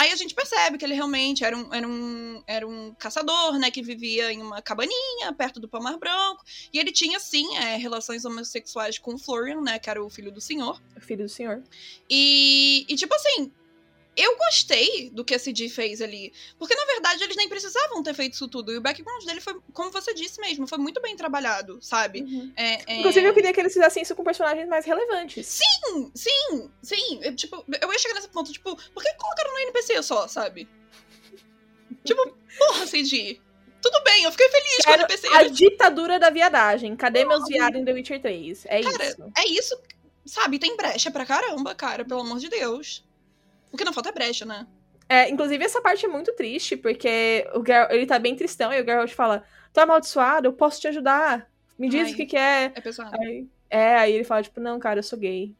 Aí 0.00 0.12
a 0.12 0.16
gente 0.16 0.34
percebe 0.34 0.78
que 0.78 0.84
ele 0.86 0.94
realmente 0.94 1.44
era 1.44 1.54
um, 1.54 1.74
era 1.74 1.86
um, 1.86 2.42
era 2.46 2.66
um 2.66 2.94
caçador, 2.94 3.58
né, 3.58 3.70
que 3.70 3.82
vivia 3.82 4.32
em 4.32 4.40
uma 4.40 4.62
cabaninha 4.62 5.30
perto 5.36 5.60
do 5.60 5.68
Palmar 5.68 5.98
Branco. 5.98 6.42
E 6.72 6.78
ele 6.78 6.90
tinha, 6.90 7.20
sim, 7.20 7.54
é, 7.58 7.76
relações 7.76 8.24
homossexuais 8.24 8.98
com 8.98 9.12
o 9.12 9.18
Florian, 9.18 9.60
né, 9.60 9.78
que 9.78 9.90
era 9.90 10.02
o 10.02 10.08
filho 10.08 10.32
do 10.32 10.40
senhor. 10.40 10.80
O 10.96 11.02
filho 11.02 11.24
do 11.24 11.28
senhor. 11.28 11.62
E, 12.08 12.86
e 12.88 12.96
tipo 12.96 13.14
assim, 13.14 13.52
eu 14.20 14.36
gostei 14.36 15.10
do 15.10 15.24
que 15.24 15.34
a 15.34 15.38
CD 15.38 15.68
fez 15.68 16.00
ali. 16.00 16.32
Porque, 16.58 16.74
na 16.74 16.84
verdade, 16.84 17.24
eles 17.24 17.36
nem 17.36 17.48
precisavam 17.48 18.02
ter 18.02 18.14
feito 18.14 18.34
isso 18.34 18.48
tudo. 18.48 18.72
E 18.72 18.76
o 18.76 18.80
background 18.80 19.24
dele 19.24 19.40
foi, 19.40 19.56
como 19.72 19.90
você 19.90 20.12
disse 20.14 20.40
mesmo, 20.40 20.66
foi 20.66 20.78
muito 20.78 21.00
bem 21.00 21.16
trabalhado, 21.16 21.78
sabe? 21.80 22.22
Uhum. 22.22 22.52
É, 22.56 22.92
é... 22.92 22.98
Inclusive, 22.98 23.26
eu 23.26 23.34
queria 23.34 23.52
que 23.52 23.60
eles 23.60 23.72
fizessem 23.72 24.02
isso 24.02 24.14
com 24.14 24.24
personagens 24.24 24.68
mais 24.68 24.84
relevantes. 24.84 25.46
Sim, 25.46 26.10
sim, 26.14 26.70
sim. 26.82 27.20
Eu, 27.22 27.34
tipo, 27.34 27.64
eu 27.80 27.92
ia 27.92 27.98
chegar 27.98 28.14
nesse 28.14 28.28
ponto, 28.28 28.52
tipo, 28.52 28.76
por 28.92 29.02
que 29.02 29.14
colocaram 29.14 29.52
no 29.52 29.58
NPC 29.60 30.02
só, 30.02 30.28
sabe? 30.28 30.68
tipo, 32.04 32.36
porra, 32.58 32.86
CD. 32.86 33.40
Tudo 33.82 34.02
bem, 34.04 34.24
eu 34.24 34.30
fiquei 34.30 34.48
feliz 34.48 34.76
Quero 34.84 35.06
com 35.06 35.12
o 35.12 35.14
NPC. 35.14 35.28
a 35.34 35.42
ditadura 35.44 36.18
da 36.18 36.28
viadagem. 36.30 36.94
Cadê 36.96 37.24
meus 37.24 37.46
viados 37.46 37.80
em 37.80 37.84
The 37.84 37.92
Witcher 37.92 38.20
3? 38.20 38.66
É 38.66 38.82
Cara, 38.82 39.06
isso. 39.06 39.32
é 39.38 39.48
isso, 39.48 39.80
sabe? 40.26 40.58
Tem 40.58 40.76
brecha 40.76 41.10
pra 41.10 41.24
caramba, 41.24 41.74
cara, 41.74 42.04
pelo 42.04 42.20
amor 42.20 42.38
de 42.38 42.48
Deus. 42.48 43.02
O 43.72 43.76
que 43.76 43.84
não 43.84 43.92
falta 43.92 44.08
é 44.08 44.12
brecha, 44.12 44.44
né? 44.44 44.66
É, 45.08 45.28
inclusive, 45.28 45.64
essa 45.64 45.80
parte 45.80 46.06
é 46.06 46.08
muito 46.08 46.32
triste, 46.34 46.76
porque 46.76 47.46
o 47.54 47.64
Ger 47.66 47.88
ele 47.90 48.06
tá 48.06 48.18
bem 48.18 48.36
tristão 48.36 48.72
e 48.72 48.80
o 48.80 48.84
Geralt 48.84 49.12
fala: 49.12 49.44
Tô 49.72 49.80
amaldiçoado, 49.80 50.46
eu 50.46 50.52
posso 50.52 50.80
te 50.80 50.88
ajudar. 50.88 51.50
Me 51.78 51.88
diz 51.88 52.06
Ai. 52.08 52.12
o 52.12 52.16
que, 52.16 52.26
que 52.26 52.36
é. 52.36 52.64
É 52.74 52.80
pesado. 52.80 53.16
Aí, 53.20 53.48
é, 53.68 53.96
aí 53.96 54.12
ele 54.12 54.24
fala, 54.24 54.42
tipo, 54.42 54.60
não, 54.60 54.78
cara, 54.78 54.98
eu 54.98 55.02
sou 55.02 55.18
gay. 55.18 55.54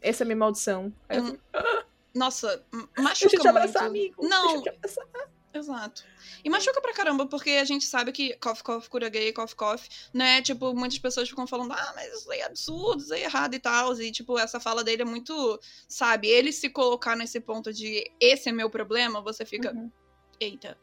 Essa 0.00 0.22
é 0.22 0.24
a 0.24 0.26
minha 0.26 0.36
maldição. 0.36 0.92
Aí 1.08 1.18
eu 1.18 1.24
Hum, 1.24 1.38
Nossa, 2.14 2.64
m- 2.72 2.88
Deixa 2.96 3.02
machuca 3.02 3.36
eu 3.36 3.40
te 3.40 3.48
abraçar, 3.48 3.82
muito. 3.90 3.96
amigo. 4.16 4.28
Não, 4.28 4.42
Deixa 4.42 4.56
eu 4.56 4.62
te 4.62 4.68
abraçar. 4.70 5.06
Exato. 5.52 6.04
E 6.44 6.48
machuca 6.48 6.80
pra 6.80 6.92
caramba, 6.94 7.26
porque 7.26 7.50
a 7.50 7.64
gente 7.64 7.84
sabe 7.84 8.12
que 8.12 8.34
cough, 8.36 8.62
cough, 8.62 8.86
cura 8.88 9.08
gay, 9.08 9.32
cough, 9.32 9.52
cough, 9.54 9.80
né? 10.14 10.40
Tipo, 10.42 10.72
muitas 10.74 10.98
pessoas 10.98 11.28
ficam 11.28 11.46
falando, 11.46 11.72
ah, 11.72 11.92
mas 11.96 12.12
isso 12.14 12.30
aí 12.30 12.38
é 12.40 12.44
absurdo, 12.46 13.02
isso 13.02 13.12
aí 13.12 13.22
é 13.22 13.24
errado 13.24 13.54
e 13.54 13.58
tal. 13.58 13.92
E, 14.00 14.12
tipo, 14.12 14.38
essa 14.38 14.60
fala 14.60 14.84
dele 14.84 15.02
é 15.02 15.04
muito, 15.04 15.58
sabe? 15.88 16.28
Ele 16.28 16.52
se 16.52 16.70
colocar 16.70 17.16
nesse 17.16 17.40
ponto 17.40 17.72
de 17.72 18.08
esse 18.20 18.48
é 18.48 18.52
meu 18.52 18.70
problema, 18.70 19.20
você 19.20 19.44
fica, 19.44 19.72
Uhum. 19.72 19.90
eita. 20.38 20.78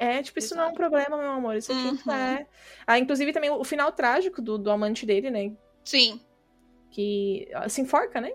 É, 0.00 0.20
tipo, 0.22 0.38
isso 0.40 0.54
não 0.54 0.62
é 0.62 0.66
um 0.66 0.68
Exato. 0.70 0.78
problema, 0.80 1.16
meu 1.16 1.30
amor. 1.30 1.56
Isso 1.56 1.70
aqui 1.72 1.80
Uhum. 2.08 2.12
é. 2.12 2.46
Ah, 2.86 2.98
inclusive 2.98 3.32
também 3.32 3.50
o 3.50 3.64
final 3.64 3.92
trágico 3.92 4.42
do, 4.42 4.58
do 4.58 4.70
amante 4.70 5.06
dele, 5.06 5.30
né? 5.30 5.52
Sim. 5.84 6.20
Que 6.90 7.48
se 7.68 7.80
enforca, 7.82 8.20
né? 8.20 8.32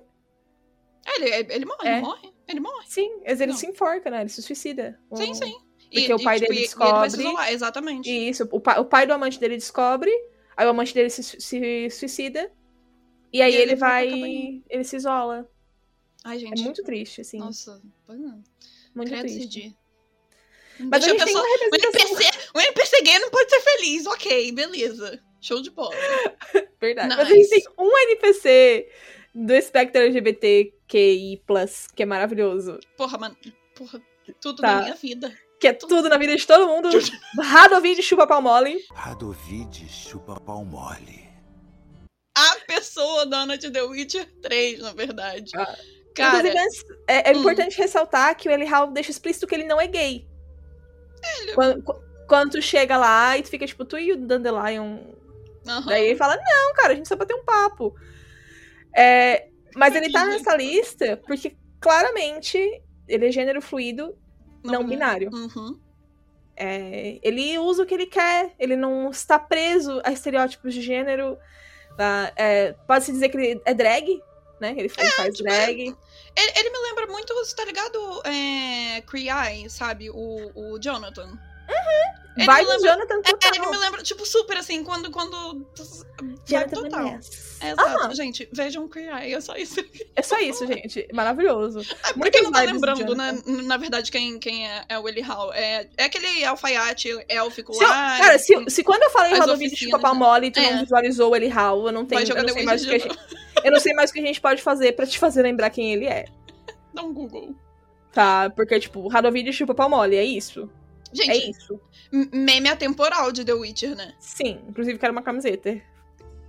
Ele, 1.05 1.53
ele 1.53 1.65
morre, 1.65 1.87
É. 1.89 1.95
não 2.01 2.09
morre? 2.09 2.33
Ele 2.47 2.59
morre. 2.59 2.85
Sim, 2.87 3.21
mas 3.25 3.39
ele 3.41 3.51
Não. 3.53 3.59
se 3.59 3.65
enforca, 3.67 4.09
né? 4.09 4.21
Ele 4.21 4.29
se 4.29 4.41
suicida. 4.41 4.99
Sim, 5.13 5.31
O- 5.31 5.35
sim. 5.35 5.57
Porque 5.93 6.13
o 6.13 6.23
pai 6.23 6.39
dele 6.39 6.53
e- 6.53 6.55
e 6.55 6.59
ele 6.65 6.67
vai 6.75 7.09
se 7.09 7.17
descobre- 7.17 7.29
isolar, 7.29 7.51
exatamente. 7.53 8.09
Isso, 8.29 8.47
o 8.51 8.59
pai, 8.59 8.79
o 8.79 8.85
pai 8.85 9.05
do 9.07 9.13
amante 9.13 9.39
dele 9.39 9.55
descobre, 9.57 10.11
aí 10.57 10.65
o 10.65 10.69
amante 10.69 10.93
dele 10.93 11.09
se, 11.09 11.21
se 11.23 11.89
suicida, 11.89 12.51
e 13.31 13.41
aí 13.41 13.51
E 13.51 13.55
ele, 13.55 13.63
ele 13.71 13.75
vai. 13.75 14.07
Ele 14.69 14.83
se 14.83 14.95
isola. 14.95 15.49
Ai, 16.23 16.37
É 16.37 16.39
gente. 16.39 16.61
muito 16.63 16.83
triste, 16.83 17.21
assim. 17.21 17.37
Nossa, 17.39 17.81
pois 18.05 18.19
não. 18.19 18.41
muito 18.95 19.09
Credo 19.09 19.21
triste. 19.23 19.75
Mas 20.79 21.03
a 21.03 21.07
Deixa 21.07 21.09
gente 21.09 21.17
tem 21.17 21.25
pessoa- 21.33 21.43
uma 21.43 21.55
O 21.55 21.59
representação. 21.59 22.17
NPC, 22.17 22.49
o 22.55 22.59
NPC 22.59 23.01
gay 23.03 23.19
não 23.19 23.29
pode 23.29 23.49
ser 23.49 23.59
feliz, 23.61 24.05
ok, 24.07 24.51
beleza. 24.53 25.23
Show 25.41 25.61
de 25.61 25.69
bola. 25.69 25.93
Verdade. 26.81 27.09
Nice. 27.09 27.17
Mas 27.21 27.31
a 27.31 27.35
gente 27.35 27.49
tem 27.49 27.63
um 27.77 27.97
NPC 27.97 28.89
do 29.35 29.53
espectro 29.53 30.01
LGBTQI, 30.01 31.41
que 31.95 32.03
é 32.03 32.05
maravilhoso. 32.05 32.79
Porra, 32.97 33.17
mano. 33.17 33.37
Porra, 33.75 34.01
tudo 34.39 34.61
Tá. 34.61 34.75
na 34.77 34.81
minha 34.83 34.95
vida. 34.95 35.35
Que 35.63 35.69
é 35.69 35.71
tudo 35.73 36.09
na 36.09 36.17
vida 36.17 36.35
de 36.35 36.45
todo 36.45 36.67
mundo. 36.67 36.89
Radovid 37.41 38.01
chupa 38.03 38.27
pau 38.27 38.41
mole. 38.41 38.83
Radovid 38.93 39.87
chupa 39.87 40.37
pau 40.41 40.65
mole. 40.65 41.25
A 42.37 42.55
pessoa 42.67 43.25
da 43.25 43.43
Ana 43.43 43.57
de 43.57 43.71
The 43.71 43.81
Witcher 43.81 44.29
3, 44.41 44.79
na 44.81 44.91
verdade. 44.91 45.51
Ah. 45.55 45.73
Cara, 46.13 46.45
Inclusive, 46.49 46.97
é, 47.07 47.31
é 47.31 47.33
hum. 47.33 47.39
importante 47.39 47.77
ressaltar 47.77 48.35
que 48.35 48.49
o 48.49 48.51
Eli 48.51 48.65
Hall 48.65 48.91
deixa 48.91 49.09
explícito 49.11 49.47
que 49.47 49.55
ele 49.55 49.63
não 49.63 49.79
é 49.79 49.87
gay. 49.87 50.27
Ele- 51.39 51.53
Quando, 51.53 51.81
qu- 51.81 52.03
quando 52.27 52.51
tu 52.51 52.61
chega 52.61 52.97
lá 52.97 53.37
e 53.37 53.43
tu 53.43 53.47
fica 53.49 53.65
tipo, 53.65 53.85
tu 53.85 53.97
e 53.97 54.11
o 54.11 54.17
Dandelion 54.17 54.97
aham. 55.65 55.85
Daí 55.85 56.07
ele 56.07 56.17
fala, 56.17 56.35
não, 56.35 56.73
cara, 56.73 56.91
a 56.91 56.95
gente 56.97 57.07
só 57.07 57.15
bater 57.15 57.35
um 57.35 57.45
papo. 57.45 57.95
É, 58.93 59.47
mas 59.77 59.95
ele 59.95 60.11
tá 60.11 60.25
nessa 60.25 60.57
lista 60.57 61.15
porque 61.25 61.55
claramente 61.79 62.59
ele 63.07 63.27
é 63.29 63.31
gênero 63.31 63.61
fluido, 63.61 64.13
não, 64.63 64.85
binário. 64.85 65.29
Uhum. 65.33 65.79
É, 66.55 67.19
ele 67.23 67.57
usa 67.57 67.83
o 67.83 67.85
que 67.85 67.93
ele 67.93 68.05
quer, 68.05 68.53
ele 68.59 68.75
não 68.75 69.09
está 69.09 69.39
preso 69.39 70.01
a 70.03 70.11
estereótipos 70.11 70.73
de 70.73 70.81
gênero. 70.81 71.37
tá? 71.97 72.31
É, 72.35 72.73
Pode-se 72.87 73.11
dizer 73.11 73.29
que 73.29 73.37
ele 73.37 73.61
é 73.65 73.73
drag, 73.73 74.21
né? 74.59 74.71
Ele, 74.71 74.81
ele 74.81 74.89
faz 74.89 75.35
tipo, 75.35 75.43
drag. 75.43 75.79
Ele, 75.79 76.51
ele 76.55 76.69
me 76.69 76.79
lembra 76.89 77.07
muito, 77.07 77.33
você 77.33 77.55
tá 77.55 77.65
ligado? 77.65 78.21
É, 78.25 79.01
Cree 79.01 79.29
sabe? 79.69 80.09
O, 80.09 80.51
o 80.55 80.79
Jonathan. 80.79 81.37
Ele 82.35 82.47
Vai 82.47 82.63
do 82.65 82.71
lembra- 82.71 82.91
Jonathan 82.93 83.13
É, 83.19 83.21
total. 83.21 83.51
ele 83.53 83.59
me 83.67 83.77
lembra, 83.77 84.01
tipo, 84.01 84.25
super 84.25 84.57
assim, 84.57 84.83
quando. 84.83 85.11
quando 85.11 85.67
vai 86.49 86.67
total. 86.67 87.03
Vaness. 87.03 87.57
É, 87.61 87.71
exato. 87.73 88.15
Gente, 88.15 88.49
vejam 88.51 88.87
Cree 88.89 89.05
é 89.31 89.39
só 89.39 89.55
isso. 89.55 89.75
é 90.15 90.21
só 90.23 90.39
isso, 90.39 90.65
gente. 90.65 91.07
Maravilhoso. 91.13 91.81
É, 91.81 92.13
pra 92.13 92.31
quem 92.31 92.41
não 92.41 92.51
tá 92.51 92.61
lembrando, 92.61 93.13
né, 93.15 93.33
Jonathan. 93.33 93.61
na 93.63 93.77
verdade, 93.77 94.11
quem, 94.11 94.39
quem 94.39 94.67
é, 94.67 94.83
é 94.89 94.97
o 94.99 95.07
Eli 95.07 95.21
Hall. 95.21 95.53
É, 95.53 95.87
é 95.95 96.05
aquele 96.05 96.43
alfaiate 96.43 97.07
élfico 97.29 97.71
Se 97.75 97.83
eu- 97.83 97.87
lá. 97.87 98.17
cara, 98.17 98.39
se, 98.39 98.65
se 98.67 98.83
quando 98.83 99.03
eu 99.03 99.11
falei 99.11 99.33
as 99.33 99.39
Rodovídeo 99.41 99.77
de 99.77 99.87
né? 99.91 100.13
Mole 100.15 100.47
e 100.47 100.51
tu 100.51 100.59
É. 100.59 100.71
não 100.71 100.81
visualizou 100.81 101.31
o 101.31 101.35
Eli 101.35 101.47
Hall, 101.49 101.85
eu 101.85 101.91
não 101.91 102.03
tenho. 102.03 102.21
Eu 102.21 102.43
não, 102.43 102.49
sei 102.53 102.63
mais 102.63 102.83
o 102.83 102.89
que 102.89 102.95
a 102.95 102.97
gente, 102.97 103.19
eu 103.63 103.71
não 103.71 103.79
sei 103.79 103.93
mais 103.93 104.09
o 104.09 104.13
que 104.13 104.19
a 104.19 104.25
gente 104.25 104.41
pode 104.41 104.59
fazer 104.63 104.93
pra 104.93 105.05
te 105.05 105.19
fazer 105.19 105.43
lembrar 105.43 105.69
quem 105.69 105.93
ele 105.93 106.07
é. 106.07 106.25
Dá 106.91 107.03
um 107.03 107.13
Google. 107.13 107.53
Tá? 108.11 108.49
Porque, 108.55 108.79
tipo, 108.79 109.07
Radovídeo 109.07 109.53
chupa 109.53 109.75
pau 109.75 109.87
mole, 109.89 110.15
é 110.15 110.23
isso. 110.25 110.67
Gente, 111.13 111.29
É 111.29 111.49
isso. 111.49 111.79
meme 112.11 112.69
atemporal 112.69 113.31
de 113.31 113.43
The 113.45 113.53
Witcher, 113.53 113.95
né? 113.95 114.13
Sim, 114.19 114.59
inclusive 114.67 114.97
quero 114.99 115.11
uma 115.11 115.21
camiseta. 115.21 115.79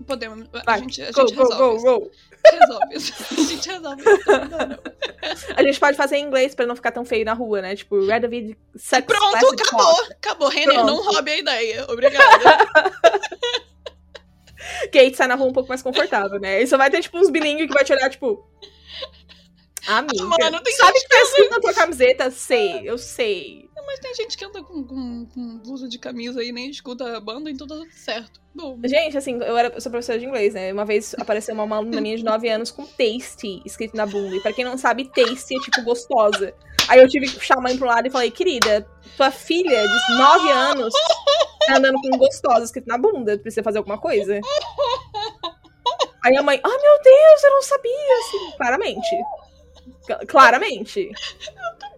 Podemos. 0.07 0.49
A 0.53 0.63
Vai, 0.65 0.81
gente, 0.81 1.01
a 1.03 1.11
Go, 1.13 1.21
gente 1.21 1.35
go, 1.37 1.43
resolve. 1.49 1.83
go, 1.85 2.01
go. 2.01 2.11
Resolve 2.45 2.95
isso. 2.97 3.13
A 3.33 3.43
gente 3.45 3.69
resolve 3.71 4.03
isso. 4.03 4.31
Não 4.31 4.69
não. 4.69 4.79
A 5.57 5.63
gente 5.63 5.81
pode 5.81 5.97
fazer 5.97 6.17
em 6.17 6.25
inglês 6.27 6.55
pra 6.55 6.67
não 6.67 6.77
ficar 6.77 6.91
tão 6.93 7.05
feio 7.05 7.25
na 7.25 7.33
rua, 7.33 7.63
né? 7.63 7.75
Tipo, 7.77 8.05
Radovid 8.07 8.57
Sex 8.77 9.07
Pronto, 9.07 9.37
acabou. 9.63 10.05
Acabou. 10.11 10.49
Renner, 10.49 10.85
não 10.85 10.97
Pronto. 10.97 11.15
roube 11.15 11.31
a 11.31 11.39
ideia. 11.39 11.87
Obrigada. 11.89 12.69
Kate 14.93 15.15
sai 15.17 15.27
na 15.29 15.35
rua 15.37 15.49
um 15.49 15.53
pouco 15.53 15.69
mais 15.69 15.83
confortável, 15.83 16.39
né? 16.41 16.61
E 16.63 16.67
só 16.67 16.77
vai 16.77 16.91
ter, 16.91 17.01
tipo, 17.03 17.19
uns 17.19 17.31
bilíngues 17.31 17.67
que 17.67 17.73
vai 17.73 17.85
te 17.85 17.93
olhar, 17.93 18.11
tipo. 18.11 18.45
Amiga, 19.87 20.25
Mano, 20.25 20.61
tem 20.63 20.75
sabe 20.75 20.99
que 21.01 21.09
tá 21.09 21.21
escrito 21.23 21.51
na 21.51 21.61
tua 21.61 21.75
camiseta? 21.75 22.31
Sei, 22.31 22.83
eu 22.89 22.97
sei. 22.99 23.69
Mas 23.87 23.99
tem 24.01 24.15
gente 24.15 24.37
que 24.37 24.45
anda 24.45 24.63
com, 24.63 24.83
com, 24.85 25.27
com 25.27 25.59
blusa 25.59 25.89
de 25.89 25.99
camisa 25.99 26.43
e 26.43 26.53
nem 26.53 26.71
escuta 26.71 27.17
a 27.17 27.21
banda, 27.21 27.51
então 27.51 27.67
tá 27.67 27.75
tudo 27.77 27.91
certo. 27.93 28.41
Bom, 28.55 28.79
Gente, 28.85 29.17
assim, 29.19 29.35
eu, 29.43 29.57
era, 29.57 29.69
eu 29.75 29.81
sou 29.81 29.91
professora 29.91 30.19
de 30.19 30.25
inglês, 30.27 30.55
né? 30.55 30.73
Uma 30.73 30.85
vez 30.85 31.15
apareceu 31.19 31.55
uma, 31.55 31.77
aluna 31.77 32.01
minha 32.01 32.17
de 32.17 32.23
9 32.25 32.49
anos 32.49 32.71
com 32.71 32.87
tasty 32.87 33.61
escrito 33.65 33.97
na 33.97 34.07
bunda. 34.07 34.35
E 34.37 34.41
pra 34.41 34.53
quem 34.53 34.65
não 34.65 34.79
sabe, 34.79 35.07
tasty 35.09 35.57
é 35.57 35.61
tipo 35.61 35.83
gostosa. 35.83 36.55
Aí 36.89 37.01
eu 37.01 37.09
tive 37.09 37.27
que 37.27 37.35
puxar 37.35 37.59
a 37.59 37.61
mãe 37.61 37.77
pro 37.77 37.87
lado 37.87 38.07
e 38.07 38.11
falei, 38.11 38.31
querida, 38.31 38.87
tua 39.17 39.31
filha 39.31 39.83
de 39.87 40.15
9 40.17 40.51
anos 40.51 40.95
tá 41.67 41.77
andando 41.79 41.99
com 42.01 42.17
gostosa 42.19 42.65
escrito 42.65 42.87
na 42.87 42.97
bunda. 42.99 43.37
Tu 43.37 43.43
precisa 43.43 43.63
fazer 43.63 43.79
alguma 43.79 43.99
coisa? 43.99 44.39
Aí 46.25 46.37
a 46.37 46.43
mãe, 46.43 46.61
ah, 46.63 46.69
meu 46.69 47.03
Deus, 47.03 47.45
eu 47.45 47.51
não 47.51 47.63
sabia, 47.63 48.19
assim, 48.21 48.57
claramente. 48.57 49.09
Cla- 50.07 50.21
Claramente. 50.27 51.11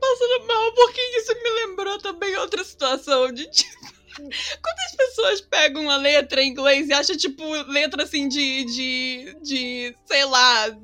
Passando 0.07 0.46
mal 0.46 0.72
porque 0.72 1.00
isso 1.18 1.34
me 1.34 1.50
lembrou 1.50 1.98
também 1.98 2.36
outra 2.36 2.62
situação 2.62 3.32
de 3.32 3.50
tipo. 3.50 3.96
Quantas 4.16 4.96
pessoas 4.96 5.40
pegam 5.42 5.82
uma 5.82 5.96
letra 5.98 6.42
em 6.42 6.48
inglês 6.48 6.88
e 6.88 6.92
acham, 6.92 7.16
tipo, 7.16 7.44
letra 7.70 8.04
assim 8.04 8.28
de. 8.28 8.64
de. 8.64 9.36
de 9.42 9.96
sei 10.07 10.24
lá. 10.24 10.76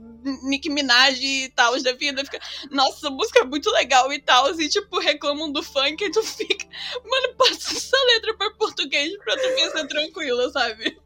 Nick 0.44 0.70
Minaj 0.70 1.20
e 1.20 1.48
tal 1.48 1.82
da 1.82 1.94
vida, 1.94 2.24
fica, 2.24 2.38
nossa, 2.70 3.08
a 3.08 3.10
música 3.10 3.40
é 3.40 3.44
muito 3.44 3.68
legal 3.72 4.12
e 4.12 4.20
tal, 4.20 4.54
e 4.54 4.68
tipo, 4.68 5.00
reclamam 5.00 5.50
do 5.50 5.64
funk 5.64 6.00
e 6.00 6.12
tu 6.12 6.22
fica, 6.22 6.64
mano, 7.04 7.34
passa 7.36 7.76
essa 7.76 7.96
letra 8.06 8.32
pra 8.36 8.52
português 8.52 9.12
pra 9.18 9.36
tu 9.36 9.48
ver 9.48 9.70
ser 9.72 9.88
tranquila, 9.88 10.48
sabe? 10.52 10.96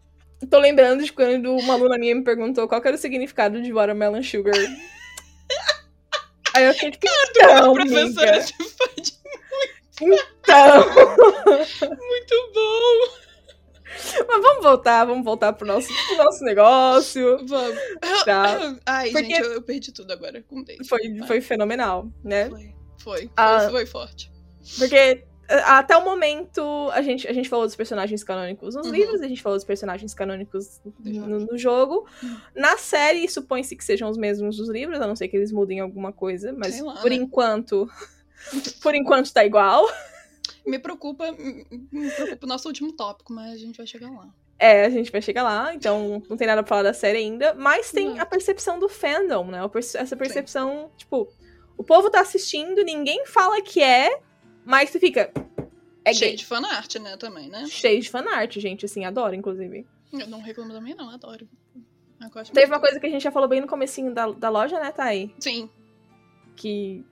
Tô 0.51 0.59
lembrando 0.59 1.03
de 1.03 1.15
quando 1.15 1.51
uma 1.57 1.73
aluna 1.73 1.97
minha 1.97 2.15
me 2.15 2.25
perguntou 2.25 2.69
qual 2.69 2.83
era 2.85 2.95
o 2.95 2.99
significado 2.99 3.63
de 3.63 3.73
watermelon 3.73 4.23
sugar. 4.23 4.55
Aí 6.57 6.65
eu 6.65 6.75
fiquei 6.75 7.11
então, 7.31 7.75
professora 7.75 8.31
amiga, 8.31 8.43
se 8.43 8.53
faz 8.55 9.21
então. 10.01 10.07
muito 11.99 12.53
bom. 12.55 13.27
Mas 14.29 14.43
vamos 14.43 14.63
voltar, 14.63 15.05
vamos 15.05 15.25
voltar 15.25 15.53
pro 15.55 15.67
nosso, 15.67 15.89
pro 15.89 16.17
nosso 16.25 16.45
negócio. 16.45 17.47
Vamos. 17.47 17.79
Tá. 18.25 18.77
Ai, 18.85 19.11
Porque- 19.11 19.27
gente, 19.29 19.41
eu, 19.41 19.53
eu 19.55 19.63
perdi 19.63 19.93
tudo 19.93 20.13
agora 20.13 20.43
com. 20.43 20.63
Foi, 20.89 21.01
foi 21.27 21.41
fenomenal, 21.41 22.09
né? 22.23 22.51
Foi. 22.51 22.75
Foi, 22.99 23.19
foi, 23.21 23.31
Ah. 23.37 23.69
foi 23.71 23.87
forte. 23.87 24.31
Porque 24.79 25.25
até 25.65 25.97
o 25.97 26.05
momento 26.05 26.63
a 26.93 27.03
gente, 27.03 27.27
a 27.29 27.33
gente 27.33 27.49
falou 27.49 27.65
dos 27.67 27.77
personagens 27.77 28.23
canônicos 28.25 28.75
nos 28.75 28.87
Uhum. 28.87 28.93
livros, 28.93 29.21
a 29.23 29.29
gente 29.29 29.43
falou 29.43 29.57
dos 29.57 29.65
personagens 29.65 30.13
canônicos 30.15 30.81
Do 30.99 31.13
jogo. 31.15 31.27
no, 31.27 31.39
no 31.41 31.59
jogo. 31.59 32.07
Uhum. 32.23 32.37
Na 32.55 32.77
série, 32.77 33.29
supõe-se 33.29 33.77
que 33.77 33.85
sejam 33.85 34.09
os 34.11 34.17
mesmos 34.17 34.57
dos 34.57 34.69
livros, 34.69 35.01
a 35.01 35.07
não 35.07 35.17
ser 35.17 35.29
que 35.29 35.37
eles 35.37 35.53
mudem 35.53 35.81
alguma 35.81 36.13
coisa, 36.13 36.53
mas 36.53 36.81
lá, 36.81 37.01
por 37.01 37.11
né? 37.11 37.17
enquanto. 37.17 37.89
Por 38.83 38.95
enquanto 38.95 39.33
tá 39.33 39.45
igual. 39.45 39.85
Me 40.65 40.79
preocupa, 40.79 41.33
me 41.33 42.11
preocupa 42.11 42.45
o 42.45 42.49
nosso 42.49 42.69
último 42.69 42.93
tópico, 42.93 43.33
mas 43.33 43.55
a 43.55 43.57
gente 43.57 43.77
vai 43.79 43.87
chegar 43.87 44.11
lá. 44.11 44.29
É, 44.59 44.85
a 44.85 44.91
gente 44.91 45.11
vai 45.11 45.21
chegar 45.23 45.43
lá, 45.43 45.75
então 45.75 46.23
não 46.29 46.37
tem 46.37 46.47
nada 46.47 46.63
pra 46.63 46.69
falar 46.69 46.83
da 46.83 46.93
série 46.93 47.19
ainda. 47.19 47.55
Mas 47.55 47.91
tem 47.91 48.11
Não. 48.15 48.21
a 48.21 48.27
percepção 48.27 48.79
do 48.79 48.89
fandom, 48.89 49.47
né? 49.47 49.59
Essa 49.95 50.15
percepção, 50.17 50.91
tipo, 50.97 51.29
o 51.77 51.83
povo 51.83 52.11
tá 52.11 52.21
assistindo, 52.21 52.83
ninguém 52.85 53.25
fala 53.27 53.61
que 53.63 53.83
é, 53.83 54.21
mas 54.67 54.91
tu 54.91 55.01
fica. 55.01 55.33
É 56.05 56.13
Cheio 56.13 56.33
gay. 56.33 56.37
de 56.37 56.45
fanart, 56.45 56.97
né, 56.97 57.17
também, 57.17 57.49
né? 57.49 57.67
Cheio 57.67 58.01
de 58.01 58.11
fanart, 58.11 58.59
gente, 58.59 58.85
assim, 58.85 59.05
adoro, 59.05 59.35
inclusive. 59.35 59.87
Eu 60.13 60.27
não 60.29 60.41
reclamo 60.41 60.73
também, 60.73 60.95
não, 60.95 61.09
adoro. 61.09 61.49
Teve 62.53 62.73
uma 62.73 62.81
coisa 62.81 62.99
que 62.99 63.07
a 63.07 63.11
gente 63.11 63.23
já 63.23 63.31
falou 63.31 63.49
bem 63.49 63.61
no 63.61 63.67
comecinho 63.67 64.13
da, 64.13 64.31
da 64.31 64.49
loja, 64.49 64.79
né, 64.81 64.91
Thay? 64.93 65.35
Sim, 65.39 65.71
Que 66.55 67.05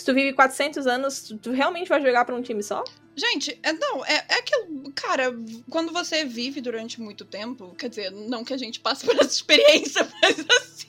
se 0.00 0.06
tu 0.06 0.14
vive 0.14 0.32
400 0.32 0.86
anos, 0.86 1.34
tu, 1.42 1.50
realmente 1.50 1.88
vai 1.88 2.00
jogar 2.00 2.24
pra 2.24 2.34
um 2.34 2.40
time 2.40 2.62
só? 2.62 2.82
Gente, 3.14 3.58
é, 3.62 3.70
não, 3.74 4.02
é, 4.06 4.24
é 4.30 4.34
aquilo. 4.38 4.90
Cara, 4.94 5.36
quando 5.68 5.92
você 5.92 6.24
vive 6.24 6.62
durante 6.62 6.98
muito 6.98 7.22
tempo, 7.26 7.74
quer 7.76 7.90
dizer, 7.90 8.10
não 8.10 8.42
que 8.42 8.54
a 8.54 8.56
gente 8.56 8.80
passe 8.80 9.04
por 9.06 9.14
essa 9.16 9.28
experiência, 9.28 10.08
mas 10.22 10.38
assim. 10.38 10.88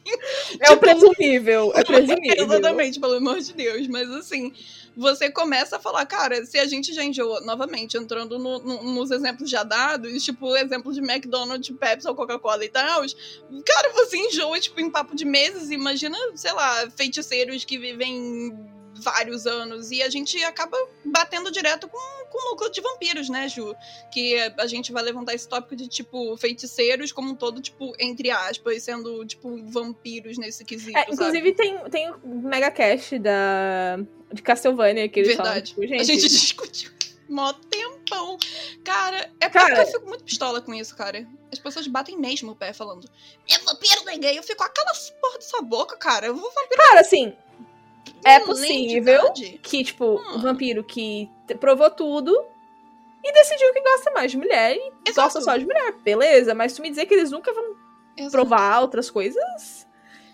É 0.61 0.67
o 0.72 0.76
tipo, 0.76 0.80
presumível, 0.80 1.74
é 1.76 1.84
presumível. 1.84 2.36
Exatamente, 2.45 3.01
pelo 3.01 3.15
amor 3.15 3.39
de 3.41 3.53
Deus. 3.53 3.86
Mas 3.89 4.09
assim, 4.11 4.53
você 4.96 5.32
começa 5.32 5.78
a 5.78 5.80
falar, 5.80 6.06
cara, 6.06 6.46
se 6.46 6.60
a 6.60 6.66
gente 6.66 6.94
já 6.94 7.04
enjoou, 7.04 7.42
novamente, 7.46 7.98
entrando 7.98 8.38
no- 8.38 8.60
no- 8.60 8.84
nos 8.94 9.12
exemplos 9.12 9.50
já 9.50 9.64
dados, 9.64 10.24
tipo, 10.24 10.48
o 10.48 10.58
exemplo 10.58 10.94
de 10.94 11.00
McDonald's, 11.00 11.76
Pepsi 11.78 12.08
ou 12.08 12.16
Coca-Cola 12.16 12.64
e 12.66 12.70
tal, 12.70 13.02
cara, 13.66 13.94
você 13.94 14.18
enjoa, 14.18 14.60
tipo, 14.60 14.80
em 14.82 14.89
papo 14.89 15.16
de 15.16 15.26
meses. 15.26 15.70
Imagina, 15.72 16.18
sei 16.36 16.52
lá, 16.54 16.89
feiticeiros 16.92 17.64
que 17.66 17.78
vivem 17.78 18.54
vários 19.02 19.45
anos 19.45 19.91
e 19.91 20.02
a 20.02 20.10
gente 20.10 20.41
acaba 20.43 20.78
batendo 21.04 21.52
direto 21.52 21.88
com, 21.88 21.97
com 22.30 22.47
o 22.47 22.52
núcleo 22.52 22.72
de 22.72 22.82
vampiros, 22.82 23.30
né, 23.30 23.47
Ju? 23.49 23.76
Que 24.14 24.38
a 24.58 24.68
gente 24.68 24.91
vai 24.91 25.04
levantar 25.04 25.34
esse 25.34 25.47
tópico 25.47 25.76
de, 25.76 25.88
tipo, 25.88 26.38
feiticeiros 26.38 27.12
como 27.12 27.32
um 27.32 27.36
todo, 27.36 27.62
tipo, 27.62 27.93
entre 27.99 28.30
aspas, 28.32 28.84
sendo, 28.84 29.26
tipo, 29.26 29.64
vampiros 29.66 30.38
nesse 30.38 30.64
quesito, 30.64 30.97
É, 30.97 31.06
inclusive 31.10 31.54
tem, 31.54 31.78
tem 31.89 32.12
o 32.24 32.41
Mega 32.41 32.72
Cash 32.72 33.12
da, 33.20 33.97
de 34.32 34.41
Castlevania 34.41 35.10
que 35.10 35.20
eles 35.20 35.36
falam, 35.36 35.54
Verdade. 35.54 35.70
tipo, 35.70 35.82
gente, 35.82 36.02
A 36.02 36.04
gente 36.04 36.28
discutiu 36.28 36.91
mó 37.28 37.54
tempão. 37.54 38.38
Cara, 38.84 39.32
é 39.39 39.49
Cara- 39.49 39.68
porque 39.76 39.82
eu 39.82 39.93
fico 39.93 40.08
muito 40.10 40.24
pistola 40.26 40.62
com 40.62 40.74
isso, 40.74 40.95
cara. 40.95 41.26
As 41.52 41.60
pessoas 41.60 41.88
batem 41.88 42.18
mesmo 42.18 42.52
o 42.52 42.56
pé 42.56 42.74
falando, 42.74 43.10
é 43.49 43.58
vampiro 43.60 44.04
gay. 44.20 44.38
Eu 44.38 44.43
fico, 44.43 44.64
essa 44.64 45.14
porra 45.14 45.38
dessa 45.38 45.62
boca, 45.62 45.97
cara. 45.97 46.28
Eu 46.28 46.36
vou 46.36 46.52
vampiro 46.52 46.82
Cara, 46.89 47.02
assim, 47.02 47.34
é 48.26 48.39
possível 48.39 49.32
que, 49.62 49.84
tipo, 49.84 50.16
Hum. 50.16 50.36
o 50.36 50.39
vampiro 50.39 50.84
que 50.84 51.30
provou 51.60 51.89
tudo 51.89 52.34
e 53.24 53.32
decidiu 53.34 53.72
que 53.74 53.82
gosta 53.82 54.12
mais 54.12 54.32
de 54.32 54.38
mulher 54.38 54.76
e 54.76 54.91
Exato. 55.08 55.28
gosta 55.28 55.41
só 55.41 55.58
de 55.58 55.66
mulher. 55.66 55.93
Beleza, 56.04 56.54
mas 56.56 56.74
tu 56.74 56.82
me 56.82 56.89
dizer 56.89 57.06
que 57.06 57.14
eles 57.14 57.32
nunca 57.32 57.54
vão 57.54 57.76
Exato. 58.18 58.32
provar 58.32 58.82
outras 58.82 59.10
coisas? 59.10 59.88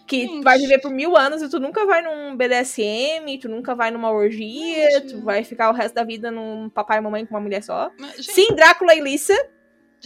Que 0.06 0.22
Gente. 0.22 0.38
tu 0.38 0.42
vai 0.44 0.58
viver 0.58 0.80
por 0.80 0.90
mil 0.90 1.18
anos 1.18 1.42
e 1.42 1.50
tu 1.50 1.60
nunca 1.60 1.86
vai 1.86 2.02
num 2.02 2.38
BDSM, 2.38 3.38
tu 3.42 3.50
nunca 3.50 3.76
vai 3.76 3.92
numa 3.92 4.10
orgia, 4.10 4.90
Gente. 4.92 5.14
tu 5.16 5.22
vai 5.22 5.44
ficar 5.44 5.70
o 5.70 5.74
resto 5.74 5.96
da 5.96 6.04
vida 6.06 6.32
num 6.32 6.70
papai 6.70 7.00
e 7.00 7.02
mamãe 7.02 7.26
com 7.26 7.36
uma 7.36 7.42
mulher 7.42 7.62
só. 7.62 7.92
Mas, 8.00 8.26
Sim, 8.26 8.48
Drácula 8.56 8.96
e 8.96 9.02
Lissa, 9.02 9.36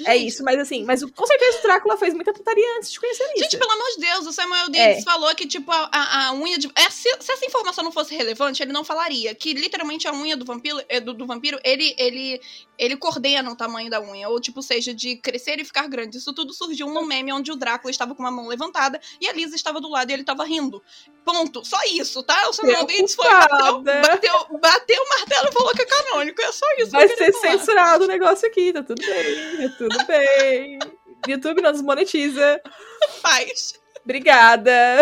é 0.06 0.14
gente, 0.18 0.28
isso, 0.28 0.44
mas 0.44 0.58
assim, 0.60 0.84
mas 0.86 1.04
com 1.04 1.26
certeza 1.28 1.60
o 1.60 1.62
Drácula 1.64 1.98
fez 1.98 2.14
muita 2.14 2.34
putaria 2.34 2.78
antes 2.78 2.92
de 2.92 3.00
conhecer 3.00 3.24
a 3.24 3.28
Lissa. 3.34 3.40
Gente, 3.44 3.58
pelo 3.58 3.72
amor 3.72 3.88
de 3.96 4.02
Deus, 4.02 4.26
o 4.28 4.32
Samuel 4.32 4.66
É. 4.68 4.70
Davis 4.90 5.04
falou 5.04 5.36
que, 5.36 5.46
tipo, 5.46 5.72
a, 5.72 5.90
a- 5.92 6.28
a 6.28 6.34
unha 6.34 6.58
de. 6.58 6.72
é, 6.76 6.90
se, 6.90 7.10
se 7.20 7.32
essa 7.32 7.46
informação 7.46 7.84
não 7.84 7.92
fosse 7.92 8.16
relevante, 8.16 8.64
ele 8.64 8.72
não 8.72 8.84
falaria. 8.84 9.36
Que 9.36 9.54
literalmente 9.54 10.08
a 10.08 10.14
unha 10.14 10.38
do 10.38 10.46
vampiro, 10.46 10.82
é, 10.88 11.00
do, 11.00 11.14
do 11.14 11.26
vampiro 11.26 11.60
ele, 11.64 11.94
ele, 11.98 12.42
ele 12.78 12.96
coordena 12.98 13.52
o 13.52 13.56
tamanho 13.56 13.90
da 13.90 14.00
unha. 14.02 14.30
Ou, 14.30 14.40
tipo, 14.40 14.62
seja, 14.62 14.94
de 14.94 15.18
crescer 15.18 15.60
e 15.60 15.66
ficar 15.66 15.88
grande. 15.88 16.18
Isso 16.18 16.34
tudo 16.34 16.54
surgiu 16.54 16.88
num 16.88 17.06
meme 17.06 17.34
onde 17.34 17.52
o 17.52 17.56
Drácula 17.56 17.92
estava 17.92 18.16
com 18.16 18.24
uma 18.24 18.32
mão 18.32 18.48
levantada 18.48 19.00
e 19.20 19.28
a 19.28 19.34
Lisa 19.34 19.56
estava 19.56 19.82
do 19.82 19.90
lado 19.90 20.10
e 20.10 20.14
ele 20.14 20.22
estava 20.24 20.44
rindo. 20.46 20.82
Ponto. 21.26 21.64
Só 21.66 21.78
isso, 21.94 22.24
tá? 22.24 22.50
O 22.50 22.54
Samuel 22.54 22.86
Davis 22.86 23.14
foi, 23.14 23.30
bateu, 23.30 23.82
bateu, 23.82 24.58
bateu 24.60 25.02
o 25.04 25.10
martelo 25.10 25.50
e 25.50 25.52
falou 25.52 25.72
que 25.74 25.82
é 25.82 25.86
canônico. 25.86 26.42
É 26.42 26.52
só 26.52 26.66
isso. 26.80 26.92
Vai 26.92 27.08
ser 27.10 27.32
censurado 27.34 28.06
o 28.06 28.08
negócio 28.08 28.48
aqui, 28.48 28.74
tá 28.74 28.82
tudo 28.82 29.02
bem, 29.06 29.70
tá 29.70 29.76
tudo 29.82 30.06
bem. 30.06 30.78
YouTube 31.28 31.62
não 31.62 31.72
desmonetiza. 31.72 32.62
Faz. 33.22 33.80
Obrigada. 34.04 34.72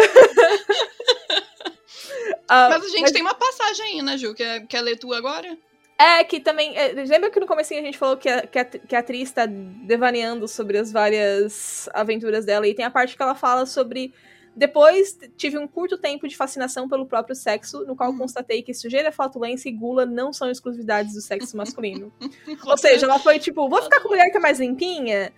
Ah, 2.51 2.69
Mas 2.69 2.83
a 2.83 2.89
gente 2.89 3.13
tem 3.13 3.21
uma 3.21 3.35
passagem 3.35 3.85
aí, 3.85 4.01
né, 4.01 4.17
Ju? 4.17 4.33
Quer, 4.33 4.65
quer 4.65 4.81
ler 4.81 4.97
tu 4.97 5.13
agora? 5.13 5.55
É, 5.99 6.23
que 6.23 6.39
também. 6.39 6.75
é, 6.75 6.93
lembra 6.93 7.29
que 7.29 7.39
no 7.39 7.45
comecinho 7.45 7.79
a 7.79 7.83
gente 7.83 7.97
falou 7.97 8.17
que 8.17 8.27
a, 8.27 8.41
que 8.47 8.57
a, 8.57 8.65
que 8.65 8.95
a 8.95 8.99
atriz 8.99 9.31
tá 9.31 9.45
devaneando 9.45 10.47
sobre 10.47 10.79
as 10.79 10.91
várias 10.91 11.87
aventuras 11.93 12.45
dela, 12.45 12.67
e 12.67 12.73
tem 12.73 12.83
a 12.83 12.89
parte 12.89 13.15
que 13.15 13.21
ela 13.21 13.35
fala 13.35 13.67
sobre. 13.67 14.13
Depois 14.59 15.17
tive 15.37 15.57
um 15.57 15.65
curto 15.65 15.97
tempo 15.97 16.27
de 16.27 16.35
fascinação 16.35 16.89
pelo 16.89 17.05
próprio 17.05 17.33
sexo, 17.33 17.85
no 17.85 17.95
qual 17.95 18.11
Uhum. 18.11 18.17
constatei 18.17 18.61
que 18.61 18.73
sujeira, 18.73 19.09
flatulência 19.09 19.69
e 19.69 19.71
gula 19.71 20.05
não 20.05 20.33
são 20.33 20.51
exclusividades 20.51 21.13
do 21.13 21.21
sexo 21.21 21.55
masculino. 21.55 22.11
Ou 22.67 22.77
seja, 22.77 23.05
ela 23.05 23.17
foi 23.19 23.39
tipo, 23.39 23.69
vou 23.69 23.81
ficar 23.81 24.01
com 24.01 24.09
mulher 24.09 24.29
que 24.29 24.35
é 24.35 24.39
mais 24.41 24.59
limpinha? 24.59 25.31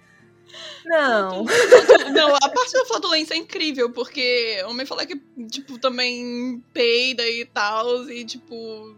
Não. 0.84 1.46
Não, 2.12 2.36
a 2.36 2.50
parte 2.50 2.74
da 2.74 2.86
flatulência 2.86 3.36
é 3.36 3.38
incrível, 3.38 3.92
porque 3.92 4.60
homem 4.68 4.88
fala 4.88 5.06
que, 5.06 5.16
tipo, 5.52 5.78
também 5.78 6.62
peida 6.74 7.24
e 7.30 7.46
tal, 7.46 8.10
e 8.10 8.26
tipo. 8.26 8.96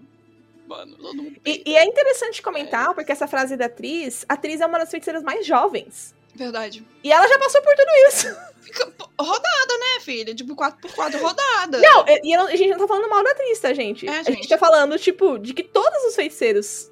Mano, 0.66 0.96
todo 0.96 1.22
mundo 1.22 1.36
E, 1.46 1.64
e 1.66 1.76
é 1.76 1.84
interessante 1.84 2.42
comentar, 2.42 2.94
porque 2.96 3.12
essa 3.12 3.28
frase 3.28 3.58
da 3.58 3.66
atriz, 3.66 4.26
a 4.30 4.36
atriz 4.36 4.62
é 4.62 4.66
uma 4.66 4.80
das 4.80 4.90
feiticeiras 4.90 5.22
mais 5.22 5.46
jovens. 5.46 6.16
Verdade. 6.34 6.88
E 7.04 7.12
ela 7.12 7.28
já 7.28 7.38
passou 7.38 7.62
por 7.62 7.76
tudo 7.76 7.92
isso. 8.08 8.28
Fica 8.64 8.92
rodada, 9.20 9.78
né, 9.80 10.00
filha? 10.02 10.34
Tipo, 10.34 10.56
4x4 10.56 11.20
rodada. 11.22 11.80
Não, 11.80 12.06
e 12.24 12.34
a 12.36 12.56
gente 12.56 12.70
não 12.72 12.78
tá 12.80 12.88
falando 12.88 13.10
mal 13.10 13.24
da 13.24 13.32
atriz, 13.32 13.60
tá, 13.60 13.74
gente? 13.74 14.08
É, 14.08 14.12
A 14.12 14.24
gente. 14.24 14.36
gente 14.38 14.50
tá 14.50 14.58
falando, 14.58 14.98
tipo, 14.98 15.38
de 15.38 15.54
que 15.54 15.64
todos 15.64 16.04
os 16.06 16.16
feiticeiros 16.16 16.92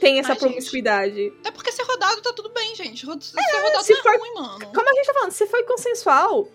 têm 0.00 0.18
essa 0.18 0.30
Ai, 0.30 0.34
gente. 0.34 0.40
promiscuidade. 0.48 1.32
Até 1.40 1.50
porque 1.50 1.70
ser 1.72 1.82
rodado 1.82 2.20
tá 2.22 2.32
tudo 2.32 2.48
bem, 2.50 2.74
gente. 2.74 3.04
Rod- 3.06 3.22
Ser 3.22 3.36
rodado 3.62 3.84
se 3.84 3.92
não 3.92 4.00
é 4.00 4.02
for- 4.02 4.18
ruim, 4.18 4.34
mano. 4.34 4.72
Como 4.74 4.88
a 4.90 4.94
gente 4.94 5.06
tá 5.06 5.14
falando, 5.14 5.32
se 5.32 5.46
foi 5.46 5.62
consensual, 5.64 6.48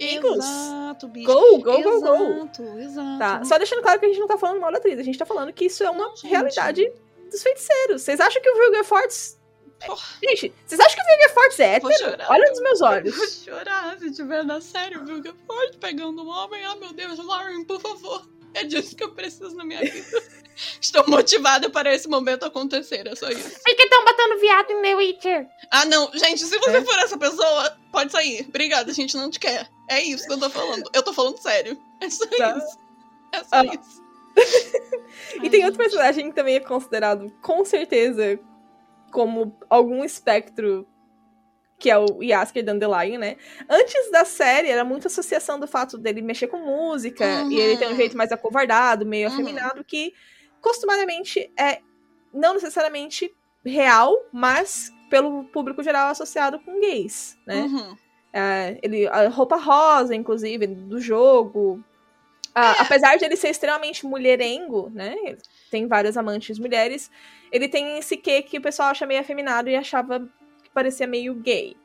amigos, 0.00 0.38
Exato, 0.44 1.08
bicho. 1.08 1.26
go, 1.32 1.58
go, 1.58 1.82
go, 1.82 2.00
go. 2.00 2.14
Exato, 2.16 2.62
exato. 2.78 3.18
Tá? 3.18 3.44
Só 3.44 3.58
deixando 3.58 3.82
claro 3.82 3.98
que 4.00 4.06
a 4.06 4.08
gente 4.08 4.20
não 4.20 4.26
tá 4.26 4.38
falando 4.38 4.60
mal 4.60 4.72
da 4.72 4.78
atriz, 4.78 4.98
a 4.98 5.02
gente 5.02 5.18
tá 5.18 5.24
falando 5.26 5.52
que 5.52 5.66
isso 5.66 5.82
é 5.84 5.90
uma 5.90 6.08
Não, 6.08 6.16
gente. 6.16 6.26
realidade 6.30 6.92
dos 7.30 7.42
feiticeiros. 7.42 8.02
Vocês 8.02 8.20
acham 8.20 8.40
que 8.42 8.50
o 8.50 8.54
Vilger 8.58 8.84
Fortes. 8.84 9.38
Porra. 9.86 10.06
Gente, 10.22 10.52
vocês 10.66 10.80
acham 10.80 10.94
que 10.96 11.02
o 11.02 11.06
Vilger 11.06 11.34
Fortes 11.34 11.60
é 11.60 11.74
hétero? 11.74 11.98
chorar. 11.98 12.26
Olha 12.30 12.50
nos 12.50 12.60
meus 12.60 12.80
Eu 12.80 12.86
olhos. 12.86 13.16
Vou 13.16 13.28
chorar 13.28 13.98
se 13.98 14.12
tiver 14.12 14.44
na 14.44 14.60
série 14.60 14.96
o 14.96 15.04
Vilga 15.04 15.34
Ford 15.46 15.76
pegando 15.78 16.22
um 16.22 16.28
homem. 16.28 16.64
Ah, 16.64 16.76
meu 16.76 16.92
Deus, 16.92 17.18
Lauren, 17.18 17.64
por 17.64 17.80
favor. 17.80 18.26
É 18.54 18.62
disso 18.64 18.94
que 18.94 19.02
eu 19.02 19.12
preciso 19.12 19.54
na 19.56 19.64
minha 19.64 19.80
vida. 19.80 20.22
Estou 20.80 21.04
motivada 21.08 21.68
para 21.68 21.92
esse 21.92 22.06
momento 22.06 22.44
acontecer, 22.44 23.04
é 23.08 23.16
só 23.16 23.28
isso. 23.28 23.50
Por 23.64 23.74
que 23.74 23.82
estão 23.82 24.04
batendo 24.04 24.38
viado 24.38 24.70
em 24.70 24.82
The 24.82 24.94
Witcher? 24.94 25.46
Ah, 25.72 25.84
não, 25.86 26.08
gente, 26.14 26.44
se 26.44 26.56
você 26.58 26.76
É. 26.76 26.84
for 26.84 26.96
essa 27.00 27.18
pessoa, 27.18 27.76
pode 27.90 28.12
sair. 28.12 28.46
Obrigada, 28.48 28.92
a 28.92 28.94
gente 28.94 29.16
não 29.16 29.28
te 29.28 29.40
quer. 29.40 29.68
É 29.90 30.00
isso 30.00 30.24
que 30.28 30.32
eu 30.32 30.38
tô 30.38 30.48
falando. 30.48 30.88
Eu 30.94 31.02
tô 31.02 31.12
falando 31.12 31.38
sério. 31.38 31.76
É 32.00 32.08
só 32.08 32.24
Tá. 32.26 32.56
isso. 32.56 32.78
É 33.32 33.38
só 33.38 33.46
Ah. 33.50 33.64
isso. 33.64 34.04
E 35.42 35.50
tem 35.50 35.64
outro 35.64 35.78
personagem 35.78 36.28
que 36.28 36.34
também 36.36 36.54
é 36.56 36.60
considerado, 36.60 37.30
com 37.42 37.64
certeza, 37.64 38.38
como 39.14 39.56
algum 39.70 40.04
espectro, 40.04 40.84
que 41.78 41.88
é 41.88 41.96
o 41.96 42.20
Yasker 42.20 42.64
Dandelion, 42.64 43.16
né? 43.18 43.36
Antes 43.70 44.10
da 44.10 44.24
série, 44.24 44.68
era 44.68 44.84
muita 44.84 45.06
associação 45.06 45.58
do 45.60 45.68
fato 45.68 45.96
dele 45.96 46.20
mexer 46.20 46.48
com 46.48 46.58
música, 46.58 47.24
Uhum. 47.24 47.52
e 47.52 47.60
ele 47.60 47.76
tem 47.76 47.92
um 47.92 47.94
jeito 47.96 48.16
mais 48.16 48.32
acovardado, 48.32 49.06
meio 49.06 49.28
Uhum. 49.28 49.34
afeminado, 49.34 49.84
que 49.84 50.12
costumadamente 50.60 51.48
é 51.56 51.78
não 52.32 52.54
necessariamente 52.54 53.32
real, 53.64 54.12
mas 54.32 54.90
pelo 55.08 55.44
público 55.44 55.80
geral 55.80 56.08
associado 56.08 56.58
com 56.58 56.80
gays, 56.80 57.36
né? 57.46 57.60
Uhum. 57.62 57.96
É, 58.32 58.78
ele, 58.82 59.06
a 59.06 59.28
roupa 59.28 59.54
rosa, 59.56 60.12
inclusive, 60.12 60.66
do 60.66 61.00
jogo. 61.00 61.84
Ah, 62.52 62.82
Apesar 62.82 63.16
de 63.16 63.24
ele 63.24 63.36
ser 63.36 63.50
extremamente 63.50 64.04
mulherengo, 64.04 64.90
né? 64.92 65.14
Tem 65.74 65.88
várias 65.88 66.16
amantes 66.16 66.56
mulheres. 66.56 67.10
Ele 67.50 67.66
tem 67.66 67.98
esse 67.98 68.16
quê 68.16 68.40
que 68.42 68.58
o 68.58 68.62
pessoal 68.62 68.90
acha 68.90 69.04
meio 69.04 69.20
afeminado 69.20 69.68
e 69.68 69.74
achava 69.74 70.20
que 70.62 70.70
parecia 70.72 71.04
meio 71.04 71.34
gay. 71.34 71.76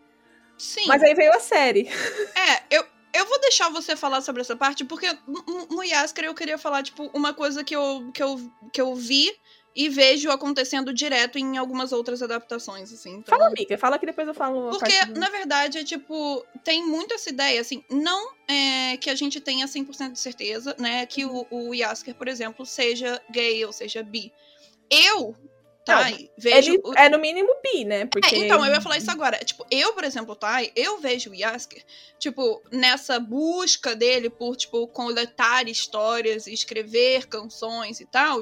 Sim. 0.59 0.85
Mas 0.85 1.01
aí 1.01 1.15
veio 1.15 1.33
a 1.33 1.39
série. 1.39 1.89
É, 2.35 2.75
eu, 2.77 2.85
eu 3.11 3.25
vou 3.25 3.41
deixar 3.41 3.67
você 3.69 3.95
falar 3.95 4.21
sobre 4.21 4.41
essa 4.41 4.55
parte, 4.55 4.85
porque 4.85 5.11
no, 5.27 5.65
no 5.71 5.83
Yasker 5.83 6.25
eu 6.25 6.35
queria 6.35 6.59
falar, 6.59 6.83
tipo, 6.83 7.09
uma 7.15 7.33
coisa 7.33 7.63
que 7.63 7.75
eu, 7.75 8.11
que 8.13 8.21
eu, 8.21 8.51
que 8.71 8.79
eu 8.79 8.93
vi 8.93 9.35
e 9.75 9.87
vejo 9.87 10.29
acontecendo 10.31 10.93
direto 10.93 11.37
em 11.37 11.57
algumas 11.57 11.91
outras 11.91 12.21
adaptações, 12.21 12.91
assim. 12.91 13.17
Então... 13.17 13.37
Fala, 13.37 13.47
amiga, 13.47 13.77
fala 13.77 13.99
que 13.99 14.05
depois 14.05 14.27
eu 14.27 14.33
falo. 14.33 14.69
Porque, 14.71 15.05
do... 15.05 15.19
na 15.19 15.29
verdade, 15.29 15.77
é 15.77 15.83
tipo, 15.83 16.45
tem 16.63 16.85
muito 16.85 17.13
essa 17.13 17.29
ideia, 17.29 17.61
assim, 17.61 17.83
não 17.89 18.33
é 18.47 18.97
que 18.97 19.09
a 19.09 19.15
gente 19.15 19.39
tenha 19.39 19.65
100% 19.65 20.13
de 20.13 20.19
certeza, 20.19 20.75
né, 20.79 21.05
que 21.05 21.25
o, 21.25 21.45
o 21.49 21.73
Yasker, 21.73 22.15
por 22.15 22.27
exemplo, 22.27 22.65
seja 22.65 23.21
gay 23.29 23.63
ou 23.65 23.71
seja 23.71 24.03
bi. 24.03 24.33
Eu 24.89 25.35
tá? 25.89 26.11
vejo 26.37 26.73
ele 26.73 26.81
é 26.95 27.09
no 27.09 27.19
mínimo 27.19 27.49
bi, 27.63 27.85
né? 27.85 28.05
Porque... 28.05 28.35
É, 28.35 28.39
então, 28.39 28.65
eu 28.65 28.71
ia 28.71 28.81
falar 28.81 28.97
isso 28.97 29.09
agora. 29.11 29.37
Tipo, 29.37 29.65
eu, 29.69 29.93
por 29.93 30.03
exemplo, 30.03 30.35
tá? 30.35 30.59
Eu 30.75 30.99
vejo 30.99 31.31
o 31.31 31.35
Yasker, 31.35 31.83
tipo, 32.17 32.61
nessa 32.71 33.19
busca 33.19 33.95
dele 33.95 34.29
por, 34.29 34.55
tipo, 34.55 34.87
coletar 34.87 35.67
histórias 35.67 36.47
e 36.47 36.53
escrever 36.53 37.27
canções 37.27 37.99
e 37.99 38.05
tal, 38.05 38.41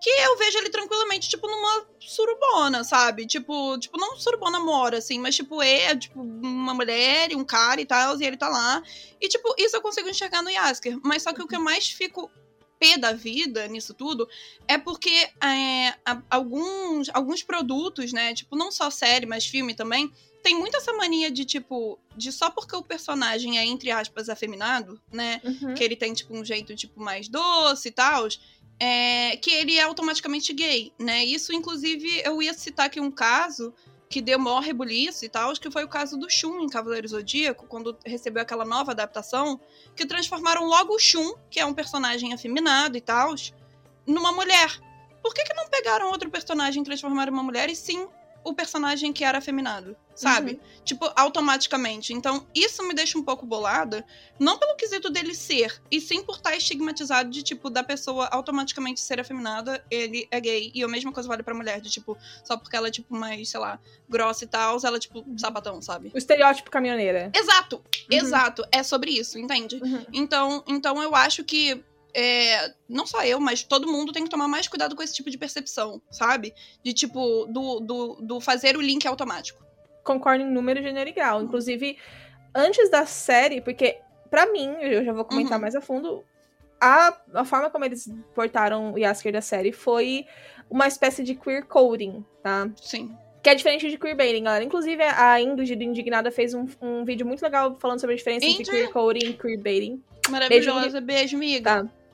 que 0.00 0.10
eu 0.10 0.36
vejo 0.36 0.58
ele 0.58 0.70
tranquilamente, 0.70 1.28
tipo, 1.28 1.46
numa 1.48 1.86
surubona, 1.98 2.84
sabe? 2.84 3.26
Tipo, 3.26 3.78
tipo 3.78 3.98
não 3.98 4.16
surubona 4.16 4.60
mora, 4.60 4.98
assim, 4.98 5.18
mas, 5.18 5.34
tipo, 5.34 5.62
é, 5.62 5.96
tipo, 5.96 6.20
uma 6.20 6.74
mulher 6.74 7.32
e 7.32 7.36
um 7.36 7.44
cara 7.44 7.80
e 7.80 7.86
tal, 7.86 8.20
e 8.20 8.24
ele 8.24 8.36
tá 8.36 8.48
lá. 8.48 8.82
E, 9.20 9.28
tipo, 9.28 9.54
isso 9.58 9.76
eu 9.76 9.82
consigo 9.82 10.08
enxergar 10.08 10.42
no 10.42 10.50
Yasker. 10.50 10.98
Mas 11.02 11.22
só 11.22 11.32
que 11.32 11.42
o 11.42 11.46
que 11.46 11.56
eu 11.56 11.60
mais 11.60 11.88
fico 11.88 12.30
pé 12.78 12.98
da 12.98 13.12
vida 13.12 13.66
nisso 13.68 13.94
tudo 13.94 14.28
é 14.68 14.76
porque 14.76 15.28
é, 15.42 15.94
alguns, 16.30 17.08
alguns 17.14 17.42
produtos, 17.42 18.12
né? 18.12 18.34
Tipo, 18.34 18.54
não 18.54 18.70
só 18.70 18.90
série, 18.90 19.26
mas 19.26 19.46
filme 19.46 19.74
também, 19.74 20.12
tem 20.46 20.56
muito 20.56 20.76
essa 20.76 20.92
mania 20.92 21.28
de, 21.28 21.44
tipo, 21.44 21.98
de 22.16 22.30
só 22.30 22.48
porque 22.50 22.76
o 22.76 22.82
personagem 22.82 23.58
é, 23.58 23.64
entre 23.64 23.90
aspas, 23.90 24.28
afeminado, 24.28 25.00
né? 25.10 25.40
Uhum. 25.42 25.74
Que 25.74 25.82
ele 25.82 25.96
tem, 25.96 26.14
tipo, 26.14 26.36
um 26.36 26.44
jeito, 26.44 26.72
tipo, 26.76 27.00
mais 27.00 27.28
doce 27.28 27.88
e 27.88 27.90
tal. 27.90 28.28
É, 28.78 29.36
que 29.38 29.50
ele 29.50 29.76
é 29.78 29.82
automaticamente 29.82 30.52
gay, 30.52 30.92
né? 30.98 31.24
Isso, 31.24 31.52
inclusive, 31.52 32.20
eu 32.24 32.42
ia 32.42 32.52
citar 32.52 32.86
aqui 32.86 33.00
um 33.00 33.10
caso 33.10 33.72
que 34.08 34.20
deu 34.20 34.38
maior 34.38 34.60
rebuliço 34.60 35.24
e 35.24 35.28
tal, 35.28 35.52
que 35.54 35.70
foi 35.70 35.84
o 35.84 35.88
caso 35.88 36.16
do 36.16 36.30
Shun 36.30 36.60
em 36.60 36.68
Cavaleiro 36.68 37.08
Zodíaco, 37.08 37.66
quando 37.66 37.96
recebeu 38.04 38.42
aquela 38.42 38.64
nova 38.64 38.92
adaptação, 38.92 39.60
que 39.94 40.06
transformaram 40.06 40.66
logo 40.66 40.94
o 40.94 40.98
Shun, 40.98 41.34
que 41.50 41.58
é 41.58 41.66
um 41.66 41.74
personagem 41.74 42.32
afeminado 42.32 42.96
e 42.96 43.00
tal, 43.00 43.34
numa 44.06 44.30
mulher. 44.32 44.78
Por 45.22 45.34
que, 45.34 45.42
que 45.42 45.54
não 45.54 45.68
pegaram 45.68 46.10
outro 46.10 46.30
personagem 46.30 46.82
e 46.82 46.84
transformaram 46.84 47.32
uma 47.32 47.42
mulher 47.42 47.68
e 47.68 47.74
sim 47.74 48.06
o 48.46 48.54
personagem 48.54 49.12
que 49.12 49.24
era 49.24 49.38
afeminado, 49.38 49.96
sabe? 50.14 50.52
Uhum. 50.52 50.82
Tipo, 50.84 51.12
automaticamente. 51.16 52.12
Então, 52.12 52.46
isso 52.54 52.86
me 52.86 52.94
deixa 52.94 53.18
um 53.18 53.22
pouco 53.22 53.44
bolada, 53.44 54.06
não 54.38 54.56
pelo 54.56 54.76
quesito 54.76 55.10
dele 55.10 55.34
ser, 55.34 55.82
e 55.90 56.00
sim 56.00 56.22
por 56.22 56.36
estar 56.36 56.56
estigmatizado 56.56 57.28
de, 57.28 57.42
tipo, 57.42 57.68
da 57.68 57.82
pessoa 57.82 58.26
automaticamente 58.26 59.00
ser 59.00 59.18
afeminada, 59.18 59.84
ele 59.90 60.28
é 60.30 60.40
gay. 60.40 60.70
E 60.72 60.84
a 60.84 60.88
mesma 60.88 61.10
coisa 61.12 61.28
vale 61.28 61.42
pra 61.42 61.54
mulher, 61.54 61.80
de, 61.80 61.90
tipo, 61.90 62.16
só 62.44 62.56
porque 62.56 62.76
ela 62.76 62.86
é, 62.86 62.90
tipo, 62.90 63.14
mais, 63.14 63.48
sei 63.48 63.58
lá, 63.58 63.80
grossa 64.08 64.44
e 64.44 64.46
tal, 64.46 64.78
ela 64.84 64.96
é, 64.96 65.00
tipo, 65.00 65.24
sapatão, 65.36 65.82
sabe? 65.82 66.12
O 66.14 66.18
estereótipo 66.18 66.70
caminhoneira. 66.70 67.32
Exato! 67.34 67.76
Uhum. 67.76 68.18
Exato! 68.18 68.64
É 68.70 68.84
sobre 68.84 69.10
isso, 69.10 69.38
entende? 69.38 69.80
Uhum. 69.82 70.06
Então, 70.12 70.62
então, 70.68 71.02
eu 71.02 71.16
acho 71.16 71.42
que 71.42 71.82
é, 72.18 72.72
não 72.88 73.06
só 73.06 73.22
eu, 73.26 73.38
mas 73.38 73.62
todo 73.62 73.86
mundo 73.86 74.10
tem 74.10 74.24
que 74.24 74.30
tomar 74.30 74.48
mais 74.48 74.66
cuidado 74.66 74.96
com 74.96 75.02
esse 75.02 75.12
tipo 75.12 75.28
de 75.28 75.36
percepção, 75.36 76.00
sabe? 76.10 76.54
De 76.82 76.94
tipo, 76.94 77.44
do, 77.44 77.78
do, 77.80 78.14
do 78.22 78.40
fazer 78.40 78.74
o 78.74 78.80
link 78.80 79.06
automático. 79.06 79.62
Concordo 80.02 80.42
em 80.42 80.50
número, 80.50 80.82
gênero 80.82 81.10
e 81.10 81.12
grau. 81.12 81.42
Inclusive, 81.42 81.98
antes 82.54 82.90
da 82.90 83.04
série, 83.04 83.60
porque 83.60 83.98
para 84.30 84.46
mim, 84.46 84.76
eu 84.80 85.04
já 85.04 85.12
vou 85.12 85.26
comentar 85.26 85.58
uhum. 85.58 85.60
mais 85.60 85.74
a 85.74 85.80
fundo, 85.82 86.24
a, 86.80 87.14
a 87.34 87.44
forma 87.44 87.68
como 87.68 87.84
eles 87.84 88.10
portaram 88.34 88.94
o 88.94 88.98
Yasker 88.98 89.32
da 89.32 89.42
série 89.42 89.70
foi 89.70 90.24
uma 90.70 90.88
espécie 90.88 91.22
de 91.22 91.34
queer 91.34 91.66
coding, 91.66 92.24
tá? 92.42 92.70
Sim. 92.80 93.14
Que 93.42 93.50
é 93.50 93.54
diferente 93.54 93.90
de 93.90 93.98
queerbaiting, 93.98 94.42
galera. 94.42 94.64
Inclusive, 94.64 95.02
a 95.02 95.40
Ingrid 95.40 95.76
do 95.76 95.84
Indignada 95.84 96.30
fez 96.30 96.54
um, 96.54 96.66
um 96.80 97.04
vídeo 97.04 97.26
muito 97.26 97.42
legal 97.42 97.76
falando 97.78 98.00
sobre 98.00 98.14
a 98.14 98.16
diferença 98.16 98.46
Ingrid. 98.46 98.62
entre 98.62 98.72
queer 98.72 98.90
coding 98.90 99.26
e 99.26 99.32
queerbaiting. 99.34 100.02
Maravilhosa, 100.30 101.00
beijo, 101.00 101.02
beijo 101.02 101.36
amiga. 101.36 101.84
Tá. 101.84 102.05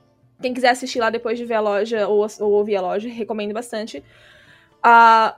Quem 0.43 0.53
quiser 0.53 0.71
assistir 0.71 0.99
lá 0.99 1.09
depois 1.09 1.39
de 1.39 1.45
ver 1.45 1.55
a 1.55 1.61
loja 1.61 2.07
ou, 2.09 2.27
ou 2.41 2.51
ouvir 2.51 2.77
a 2.77 2.81
loja, 2.81 3.09
recomendo 3.09 3.55
bastante. 3.55 4.05
Uh, 4.85 5.35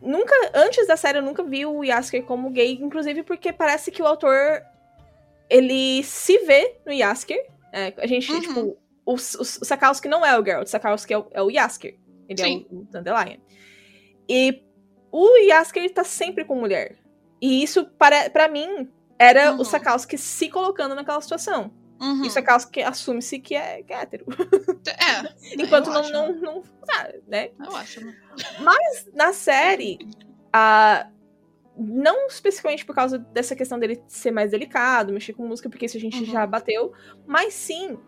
nunca, 0.00 0.34
antes 0.54 0.86
da 0.86 0.96
série, 0.96 1.18
eu 1.18 1.22
nunca 1.22 1.42
vi 1.42 1.64
o 1.64 1.82
Yasker 1.82 2.24
como 2.24 2.50
gay, 2.50 2.78
inclusive 2.80 3.22
porque 3.22 3.52
parece 3.52 3.90
que 3.90 4.02
o 4.02 4.06
autor 4.06 4.62
ele 5.48 6.02
se 6.02 6.38
vê 6.38 6.76
no 6.84 6.92
Yasker. 6.92 7.46
É, 7.72 7.92
a 7.96 8.06
gente, 8.06 8.30
uhum. 8.30 8.40
tipo, 8.40 8.60
o, 9.04 9.12
o, 9.12 9.14
o 9.14 9.44
Sakowski 9.44 10.08
não 10.08 10.24
é 10.24 10.38
o 10.38 10.44
Geralt, 10.44 10.66
o 10.66 10.70
Sakowski 10.70 11.14
é 11.14 11.18
o, 11.18 11.26
é 11.32 11.42
o 11.42 11.50
Yasker. 11.50 11.96
Ele 12.28 12.42
Sim. 12.42 12.66
é 12.70 12.74
o, 12.74 12.80
o 12.80 12.84
Dandelion. 12.84 13.38
E 14.28 14.62
o 15.10 15.36
Yasker 15.38 15.92
tá 15.92 16.04
sempre 16.04 16.44
com 16.44 16.54
mulher. 16.54 16.96
E 17.40 17.62
isso, 17.62 17.84
para, 17.98 18.30
para 18.30 18.48
mim, 18.48 18.88
era 19.18 19.52
uhum. 19.52 19.60
o 19.60 19.64
Sakowski 19.64 20.16
se 20.16 20.48
colocando 20.48 20.94
naquela 20.94 21.20
situação. 21.20 21.70
Uhum. 22.00 22.24
Isso 22.24 22.38
é 22.38 22.42
caso 22.42 22.70
que 22.70 22.82
assume-se 22.82 23.38
que 23.38 23.54
é, 23.54 23.82
que 23.82 23.92
é 23.92 24.00
hétero. 24.00 24.26
É. 24.86 25.54
Enquanto 25.62 25.90
não, 25.90 26.10
não, 26.10 26.34
não, 26.34 26.62
ah, 26.90 27.08
né? 27.26 27.50
Eu 27.58 27.76
acho. 27.76 28.04
Né? 28.04 28.14
Mas 28.60 29.08
na 29.14 29.32
série, 29.32 29.98
a 30.52 31.08
não 31.76 32.28
especificamente 32.28 32.86
por 32.86 32.94
causa 32.94 33.18
dessa 33.18 33.56
questão 33.56 33.78
dele 33.80 34.00
ser 34.06 34.30
mais 34.30 34.52
delicado, 34.52 35.12
mexer 35.12 35.32
com 35.32 35.46
música, 35.46 35.68
porque 35.68 35.86
isso 35.86 35.96
a 35.96 36.00
gente 36.00 36.20
uhum. 36.20 36.26
já 36.26 36.46
bateu, 36.46 36.92
mas 37.26 37.52
sim 37.52 37.98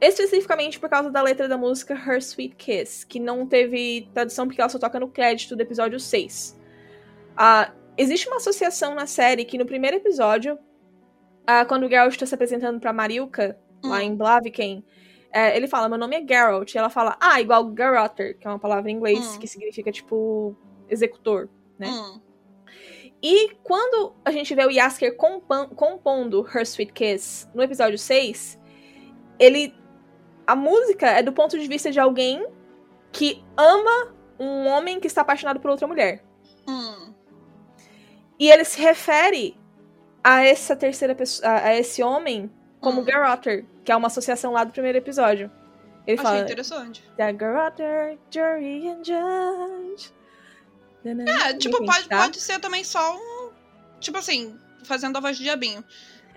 especificamente 0.00 0.80
por 0.80 0.88
causa 0.88 1.10
da 1.10 1.20
letra 1.20 1.46
da 1.46 1.58
música 1.58 1.94
Her 1.94 2.18
Sweet 2.18 2.56
Kiss, 2.56 3.06
que 3.06 3.20
não 3.20 3.46
teve 3.46 4.08
tradução 4.14 4.46
porque 4.46 4.60
ela 4.60 4.70
só 4.70 4.78
toca 4.78 4.98
no 4.98 5.08
crédito 5.08 5.54
do 5.54 5.60
episódio 5.60 6.00
6. 6.00 6.58
Uh, 7.32 7.72
existe 7.98 8.26
uma 8.26 8.38
associação 8.38 8.94
na 8.94 9.06
série 9.06 9.44
que 9.44 9.58
no 9.58 9.66
primeiro 9.66 9.98
episódio 9.98 10.58
ah, 11.46 11.64
quando 11.64 11.86
o 11.86 11.88
Geralt 11.88 12.12
está 12.12 12.26
se 12.26 12.34
apresentando 12.34 12.80
pra 12.80 12.92
Marilka, 12.92 13.58
hum. 13.84 13.88
lá 13.88 14.02
em 14.02 14.14
Blaviken, 14.14 14.84
é, 15.32 15.56
ele 15.56 15.68
fala, 15.68 15.88
meu 15.88 15.98
nome 15.98 16.16
é 16.16 16.26
Geralt. 16.26 16.74
E 16.74 16.78
ela 16.78 16.90
fala, 16.90 17.16
ah, 17.20 17.40
igual 17.40 17.64
Garotter, 17.66 18.38
que 18.38 18.46
é 18.46 18.50
uma 18.50 18.58
palavra 18.58 18.90
em 18.90 18.94
inglês 18.94 19.36
hum. 19.36 19.38
que 19.38 19.46
significa, 19.46 19.92
tipo, 19.92 20.56
executor, 20.88 21.48
né? 21.78 21.88
Hum. 21.88 22.20
E 23.22 23.50
quando 23.62 24.14
a 24.24 24.30
gente 24.30 24.54
vê 24.54 24.64
o 24.64 24.70
Yasker 24.70 25.14
compondo 25.14 26.46
Her 26.54 26.62
Sweet 26.62 26.92
Kiss 26.92 27.46
no 27.54 27.62
episódio 27.62 27.98
6, 27.98 28.58
ele. 29.38 29.74
A 30.46 30.56
música 30.56 31.06
é 31.06 31.22
do 31.22 31.32
ponto 31.32 31.56
de 31.58 31.68
vista 31.68 31.92
de 31.92 32.00
alguém 32.00 32.44
que 33.12 33.44
ama 33.56 34.14
um 34.38 34.66
homem 34.66 34.98
que 34.98 35.06
está 35.06 35.20
apaixonado 35.20 35.60
por 35.60 35.70
outra 35.70 35.86
mulher. 35.86 36.24
Hum. 36.66 37.12
E 38.38 38.50
ele 38.50 38.64
se 38.64 38.80
refere 38.80 39.59
a 40.22 40.44
essa 40.44 40.76
terceira 40.76 41.14
pessoa, 41.14 41.50
a 41.50 41.74
esse 41.74 42.02
homem 42.02 42.50
como 42.80 43.00
hum. 43.00 43.04
Garotter, 43.04 43.64
que 43.84 43.92
é 43.92 43.96
uma 43.96 44.06
associação 44.06 44.52
lá 44.52 44.64
do 44.64 44.72
primeiro 44.72 44.98
episódio. 44.98 45.50
Ele 46.06 46.18
Achei 46.18 46.24
fala, 46.24 46.40
interessante. 46.40 47.04
That 47.16 47.34
Garotter, 47.34 48.18
Jury 48.30 48.88
and 48.88 49.04
Judge. 49.04 50.12
É, 51.04 51.54
tipo, 51.54 51.84
pode, 51.84 52.08
tá? 52.08 52.24
pode 52.24 52.40
ser 52.40 52.58
também 52.58 52.84
só 52.84 53.16
um. 53.16 53.50
Tipo 54.00 54.18
assim, 54.18 54.58
fazendo 54.84 55.16
a 55.16 55.20
voz 55.20 55.36
de 55.36 55.44
diabinho. 55.44 55.84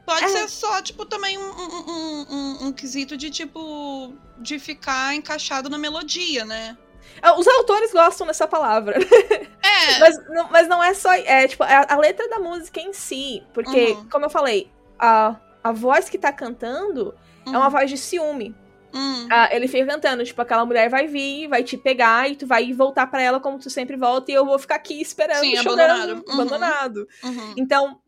Pode 0.05 0.25
é. 0.25 0.27
ser 0.27 0.49
só, 0.49 0.81
tipo, 0.81 1.05
também 1.05 1.37
um, 1.37 1.41
um, 1.41 2.25
um, 2.29 2.67
um, 2.67 2.73
quesito 2.73 3.15
de, 3.15 3.29
tipo, 3.29 4.13
de 4.37 4.59
ficar 4.59 5.15
encaixado 5.15 5.69
na 5.69 5.77
melodia, 5.77 6.43
né? 6.43 6.77
É, 7.23 7.31
os 7.31 7.47
autores 7.47 7.93
gostam 7.93 8.27
dessa 8.27 8.45
palavra. 8.45 8.97
É. 8.97 9.99
mas, 9.99 10.29
não, 10.29 10.49
mas 10.51 10.67
não 10.67 10.83
é 10.83 10.93
só. 10.93 11.13
É, 11.13 11.47
tipo, 11.47 11.63
a, 11.63 11.93
a 11.93 11.97
letra 11.97 12.27
da 12.27 12.37
música 12.37 12.81
em 12.81 12.91
si. 12.91 13.41
Porque, 13.53 13.93
uhum. 13.93 14.09
como 14.09 14.25
eu 14.25 14.29
falei, 14.29 14.69
a, 14.99 15.37
a 15.63 15.71
voz 15.71 16.09
que 16.09 16.17
tá 16.17 16.33
cantando 16.33 17.15
uhum. 17.47 17.55
é 17.55 17.57
uma 17.57 17.65
uhum. 17.65 17.71
voz 17.71 17.89
de 17.89 17.97
ciúme. 17.97 18.53
Uhum. 18.93 19.27
Ah, 19.31 19.49
ele 19.51 19.67
fica 19.67 19.85
cantando, 19.87 20.23
tipo, 20.23 20.39
aquela 20.41 20.65
mulher 20.65 20.89
vai 20.89 21.07
vir, 21.07 21.47
vai 21.47 21.63
te 21.63 21.77
pegar 21.77 22.29
e 22.29 22.35
tu 22.35 22.45
vai 22.45 22.71
voltar 22.73 23.07
para 23.07 23.23
ela 23.23 23.39
como 23.39 23.57
tu 23.57 23.69
sempre 23.69 23.95
volta 23.95 24.29
e 24.29 24.35
eu 24.35 24.45
vou 24.45 24.59
ficar 24.59 24.75
aqui 24.75 25.01
esperando, 25.01 25.39
Sim, 25.39 25.55
chorando, 25.57 25.91
abandonado. 25.91 26.27
Uhum. 26.27 26.33
abandonado. 26.33 27.07
Uhum. 27.23 27.53
Então, 27.57 27.99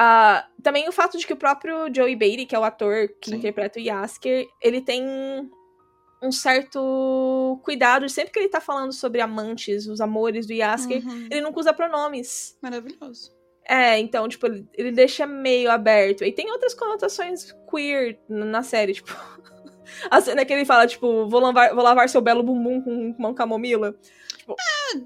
uh, 0.00 0.62
também 0.62 0.88
o 0.88 0.92
fato 0.92 1.16
de 1.16 1.24
que 1.24 1.32
o 1.32 1.36
próprio 1.36 1.94
Joey 1.94 2.16
Beatty, 2.16 2.46
que 2.46 2.56
é 2.56 2.58
o 2.58 2.64
ator 2.64 3.08
que 3.20 3.30
Sim. 3.30 3.36
interpreta 3.36 3.78
o 3.78 3.82
Yasker, 3.82 4.48
ele 4.60 4.80
tem 4.80 5.48
um 6.22 6.30
certo 6.32 7.60
cuidado. 7.64 8.08
Sempre 8.08 8.32
que 8.32 8.38
ele 8.38 8.48
tá 8.48 8.60
falando 8.60 8.92
sobre 8.92 9.20
amantes, 9.20 9.86
os 9.86 10.00
amores 10.00 10.46
do 10.46 10.52
Yasker, 10.52 11.06
uhum. 11.06 11.28
ele 11.30 11.40
nunca 11.40 11.60
usa 11.60 11.72
pronomes. 11.72 12.56
Maravilhoso. 12.62 13.32
É, 13.68 13.98
então, 13.98 14.28
tipo, 14.28 14.46
ele, 14.46 14.66
ele 14.74 14.90
deixa 14.92 15.26
meio 15.26 15.70
aberto. 15.70 16.24
E 16.24 16.32
tem 16.32 16.50
outras 16.50 16.74
conotações 16.74 17.54
queer 17.70 18.18
na 18.28 18.62
série, 18.62 18.94
tipo. 18.94 19.14
A 20.10 20.20
cena 20.20 20.44
que 20.44 20.52
ele 20.52 20.64
fala, 20.64 20.86
tipo, 20.86 21.28
vou 21.28 21.40
lavar, 21.40 21.74
vou 21.74 21.82
lavar 21.82 22.08
seu 22.08 22.20
belo 22.20 22.42
bumbum 22.42 22.80
com 22.80 23.14
uma 23.18 23.34
camomila. 23.34 23.92
Tipo, 24.36 24.54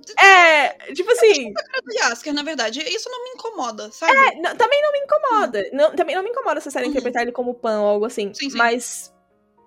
tipo. 0.04 0.20
É, 0.22 0.68
tipo 0.94 1.10
assim. 1.10 1.52
do 1.52 1.94
Yasker, 1.94 2.34
na 2.34 2.42
verdade. 2.42 2.80
Isso 2.80 3.08
não 3.10 3.22
me 3.24 3.30
incomoda, 3.30 3.90
sabe? 3.90 4.12
É, 4.16 4.40
não- 4.40 4.56
também 4.56 4.82
não 4.82 4.92
me 4.92 4.98
incomoda. 4.98 5.70
Não, 5.72 5.96
também 5.96 6.14
não 6.14 6.22
me 6.22 6.30
incomoda 6.30 6.58
essa 6.58 6.70
série 6.70 6.86
Uhum. 6.86 6.90
interpretar 6.90 7.22
ele 7.22 7.32
como 7.32 7.54
pan 7.54 7.80
ou 7.80 7.88
algo 7.88 8.04
assim. 8.04 8.32
Sim, 8.34 8.50
sim. 8.50 8.58
Mas 8.58 9.13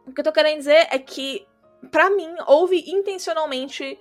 o 0.07 0.11
que 0.13 0.19
eu 0.21 0.23
tô 0.23 0.31
querendo 0.31 0.57
dizer 0.59 0.87
é 0.89 0.97
que, 0.97 1.45
pra 1.91 2.09
mim, 2.09 2.33
houve 2.47 2.83
intencionalmente 2.89 3.99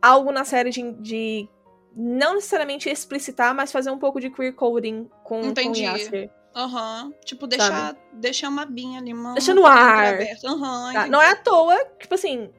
algo 0.00 0.30
na 0.32 0.44
série 0.44 0.70
de, 0.70 0.92
de 0.92 1.48
não 1.94 2.34
necessariamente 2.34 2.88
explicitar, 2.88 3.54
mas 3.54 3.72
fazer 3.72 3.90
um 3.90 3.98
pouco 3.98 4.20
de 4.20 4.30
queer 4.30 4.54
coding 4.54 5.04
com, 5.24 5.40
com 5.40 5.40
o 5.42 5.46
Entendi. 5.46 5.82
Yasker. 5.82 6.30
Aham. 6.54 7.12
Tipo, 7.24 7.46
deixar, 7.46 7.94
deixar 8.14 8.48
uma 8.48 8.64
binha 8.64 9.00
ali, 9.00 9.12
uma. 9.12 9.34
Deixa 9.34 9.52
no 9.54 9.66
ar. 9.66 10.18
Aham. 10.44 10.92
tá? 10.92 11.06
Não 11.06 11.20
é 11.20 11.30
à 11.32 11.36
toa, 11.36 11.76
tipo 11.98 12.14
assim, 12.14 12.50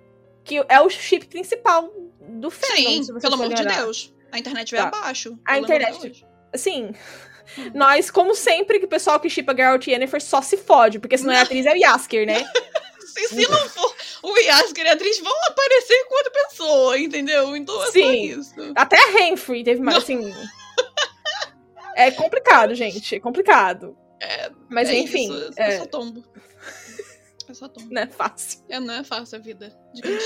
que 0.43 0.63
é 0.70 0.80
o 0.82 0.89
chip 0.89 1.26
principal 1.28 1.91
do 2.30 2.51
fandom, 2.51 3.03
Sim, 3.03 3.20
pelo 3.20 3.34
amor 3.36 3.53
de. 3.53 3.65
Deus. 3.65 4.13
A 4.32 4.38
internet 4.38 4.70
veio 4.72 4.84
Tá. 4.84 4.89
abaixo. 4.99 5.39
A 5.45 5.57
internet- 5.57 5.97
hoje. 6.05 6.28
Assim, 7.51 7.71
nós, 7.73 8.11
como 8.11 8.35
sempre, 8.35 8.79
que 8.79 8.85
o 8.85 8.89
pessoal 8.89 9.19
que 9.19 9.29
chipa 9.29 9.55
Geralt 9.55 9.87
e 9.87 9.91
Yennefer 9.91 10.21
só 10.21 10.41
se 10.41 10.57
fode, 10.57 10.99
porque 10.99 11.17
se 11.17 11.25
não 11.25 11.33
é 11.33 11.39
a 11.39 11.41
atriz, 11.41 11.65
é 11.65 11.73
o 11.73 11.77
Yasker, 11.77 12.25
né? 12.25 12.45
Se, 13.17 13.29
se 13.29 13.49
não 13.49 13.67
for 13.69 13.95
o 14.21 14.37
Yasker 14.37 14.85
e 14.85 14.89
a 14.89 14.93
atriz, 14.93 15.17
vão 15.19 15.33
aparecer 15.47 15.95
enquanto 16.05 16.31
pessoa, 16.31 16.99
entendeu? 16.99 17.55
Então 17.55 17.83
é 17.85 17.91
Sim. 17.91 18.43
Até 18.75 18.95
a 18.95 19.07
Renfrey 19.07 19.63
teve 19.63 19.81
mais, 19.81 19.97
assim... 19.97 20.31
É 21.95 22.11
complicado, 22.11 22.75
gente, 22.75 23.15
é 23.15 23.19
complicado. 23.19 23.97
Mas 24.69 24.89
é 24.89 24.99
enfim, 24.99 25.33
Isso, 25.33 25.53
é, 25.57 25.75
é 25.75 25.77
só 25.79 25.85
tombo. 25.85 26.23
É 27.49 27.53
só 27.53 27.67
tombo. 27.67 27.91
não 27.91 28.01
é 28.01 28.07
fácil. 28.07 28.59
É, 28.69 28.79
não 28.79 28.93
é 28.93 29.03
fácil 29.03 29.37
a 29.37 29.41
vida 29.41 29.75
de 29.93 30.01
quem 30.01 30.17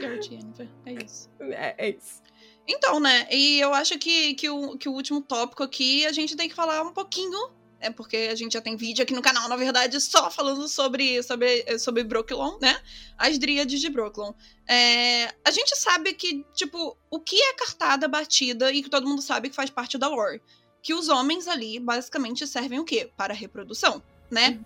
Garrett 0.00 0.28
e 0.30 0.34
Yennefer. 0.34 0.68
É 0.86 0.92
isso. 0.92 1.30
É, 1.40 1.74
é 1.78 1.90
isso. 1.90 2.22
Então, 2.66 3.00
né? 3.00 3.26
E 3.30 3.60
eu 3.60 3.74
acho 3.74 3.98
que, 3.98 4.34
que, 4.34 4.48
o, 4.48 4.76
que 4.76 4.88
o 4.88 4.92
último 4.92 5.20
tópico 5.20 5.62
aqui 5.62 6.06
a 6.06 6.12
gente 6.12 6.36
tem 6.36 6.48
que 6.48 6.54
falar 6.54 6.82
um 6.82 6.92
pouquinho. 6.92 7.50
É 7.80 7.90
porque 7.90 8.28
a 8.30 8.34
gente 8.36 8.52
já 8.52 8.60
tem 8.60 8.76
vídeo 8.76 9.02
aqui 9.02 9.12
no 9.12 9.20
canal, 9.20 9.48
na 9.48 9.56
verdade, 9.56 10.00
só 10.00 10.30
falando 10.30 10.68
sobre, 10.68 11.20
sobre, 11.20 11.78
sobre 11.80 12.04
Brooklyn, 12.04 12.56
né? 12.60 12.80
As 13.18 13.36
dríades 13.38 13.80
de 13.80 13.90
Brooklyn. 13.90 14.32
É, 14.68 15.24
a 15.44 15.50
gente 15.50 15.76
sabe 15.76 16.12
que, 16.12 16.46
tipo, 16.54 16.96
o 17.10 17.18
que 17.18 17.34
é 17.34 17.54
cartada 17.54 18.06
batida 18.06 18.72
e 18.72 18.84
que 18.84 18.88
todo 18.88 19.08
mundo 19.08 19.20
sabe 19.20 19.50
que 19.50 19.56
faz 19.56 19.68
parte 19.68 19.98
da 19.98 20.06
lore. 20.06 20.40
Que 20.80 20.94
os 20.94 21.08
homens 21.08 21.48
ali, 21.48 21.80
basicamente, 21.80 22.46
servem 22.46 22.78
o 22.78 22.84
quê? 22.84 23.10
Para 23.16 23.32
a 23.34 23.36
reprodução, 23.36 24.00
né? 24.30 24.60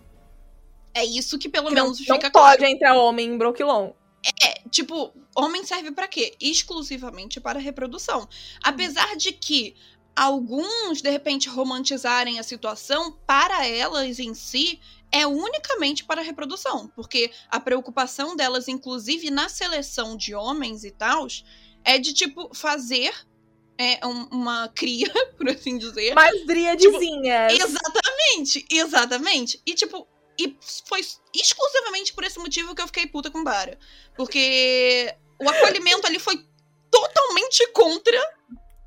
É 0.92 1.02
isso 1.02 1.38
que 1.38 1.48
pelo 1.48 1.68
Que 1.68 1.74
não, 1.74 1.84
menos 1.84 1.98
não 2.06 2.16
fica 2.16 2.30
claro. 2.30 2.58
pode 2.58 2.70
entrar 2.70 2.98
homem 2.98 3.28
em 3.30 3.38
Brooklyn. 3.38 3.94
É, 4.42 4.62
tipo, 4.70 5.12
homem 5.36 5.64
serve 5.64 5.90
pra 5.92 6.08
quê? 6.08 6.34
Exclusivamente 6.40 7.40
para 7.40 7.58
reprodução. 7.58 8.28
Apesar 8.62 9.16
de 9.16 9.32
que 9.32 9.74
alguns, 10.14 11.02
de 11.02 11.10
repente, 11.10 11.48
romantizarem 11.48 12.38
a 12.38 12.42
situação, 12.42 13.12
para 13.26 13.66
elas 13.66 14.18
em 14.18 14.34
si, 14.34 14.80
é 15.12 15.26
unicamente 15.26 16.04
para 16.04 16.22
reprodução. 16.22 16.88
Porque 16.96 17.30
a 17.50 17.60
preocupação 17.60 18.34
delas, 18.34 18.66
inclusive 18.68 19.30
na 19.30 19.48
seleção 19.48 20.16
de 20.16 20.34
homens 20.34 20.84
e 20.84 20.90
tal, 20.90 21.26
é 21.84 21.98
de, 21.98 22.12
tipo, 22.12 22.50
fazer 22.54 23.12
é, 23.78 24.04
um- 24.06 24.24
uma 24.32 24.68
cria, 24.68 25.06
por 25.36 25.48
assim 25.50 25.76
dizer. 25.76 26.14
Mais 26.14 26.46
driadezinhas. 26.46 27.52
Exatamente, 27.52 28.66
exatamente. 28.70 29.60
E 29.66 29.74
tipo, 29.74 30.08
e 30.38 30.56
foi 30.86 31.00
exclusivamente 31.34 32.12
por 32.12 32.24
esse 32.24 32.38
motivo 32.38 32.74
que 32.74 32.82
eu 32.82 32.86
fiquei 32.86 33.06
puta 33.06 33.30
com 33.30 33.42
Bara. 33.42 33.78
Porque 34.16 35.14
o 35.38 35.48
acolhimento 35.48 36.06
ali 36.06 36.18
foi 36.18 36.44
totalmente 36.90 37.66
contra 37.72 38.18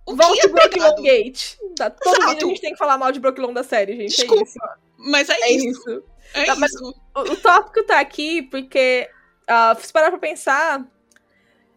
o 0.05 0.15
Volte 0.15 0.39
que 0.41 0.47
é 0.47 0.49
Brooklyn. 0.49 1.03
Gate. 1.03 1.55
Tá, 1.75 1.89
todo 1.89 2.15
Exato. 2.15 2.29
vídeo 2.33 2.47
a 2.47 2.49
gente 2.49 2.61
tem 2.61 2.71
que 2.71 2.77
falar 2.77 2.97
mal 2.97 3.11
de 3.11 3.19
Brooklyn 3.19 3.53
da 3.53 3.63
série, 3.63 3.95
gente. 3.95 4.15
Desculpa, 4.15 4.41
É 4.41 4.43
isso. 4.43 4.59
Mas 4.97 5.29
é, 5.29 5.33
É 5.33 5.51
isso. 5.51 5.67
isso. 5.67 6.03
É 6.33 6.45
Tá, 6.45 6.55
isso. 6.65 6.95
O, 7.15 7.19
o 7.21 7.37
tópico 7.37 7.83
tá 7.83 7.99
aqui 7.99 8.41
porque, 8.43 9.09
ah, 9.47 9.75
se 9.79 9.93
parar 9.93 10.09
pra 10.09 10.19
pensar, 10.19 10.83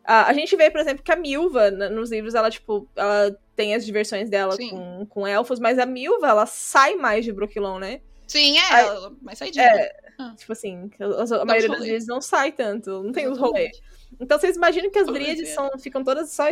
ah, 0.05 0.27
a 0.27 0.33
gente 0.33 0.57
vê, 0.57 0.71
por 0.71 0.81
exemplo, 0.81 1.03
que 1.03 1.13
a 1.13 1.17
Milva, 1.17 1.71
nos 1.71 2.11
livros, 2.11 2.35
ela, 2.35 2.51
tipo, 2.51 2.89
ela 2.97 3.37
tem 3.55 3.75
as 3.75 3.85
diversões 3.85 4.29
dela 4.31 4.57
Sim. 4.57 4.71
com, 4.71 5.07
com 5.07 5.27
elfos, 5.27 5.61
mas 5.61 5.79
a 5.79 5.87
Milva, 5.87 6.29
ela 6.29 6.47
sai 6.47 6.95
mais 6.95 7.25
de 7.25 7.33
Brooklyn, 7.33 7.79
né? 7.79 8.01
Sim, 8.33 8.59
é, 8.59 8.81
ela- 8.81 9.13
mas 9.21 9.39
sai 9.39 9.51
disso. 9.51 9.61
É, 9.61 9.93
Ah. 10.19 10.35
tipo 10.37 10.53
assim, 10.53 10.91
a, 11.01 11.43
a 11.43 11.45
maioria 11.45 11.69
das 11.69 11.85
vezes 11.85 12.09
não 12.09 12.21
sai 12.21 12.53
tanto, 12.53 13.03
não 13.03 13.13
tem 13.13 13.29
os 13.29 13.39
rolês. 13.39 13.81
Então 14.21 14.39
vocês 14.39 14.57
imaginam 14.57 14.91
que 14.91 14.99
as 14.99 15.09
é. 15.51 15.55
são, 15.55 15.71
ficam 15.79 16.03
todas 16.05 16.31
só, 16.31 16.45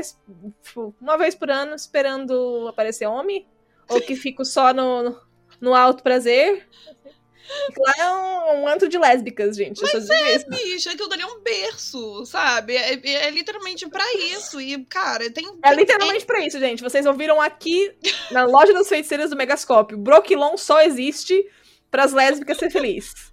tipo, 0.62 0.94
uma 1.00 1.16
vez 1.16 1.34
por 1.34 1.50
ano 1.50 1.74
esperando 1.74 2.66
aparecer 2.68 3.06
homem? 3.06 3.46
Ou 3.88 4.00
que 4.00 4.14
ficam 4.16 4.44
só 4.44 4.72
no, 4.72 5.16
no 5.60 5.74
alto 5.74 6.02
prazer? 6.02 6.66
Lá 7.76 7.94
é 7.98 8.10
um, 8.10 8.62
um 8.62 8.68
antro 8.68 8.88
de 8.88 8.96
lésbicas, 8.96 9.56
gente. 9.56 9.80
só 9.80 9.98
digo 9.98 10.12
isso. 10.12 10.46
Bicho, 10.48 10.88
aquilo 10.88 11.08
dali 11.08 11.22
é 11.22 11.26
um 11.26 11.40
berço, 11.40 12.24
sabe? 12.24 12.76
É, 12.76 12.94
é- 12.94 13.26
é 13.26 13.30
literalmente 13.30 13.88
pra 13.88 14.04
isso. 14.14 14.60
E, 14.60 14.84
cara, 14.84 15.28
tem. 15.30 15.46
É 15.62 15.68
tem- 15.70 15.78
literalmente 15.78 16.24
pra 16.24 16.40
isso, 16.46 16.58
gente. 16.60 16.80
Vocês 16.82 17.04
ouviram 17.06 17.40
aqui 17.40 17.92
na 18.30 18.44
loja 18.44 18.72
das 18.72 18.88
feiticeiras 18.88 19.30
do 19.30 19.36
Megascópio. 19.36 19.98
Broquilon 19.98 20.56
só 20.56 20.80
existe 20.82 21.44
pras 21.90 22.12
lésbicas 22.12 22.58
ser 22.58 22.70
felizes. 22.70 23.30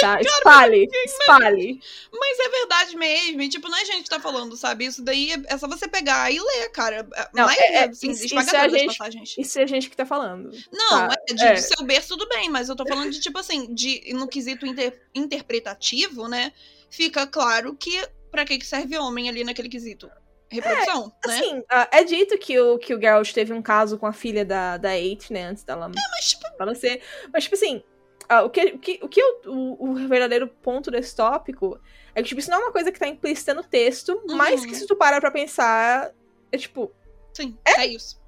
Tá? 0.00 0.20
Espalhe, 0.20 0.88
espalhe. 1.04 1.80
Mas 2.12 2.38
é 2.40 2.48
verdade 2.48 2.96
mesmo. 2.96 3.40
E, 3.40 3.48
tipo, 3.48 3.68
não 3.68 3.78
é 3.78 3.84
gente 3.84 4.02
que 4.02 4.10
tá 4.10 4.18
falando, 4.18 4.56
sabe? 4.56 4.84
Isso 4.84 5.00
daí 5.00 5.30
é, 5.30 5.54
é 5.54 5.56
só 5.58 5.68
você 5.68 5.86
pegar 5.86 6.28
e 6.28 6.40
ler, 6.40 6.70
cara. 6.72 7.06
Não, 7.32 7.44
Mas, 7.46 7.56
é- 7.56 7.74
é- 7.74 7.84
assim, 7.88 8.10
isso- 8.10 8.24
isso 8.24 8.34
é 8.34 8.56
a 8.58 8.68
gente- 8.68 8.86
passagens. 8.98 9.34
Isso 9.38 9.58
é 9.60 9.62
a 9.62 9.66
gente 9.66 9.88
que 9.88 9.96
tá 9.96 10.04
falando. 10.04 10.50
Não, 10.72 10.88
tá, 11.06 11.14
é 11.30 11.34
de, 11.34 11.44
é. 11.44 11.56
seu 11.56 11.84
berço, 11.84 12.08
tudo 12.08 12.28
bem, 12.28 12.50
mas 12.50 12.68
eu 12.68 12.74
tô 12.74 12.84
falando 12.84 13.10
de, 13.12 13.20
tipo 13.20 13.38
assim, 13.38 13.72
de, 13.72 14.12
no 14.12 14.26
quesito 14.26 14.66
inter- 14.66 15.00
interpretativo, 15.14 16.26
né? 16.26 16.52
Fica 16.90 17.24
claro 17.24 17.74
que 17.76 18.08
pra 18.30 18.44
que 18.44 18.58
que 18.58 18.66
serve 18.66 18.98
homem 18.98 19.28
ali 19.28 19.44
naquele 19.44 19.68
quesito. 19.68 20.10
Reprodução, 20.48 21.06
né? 21.26 21.34
Assim, 21.34 21.62
ah, 21.68 21.88
é 21.92 22.04
dito 22.04 22.38
que 22.38 22.58
o, 22.58 22.78
que 22.78 22.94
o 22.94 23.00
Geralt 23.00 23.32
teve 23.32 23.52
um 23.52 23.60
caso 23.60 23.98
com 23.98 24.06
a 24.06 24.12
filha 24.12 24.44
da, 24.44 24.76
da 24.76 24.96
Eight, 24.96 25.32
né? 25.32 25.44
Antes 25.44 25.64
dela 25.64 25.90
Mas, 26.12 26.30
tipo, 26.30 26.44
falecer. 26.56 27.02
Mas, 27.32 27.44
tipo 27.44 27.56
assim, 27.56 27.82
ah, 28.28 28.42
o 28.44 28.50
que, 28.50 28.60
o, 28.66 28.78
que, 28.78 29.00
o, 29.02 29.08
que 29.08 29.20
eu- 29.20 29.40
o, 29.46 29.84
o 29.90 29.94
verdadeiro 30.08 30.46
ponto 30.48 30.90
desse 30.90 31.14
tópico 31.16 31.80
é 32.14 32.22
que, 32.22 32.28
tipo, 32.28 32.40
isso 32.40 32.50
não 32.50 32.58
é 32.58 32.62
uma 32.66 32.72
coisa 32.72 32.92
que 32.92 32.98
tá 32.98 33.08
implícita 33.08 33.52
no 33.54 33.64
texto, 33.64 34.22
mas 34.28 34.62
Uhum. 34.62 34.68
que 34.68 34.74
se 34.76 34.86
tu 34.86 34.94
parar 34.96 35.20
pra 35.20 35.30
pensar, 35.30 36.12
é 36.52 36.56
tipo, 36.58 36.92
sim, 37.34 37.58
é, 37.64 37.86
isso. 37.86 38.20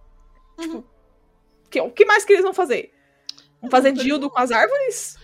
Uhum. 0.58 0.82
que, 1.70 1.80
o 1.80 1.90
que 1.90 2.04
mais 2.04 2.24
que 2.24 2.32
eles 2.32 2.42
vão 2.44 2.52
fazer? 2.52 2.92
Vão 3.62 3.70
fazer 3.70 3.92
dildo 3.92 4.28
com 4.28 4.38
as 4.40 4.50
árvores? 4.50 5.16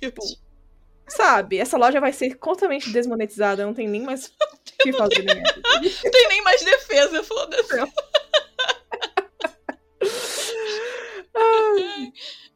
Deus. 0.00 0.40
Sabe? 1.10 1.58
Essa 1.58 1.76
loja 1.76 2.00
vai 2.00 2.12
ser 2.12 2.36
completamente 2.36 2.90
desmonetizada, 2.90 3.64
não 3.66 3.74
tem 3.74 3.88
nem 3.88 4.02
mais 4.02 4.26
o 4.30 4.82
que 4.82 4.92
fazer. 4.92 5.22
Né? 5.24 5.42
Não 6.04 6.10
tem 6.10 6.28
nem 6.28 6.42
mais 6.42 6.62
defesa, 6.62 7.22
foda-se. 7.24 7.78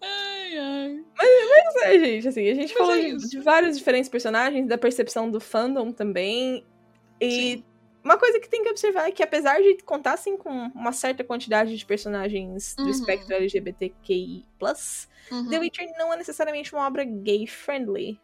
Ai, 0.01 0.59
ai. 0.59 1.05
Mas 1.17 1.77
é, 1.85 1.99
gente, 1.99 2.29
assim, 2.29 2.49
a 2.49 2.55
gente 2.55 2.75
Mas 2.75 2.79
falou 2.79 2.95
é 2.95 3.01
de, 3.01 3.29
de 3.31 3.41
vários 3.41 3.77
diferentes 3.79 4.09
personagens, 4.09 4.67
da 4.69 4.79
percepção 4.79 5.31
do 5.31 5.41
fandom 5.41 5.93
também. 5.93 6.65
E 7.21 7.31
Sim. 7.31 7.65
uma 8.05 8.19
coisa 8.19 8.39
que 8.41 8.49
tem 8.49 8.63
que 8.63 8.69
observar 8.71 9.09
é 9.09 9.13
que, 9.13 9.23
apesar 9.23 9.61
de 9.61 9.77
contar 9.85 10.15
assim, 10.15 10.37
com 10.37 10.51
uma 10.51 10.93
certa 10.93 11.25
quantidade 11.25 11.77
de 11.77 11.87
personagens 11.87 12.75
do 12.77 12.85
Uhum. 12.85 12.91
espectro 12.91 13.35
LGBTQI, 13.35 14.47
Uhum. 15.31 15.49
The 15.49 15.59
Witcher 15.59 15.89
não 15.99 16.13
é 16.13 16.17
necessariamente 16.17 16.73
uma 16.75 16.87
obra 16.87 17.03
gay-friendly. 17.05 18.21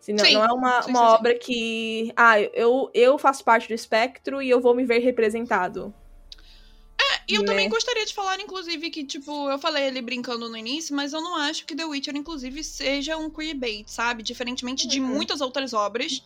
Assim, 0.00 0.12
não, 0.12 0.24
Sim. 0.24 0.34
não 0.34 0.44
é 0.44 0.52
uma, 0.52 0.80
Sim, 0.82 0.90
uma 0.90 1.00
sim, 1.08 1.14
obra 1.14 1.38
que. 1.38 2.12
Ah, 2.16 2.40
eu, 2.40 2.90
eu 2.94 3.18
faço 3.18 3.44
parte 3.44 3.68
do 3.68 3.74
espectro 3.74 4.40
e 4.40 4.48
eu 4.48 4.60
vou 4.60 4.74
me 4.74 4.84
ver 4.84 4.98
representado. 5.00 5.94
E 7.28 7.34
eu 7.34 7.42
né? 7.42 7.46
também 7.46 7.68
gostaria 7.68 8.06
de 8.06 8.14
falar, 8.14 8.40
inclusive, 8.40 8.88
que, 8.90 9.04
tipo, 9.04 9.50
eu 9.50 9.58
falei 9.58 9.88
ali 9.88 10.00
brincando 10.00 10.48
no 10.48 10.56
início, 10.56 10.96
mas 10.96 11.12
eu 11.12 11.20
não 11.20 11.36
acho 11.36 11.66
que 11.66 11.76
The 11.76 11.84
Witcher, 11.84 12.16
inclusive, 12.16 12.64
seja 12.64 13.18
um 13.18 13.28
queerbait, 13.28 13.86
sabe? 13.86 14.22
Diferentemente 14.22 14.88
de 14.88 14.98
Uhum. 14.98 15.08
muitas 15.08 15.42
outras 15.42 15.74
obras 15.74 16.22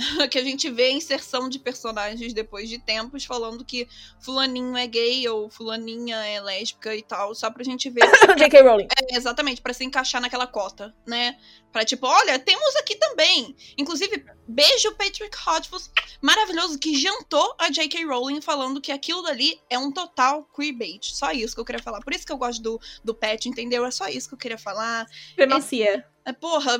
que 0.30 0.38
a 0.38 0.44
gente 0.44 0.70
vê 0.70 0.84
a 0.84 0.92
inserção 0.92 1.48
de 1.48 1.58
personagens 1.58 2.32
depois 2.32 2.68
de 2.68 2.78
tempos 2.78 3.24
falando 3.24 3.64
que 3.64 3.88
fulaninho 4.20 4.76
é 4.76 4.86
gay 4.86 5.28
ou 5.28 5.48
fulaninha 5.50 6.16
é 6.16 6.40
lésbica 6.40 6.94
e 6.94 7.02
tal, 7.02 7.34
só 7.34 7.50
pra 7.50 7.64
gente 7.64 7.90
ver 7.90 8.00
J.K. 8.36 8.62
Rowling. 8.62 8.88
É, 8.98 9.16
exatamente, 9.16 9.60
pra 9.60 9.72
se 9.72 9.84
encaixar 9.84 10.20
naquela 10.20 10.46
cota, 10.46 10.94
né? 11.06 11.36
Pra 11.72 11.84
tipo, 11.84 12.06
olha, 12.06 12.38
temos 12.38 12.74
aqui 12.76 12.96
também. 12.96 13.54
Inclusive, 13.78 14.24
beijo 14.46 14.92
Patrick 14.96 15.36
Rothfuss, 15.36 15.90
maravilhoso, 16.20 16.78
que 16.78 16.98
jantou 16.98 17.54
a 17.58 17.70
J.K. 17.70 18.04
Rowling 18.06 18.40
falando 18.40 18.80
que 18.80 18.90
aquilo 18.90 19.22
dali 19.22 19.60
é 19.70 19.78
um 19.78 19.92
total 19.92 20.44
queerbait. 20.54 21.14
Só 21.14 21.30
isso 21.30 21.54
que 21.54 21.60
eu 21.60 21.64
queria 21.64 21.82
falar. 21.82 22.00
Por 22.00 22.12
isso 22.12 22.26
que 22.26 22.32
eu 22.32 22.38
gosto 22.38 22.60
do, 22.60 22.80
do 23.04 23.14
Pat, 23.14 23.46
entendeu? 23.46 23.84
É 23.84 23.90
só 23.90 24.08
isso 24.08 24.28
que 24.28 24.34
eu 24.34 24.38
queria 24.38 24.58
falar. 24.58 25.06
Supremacia. 25.28 26.04
É, 26.24 26.32
porra, 26.32 26.74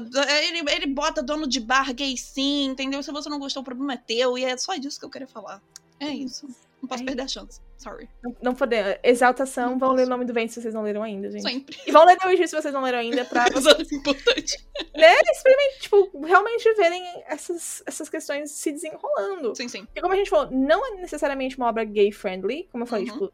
ele, 0.49 0.63
ele 0.71 0.87
bota 0.87 1.23
dono 1.23 1.47
de 1.47 1.61
bar 1.61 1.93
gay 1.95 2.17
sim, 2.17 2.67
entendeu? 2.67 3.03
Se 3.03 3.11
você 3.11 3.29
não 3.29 3.39
gostou, 3.39 3.63
o 3.63 3.65
problema 3.65 3.95
é 3.95 3.97
teu. 3.97 4.37
E 4.37 4.45
é 4.45 4.57
só 4.57 4.75
disso 4.77 4.99
que 4.99 5.05
eu 5.07 5.11
queria 5.11 5.29
falar. 5.29 5.63
É 5.99 6.09
isso. 6.09 6.47
Não 6.83 6.89
posso 6.89 7.03
É 7.03 7.07
perder 7.07 7.23
a 7.23 7.29
chance. 7.29 7.61
Sorry. 7.77 8.09
Não, 8.23 8.37
não 8.43 8.55
podemos. 8.55 8.97
Exaltação, 9.03 9.79
vão 9.79 9.93
ler 9.93 10.07
o 10.07 10.11
nome 10.11 10.25
do 10.25 10.33
vento 10.33 10.53
se 10.53 10.61
vocês 10.63 10.73
não 10.73 10.83
leram 10.83 11.03
ainda, 11.03 11.31
gente. 11.31 11.43
Sempre. 11.43 11.79
E 11.87 11.93
vão 11.93 12.05
ler 12.07 12.17
The 12.17 12.27
Witcher 12.29 12.49
se 12.49 12.57
vocês 12.57 12.73
não 12.73 12.83
leram 12.83 12.99
ainda, 12.99 13.25
pra 13.25 13.45
Exato, 13.55 13.83
importante. 13.95 14.67
né, 14.97 15.15
experimentar, 15.31 15.79
tipo, 15.81 16.25
realmente 16.25 16.73
verem 16.75 17.03
essas, 17.27 17.83
essas 17.87 18.09
questões 18.09 18.51
se 18.51 18.73
desenrolando. 18.73 19.55
Sim, 19.55 19.69
sim. 19.69 19.85
Porque 19.85 20.01
como 20.01 20.15
a 20.15 20.17
gente 20.17 20.31
falou, 20.31 20.51
não 20.51 20.87
é 20.87 20.97
necessariamente 20.97 21.57
uma 21.59 21.69
obra 21.69 21.85
gay-friendly, 21.85 22.69
como 22.73 22.85
eu 22.85 22.87
falei, 22.89 23.05
Uhum. 23.07 23.13
tipo, 23.13 23.33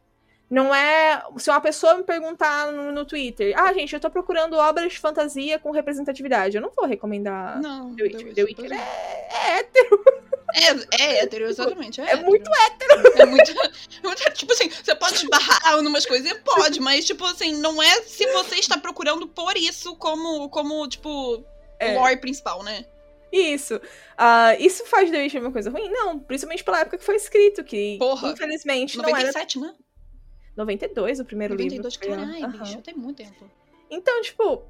não 0.49 0.75
é... 0.75 1.23
Se 1.39 1.51
uma 1.51 1.61
pessoa 1.61 1.97
me 1.97 2.03
perguntar 2.05 2.71
no, 2.73 2.93
no 2.93 3.05
Twitter, 3.05 3.53
ah, 3.57 3.73
gente, 3.73 3.93
eu 3.95 4.01
tô 4.01 4.09
procurando 4.11 4.55
obras 4.57 4.93
de 4.93 4.99
fantasia 4.99 5.59
com 5.59 5.71
representatividade, 5.71 6.57
eu 6.57 6.63
não 6.63 6.71
vou 6.71 6.87
recomendar 6.87 7.61
Não. 7.61 7.95
The 7.97 8.03
Witcher. 8.05 8.35
The 8.35 8.43
Witcher 8.45 8.69
pois 8.69 8.71
é, 8.71 9.29
é 9.31 9.59
hétero, 9.59 10.05
É, 10.55 11.03
é 11.03 11.19
hétero, 11.23 11.45
exatamente. 11.47 12.01
É, 12.01 12.05
é 12.05 12.07
hétero. 12.13 12.27
muito 12.27 12.51
É 13.17 13.27
muito, 13.27 13.51
é 13.51 14.07
muito- 14.07 14.33
Tipo 14.35 14.53
assim, 14.53 14.71
você 14.71 14.95
pode 14.95 15.15
esbarrar 15.17 15.83
numas 15.83 16.07
coisas, 16.07 16.33
pode, 16.45 16.81
mas, 16.81 17.05
tipo 17.05 17.25
assim, 17.25 17.57
não 17.57 17.83
é 17.83 18.03
se 18.03 18.27
você 18.33 18.55
está 18.57 18.79
procurando 18.79 19.27
por 19.27 19.57
isso 19.57 19.97
como, 19.97 20.49
como 20.49 20.87
tipo, 20.89 21.45
É. 21.81 21.97
o 21.97 22.01
lore 22.01 22.19
principal, 22.19 22.63
né? 22.63 22.85
Isso. 23.33 23.81
Ah, 24.17 24.55
isso 24.59 24.87
faz 24.87 25.11
The 25.11 25.19
Witcher 25.19 25.43
uma 25.43 25.53
coisa 25.53 25.69
ruim? 25.71 25.91
Não, 25.91 26.19
principalmente 26.19 26.63
pela 26.65 26.81
época 26.81 26.97
que 26.99 27.05
foi 27.05 27.17
escrito, 27.17 27.65
que 27.65 27.97
Porra. 27.99 28.31
infelizmente 28.31 28.97
não 28.97 29.05
era 29.05 29.19
97, 29.19 29.59
né? 29.59 29.75
92 30.57 31.21
o 31.21 31.25
primeiro 31.25 31.55
92, 31.55 31.95
livro. 31.95 32.09
foi, 32.17 32.27
caralho, 32.27 32.45
aham. 32.47 32.65
bicho, 32.65 32.83
tem 32.83 32.95
muito 32.95 33.17
tempo. 33.19 33.51
Então, 33.89 34.21
tipo, 34.23 34.65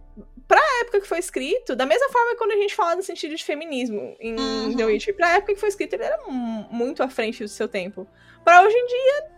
pra 0.46 0.60
época 0.82 1.00
que 1.00 1.06
foi 1.08 1.18
escrito, 1.18 1.74
da 1.74 1.86
mesma 1.86 2.08
forma 2.10 2.32
que 2.32 2.36
quando 2.36 2.50
a 2.52 2.56
gente 2.56 2.74
fala 2.74 2.96
no 2.96 3.02
sentido 3.02 3.34
de 3.34 3.42
feminismo 3.42 4.14
em 4.20 4.36
Uhum. 4.38 4.76
The 4.76 4.84
Witcher, 4.84 5.16
pra 5.16 5.36
época 5.36 5.54
que 5.54 5.60
foi 5.60 5.70
escrito, 5.70 5.94
ele 5.94 6.04
era 6.04 6.18
mu- 6.26 6.66
muito 6.70 7.02
à 7.02 7.08
frente 7.08 7.42
do 7.42 7.48
seu 7.48 7.66
tempo. 7.66 8.06
Pra 8.44 8.62
hoje 8.62 8.76
em 8.76 8.86
dia, 8.86 9.30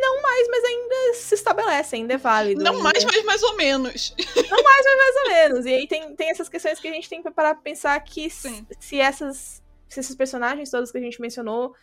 não 0.00 0.22
mais, 0.22 0.48
mas 0.48 0.64
ainda 0.64 1.14
se 1.14 1.34
estabelece, 1.34 1.96
ainda 1.96 2.14
é 2.14 2.16
válido. 2.16 2.62
Não 2.62 2.72
ainda- 2.72 2.84
mais, 2.84 3.04
mas 3.04 3.22
mais 3.24 3.42
ou 3.42 3.54
menos. 3.56 4.14
mais 4.64 5.16
ou 5.24 5.28
menos. 5.28 5.66
E 5.66 5.74
aí 5.74 5.86
tem, 5.86 6.14
tem 6.16 6.30
essas 6.30 6.48
questões 6.48 6.80
que 6.80 6.88
a 6.88 6.92
gente 6.92 7.08
tem 7.08 7.22
que 7.22 7.30
parar 7.30 7.54
pra 7.54 7.62
pensar 7.62 8.00
que 8.00 8.26
s- 8.26 8.48
Sim. 8.48 8.66
se 8.80 8.98
essas 9.00 9.62
se 9.88 10.00
esses 10.00 10.14
personagens 10.14 10.70
todos 10.70 10.90
que 10.92 10.98
a 10.98 11.00
gente 11.00 11.18
mencionou 11.20 11.74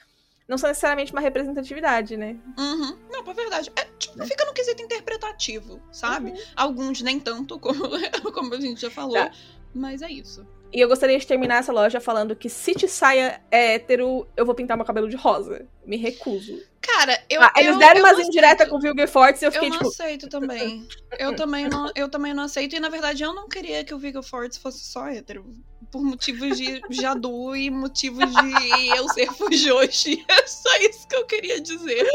não 0.47 0.57
são 0.57 0.69
necessariamente 0.69 1.11
uma 1.11 1.21
representatividade, 1.21 2.15
né? 2.17 2.35
Uhum. 2.57 2.97
Não, 3.11 3.23
pra 3.23 3.33
verdade. 3.33 3.71
É, 3.75 3.85
tipo, 3.97 4.17
Né? 4.17 4.25
fica 4.25 4.45
no 4.45 4.53
quesito 4.53 4.81
interpretativo, 4.81 5.81
sabe? 5.91 6.31
Uhum. 6.31 6.37
Alguns 6.55 7.01
nem 7.01 7.19
tanto, 7.19 7.59
como, 7.59 7.81
como 8.33 8.53
a 8.53 8.59
gente 8.59 8.81
já 8.81 8.91
falou. 8.91 9.13
Tá. 9.13 9.31
Mas 9.73 10.01
é 10.01 10.09
isso. 10.09 10.45
E 10.73 10.81
eu 10.81 10.87
gostaria 10.87 11.17
de 11.17 11.25
terminar 11.25 11.59
essa 11.59 11.71
loja 11.71 11.99
falando 11.99 12.35
que 12.35 12.49
se 12.49 12.73
te 12.73 12.87
saia 12.87 13.41
é 13.49 13.75
hétero, 13.75 14.27
eu 14.35 14.45
vou 14.45 14.53
pintar 14.53 14.75
meu 14.75 14.85
cabelo 14.85 15.07
de 15.07 15.15
rosa. 15.15 15.65
Me 15.85 15.95
recuso. 15.95 16.61
Cara, 16.81 17.19
eu. 17.29 17.41
Ah, 17.41 17.51
eles 17.57 17.71
eu, 17.71 17.77
deram 17.79 17.99
eu 17.99 18.05
umas 18.05 18.19
indiretas 18.19 18.67
com 18.67 18.75
o 18.75 18.79
Vilger 18.79 19.07
Fortes 19.07 19.41
e 19.41 19.45
eu 19.45 19.49
Eu 19.49 19.53
fiquei 19.53 19.69
não 19.69 19.77
tipo. 19.77 19.89
aceito 19.89 20.27
também. 20.27 20.87
Eu 21.17 21.35
também 21.35 21.67
não, 21.67 21.89
eu 21.95 22.09
também 22.09 22.33
não 22.33 22.43
aceito. 22.43 22.75
E 22.75 22.79
na 22.79 22.89
verdade 22.89 23.23
eu 23.23 23.33
não 23.33 23.47
queria 23.47 23.83
que 23.83 23.93
o 23.93 23.97
Viggo 23.97 24.21
Fortes 24.21 24.57
fosse 24.57 24.79
só 24.85 25.07
hétero. 25.07 25.45
Por 25.91 26.03
motivos 26.03 26.57
de 26.57 26.81
Jadu 26.89 27.55
e 27.55 27.69
motivos 27.69 28.25
de 28.29 28.97
eu 28.97 29.07
ser 29.09 29.31
fujoshi. 29.31 30.25
É 30.29 30.47
só 30.47 30.75
isso 30.77 31.07
que 31.07 31.15
eu 31.15 31.25
queria 31.25 31.61
dizer. 31.61 32.05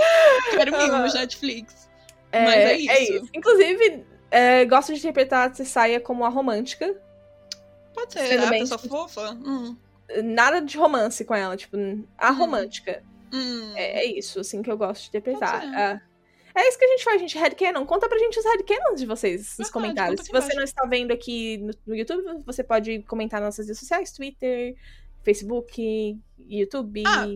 Quero 0.50 0.76
mimos, 0.76 1.14
Netflix. 1.14 1.88
É, 2.30 2.44
Mas 2.44 2.56
é 2.56 3.02
isso. 3.02 3.28
Inclusive, 3.34 4.04
é, 4.30 4.64
gosto 4.66 4.92
de 4.92 4.98
interpretar 4.98 5.50
a 5.50 5.54
Cessaia 5.54 5.98
como 5.98 6.24
a 6.24 6.28
romântica. 6.28 6.94
Pode 7.94 8.12
ser, 8.12 8.26
Sendo 8.26 8.44
a 8.44 8.50
bem- 8.50 8.60
pessoa 8.60 8.78
fofa? 8.78 9.32
Hum. 9.32 9.76
Nada 10.24 10.60
de 10.60 10.76
romance 10.76 11.24
com 11.24 11.34
ela, 11.34 11.56
tipo, 11.56 11.76
a 12.18 12.30
Hum. 12.32 12.34
romântica. 12.34 13.02
Hum. 13.32 13.72
É, 13.76 14.00
é 14.00 14.04
isso, 14.18 14.40
assim, 14.40 14.60
que 14.62 14.70
eu 14.70 14.76
gosto 14.76 15.02
de 15.02 15.08
interpretar. 15.08 15.62
Ah, 15.64 16.00
é 16.54 16.68
isso 16.68 16.78
que 16.78 16.84
a 16.84 16.88
gente 16.88 17.04
faz, 17.04 17.20
gente. 17.20 17.38
Headcanon. 17.38 17.86
Conta 17.86 18.08
pra 18.08 18.18
gente 18.18 18.38
os 18.38 18.44
headcanons 18.44 18.98
de 19.00 19.06
vocês 19.06 19.40
nos 19.40 19.56
Verdade, 19.56 19.72
comentários. 19.72 20.20
Se 20.26 20.32
você 20.32 20.52
não 20.54 20.64
está 20.64 20.84
vendo 20.86 21.12
aqui 21.12 21.58
no, 21.58 21.72
no 21.86 21.94
YouTube, 21.94 22.42
você 22.44 22.64
pode 22.64 23.02
comentar 23.02 23.40
nas 23.40 23.48
nossas 23.54 23.66
redes 23.66 23.78
sociais, 23.78 24.10
Twitter, 24.12 24.74
Facebook, 25.22 26.18
YouTube. 26.38 27.04
Ah, 27.06 27.26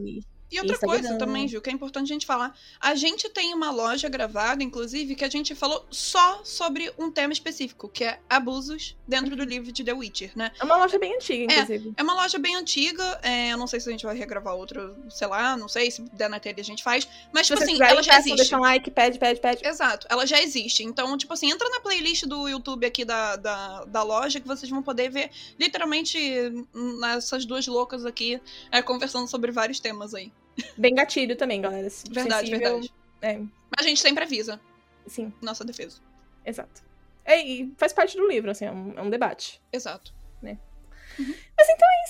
E 0.55 0.59
outra 0.61 0.74
Instagram. 0.74 1.00
coisa 1.00 1.18
também, 1.18 1.48
Gil, 1.48 1.61
que 1.61 1.68
é 1.68 1.72
importante 1.72 2.11
a 2.11 2.14
gente 2.14 2.26
falar. 2.26 2.57
A 2.80 2.94
gente 2.94 3.28
tem 3.28 3.52
uma 3.52 3.72
loja 3.72 4.09
gravada, 4.09 4.62
inclusive, 4.62 5.16
que 5.16 5.24
a 5.24 5.28
gente 5.28 5.52
falou 5.55 5.84
só 5.90 6.40
sobre 6.44 6.92
um 6.96 7.11
tema 7.11 7.32
específico, 7.32 7.88
que 7.88 8.05
é 8.05 8.20
abusos 8.30 8.96
dentro 9.07 9.34
do 9.34 9.42
livro 9.42 9.72
de 9.72 9.82
The 9.82 9.92
Witcher, 9.92 10.30
né? 10.36 10.52
É 10.61 10.64
uma 10.64 10.76
loja 10.76 10.96
bem 10.96 11.16
antiga, 11.16 11.52
inclusive. 11.52 11.92
É 11.96 12.02
uma 12.02 12.14
loja 12.14 12.38
bem 12.38 12.55
antiga, 12.55 13.20
é, 13.22 13.52
eu 13.52 13.59
não 13.59 13.66
sei 13.66 13.80
se 13.80 13.88
a 13.88 13.92
gente 13.92 14.07
vai 14.07 14.16
regravar 14.16 14.55
outra, 14.55 14.94
sei 15.11 15.26
lá, 15.26 15.57
não 15.57 15.68
sei, 15.68 15.90
se 15.90 16.02
der 16.12 16.30
na 16.30 16.38
telha 16.38 16.61
a 16.61 16.64
gente 16.64 16.84
faz. 16.84 17.09
Mas, 17.32 17.48
Se 17.48 17.52
tipo 17.52 17.64
assim, 17.64 17.82
ela 17.82 18.02
já 18.02 18.18
existe. 18.18 18.36
deixa 18.36 18.57
um 18.57 18.61
like, 18.61 18.90
pede, 18.90 19.18
pede, 19.18 19.40
pede. 19.40 19.66
Exato, 19.66 20.07
ela 20.09 20.24
já 20.24 20.40
existe. 20.40 20.84
Então, 20.84 21.16
tipo 21.18 21.32
assim, 21.32 21.50
entra 21.50 21.68
na 21.68 21.80
playlist 21.80 22.26
do 22.26 22.48
YouTube 22.48 22.86
aqui 22.86 23.05
da, 23.05 23.34
da, 23.36 23.84
da 23.86 24.02
loja 24.05 24.40
que 24.40 24.46
vocês 24.46 24.70
vão 24.70 24.82
poder 24.82 25.11
ver 25.11 25.30
literalmente 25.59 26.16
essas 27.16 27.44
duas 27.44 27.66
loucas 27.66 28.07
aqui 28.07 28.40
é, 28.70 28.82
conversando 28.82 29.28
sobre 29.28 29.50
vários 29.50 29.80
temas 29.80 30.14
aí. 30.14 30.32
Bem 30.76 30.94
gatilho 30.94 31.36
também, 31.36 31.61
galera. 31.61 31.88
Verdade, 32.11 32.48
Sensível, 32.48 32.80
verdade. 32.80 32.94
É, 33.22 33.38
Mas 33.38 33.80
a 33.80 33.88
gente 33.88 34.00
sempre 34.00 34.24
avisa, 34.24 34.61
sim, 35.07 35.32
nossa 35.40 35.64
defesa. 35.64 36.00
exato. 36.44 36.82
É, 37.24 37.40
e 37.40 37.72
faz 37.78 37.92
parte 37.92 38.16
do 38.16 38.28
livro, 38.28 38.50
assim, 38.50 38.66
é 38.66 38.70
um, 38.70 38.92
é 38.96 39.02
um 39.02 39.09
debate. 39.09 39.62
Exato. 39.72 40.12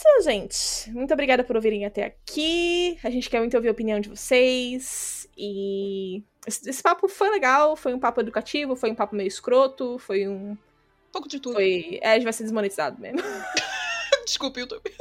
Então, 0.04 0.22
gente, 0.22 0.90
muito 0.92 1.12
obrigada 1.12 1.42
por 1.42 1.56
ouvirem 1.56 1.84
até 1.84 2.04
aqui. 2.04 2.98
A 3.02 3.10
gente 3.10 3.28
quer 3.28 3.40
muito 3.40 3.56
ouvir 3.56 3.68
a 3.68 3.72
opinião 3.72 3.98
de 3.98 4.08
vocês. 4.08 5.28
E 5.36 6.22
esse, 6.46 6.70
esse 6.70 6.82
papo 6.82 7.08
foi 7.08 7.30
legal, 7.30 7.74
foi 7.74 7.92
um 7.92 7.98
papo 7.98 8.20
educativo, 8.20 8.76
foi 8.76 8.90
um 8.90 8.94
papo 8.94 9.16
meio 9.16 9.26
escroto, 9.26 9.98
foi 9.98 10.28
um. 10.28 10.52
Um 10.52 11.12
pouco 11.12 11.28
de 11.28 11.40
tudo. 11.40 11.54
Foi. 11.54 11.98
É, 12.00 12.10
a 12.10 12.14
gente 12.14 12.24
vai 12.24 12.32
ser 12.32 12.44
desmonetizado 12.44 13.00
mesmo. 13.00 13.20
Desculpa, 14.24 14.60
YouTube. 14.60 14.84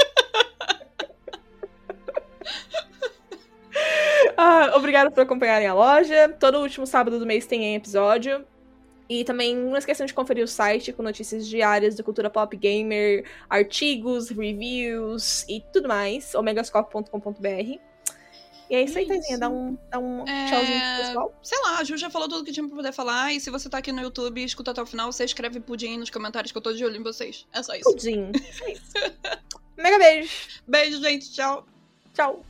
Ah, 4.38 4.73
obrigado 4.75 5.11
por 5.11 5.21
acompanharem 5.21 5.67
a 5.67 5.73
loja. 5.73 6.29
Todo 6.39 6.59
último 6.59 6.86
sábado 6.86 7.19
do 7.19 7.25
mês 7.25 7.45
tem 7.45 7.75
episódio. 7.75 8.45
E 9.09 9.23
também 9.23 9.55
não 9.55 9.77
esqueçam 9.77 10.05
de 10.05 10.13
conferir 10.13 10.43
o 10.43 10.47
site 10.47 10.93
com 10.93 11.03
notícias 11.03 11.47
diárias 11.47 11.95
da 11.95 12.03
cultura 12.03 12.29
pop 12.29 12.55
gamer, 12.55 13.25
artigos, 13.49 14.29
reviews 14.29 15.45
e 15.47 15.61
tudo 15.73 15.88
mais, 15.88 16.34
omegascope.com.br. 16.34 17.79
E 18.69 18.75
é 18.75 18.81
isso 18.81 18.97
aí, 18.97 19.03
Isso. 19.03 19.13
Taizinha. 19.13 19.38
Dá 19.38 19.49
um, 19.49 19.77
dá 19.91 19.99
um 19.99 20.27
É, 20.27 20.47
tchauzinho 20.47 20.79
pro 20.79 21.05
pessoal. 21.05 21.39
Sei 21.43 21.59
lá, 21.59 21.77
a 21.79 21.84
Ju 21.84 21.97
já 21.97 22.09
falou 22.09 22.29
tudo 22.29 22.45
que 22.45 22.51
tinha 22.51 22.65
pra 22.65 22.75
poder 22.75 22.91
falar. 22.93 23.34
E 23.34 23.39
se 23.39 23.51
você 23.51 23.69
tá 23.69 23.77
aqui 23.77 23.91
no 23.91 24.01
YouTube 24.01 24.41
e 24.41 24.45
escuta 24.45 24.71
até 24.71 24.81
o 24.81 24.86
final, 24.86 25.11
você 25.11 25.25
escreve 25.25 25.59
pudim 25.59 25.97
nos 25.97 26.09
comentários 26.09 26.51
que 26.51 26.57
eu 26.57 26.61
tô 26.61 26.71
de 26.73 26.84
olho 26.84 26.95
em 26.95 27.03
vocês. 27.03 27.45
É 27.53 27.61
só 27.61 27.75
isso. 27.75 27.91
Pudim. 27.91 28.31
É 28.65 28.71
isso. 28.71 28.93
Mega 29.77 29.99
beijo. 29.99 30.31
Beijo, 30.65 31.01
gente. 31.01 31.31
Tchau. 31.31 31.67
Tchau. 32.13 32.41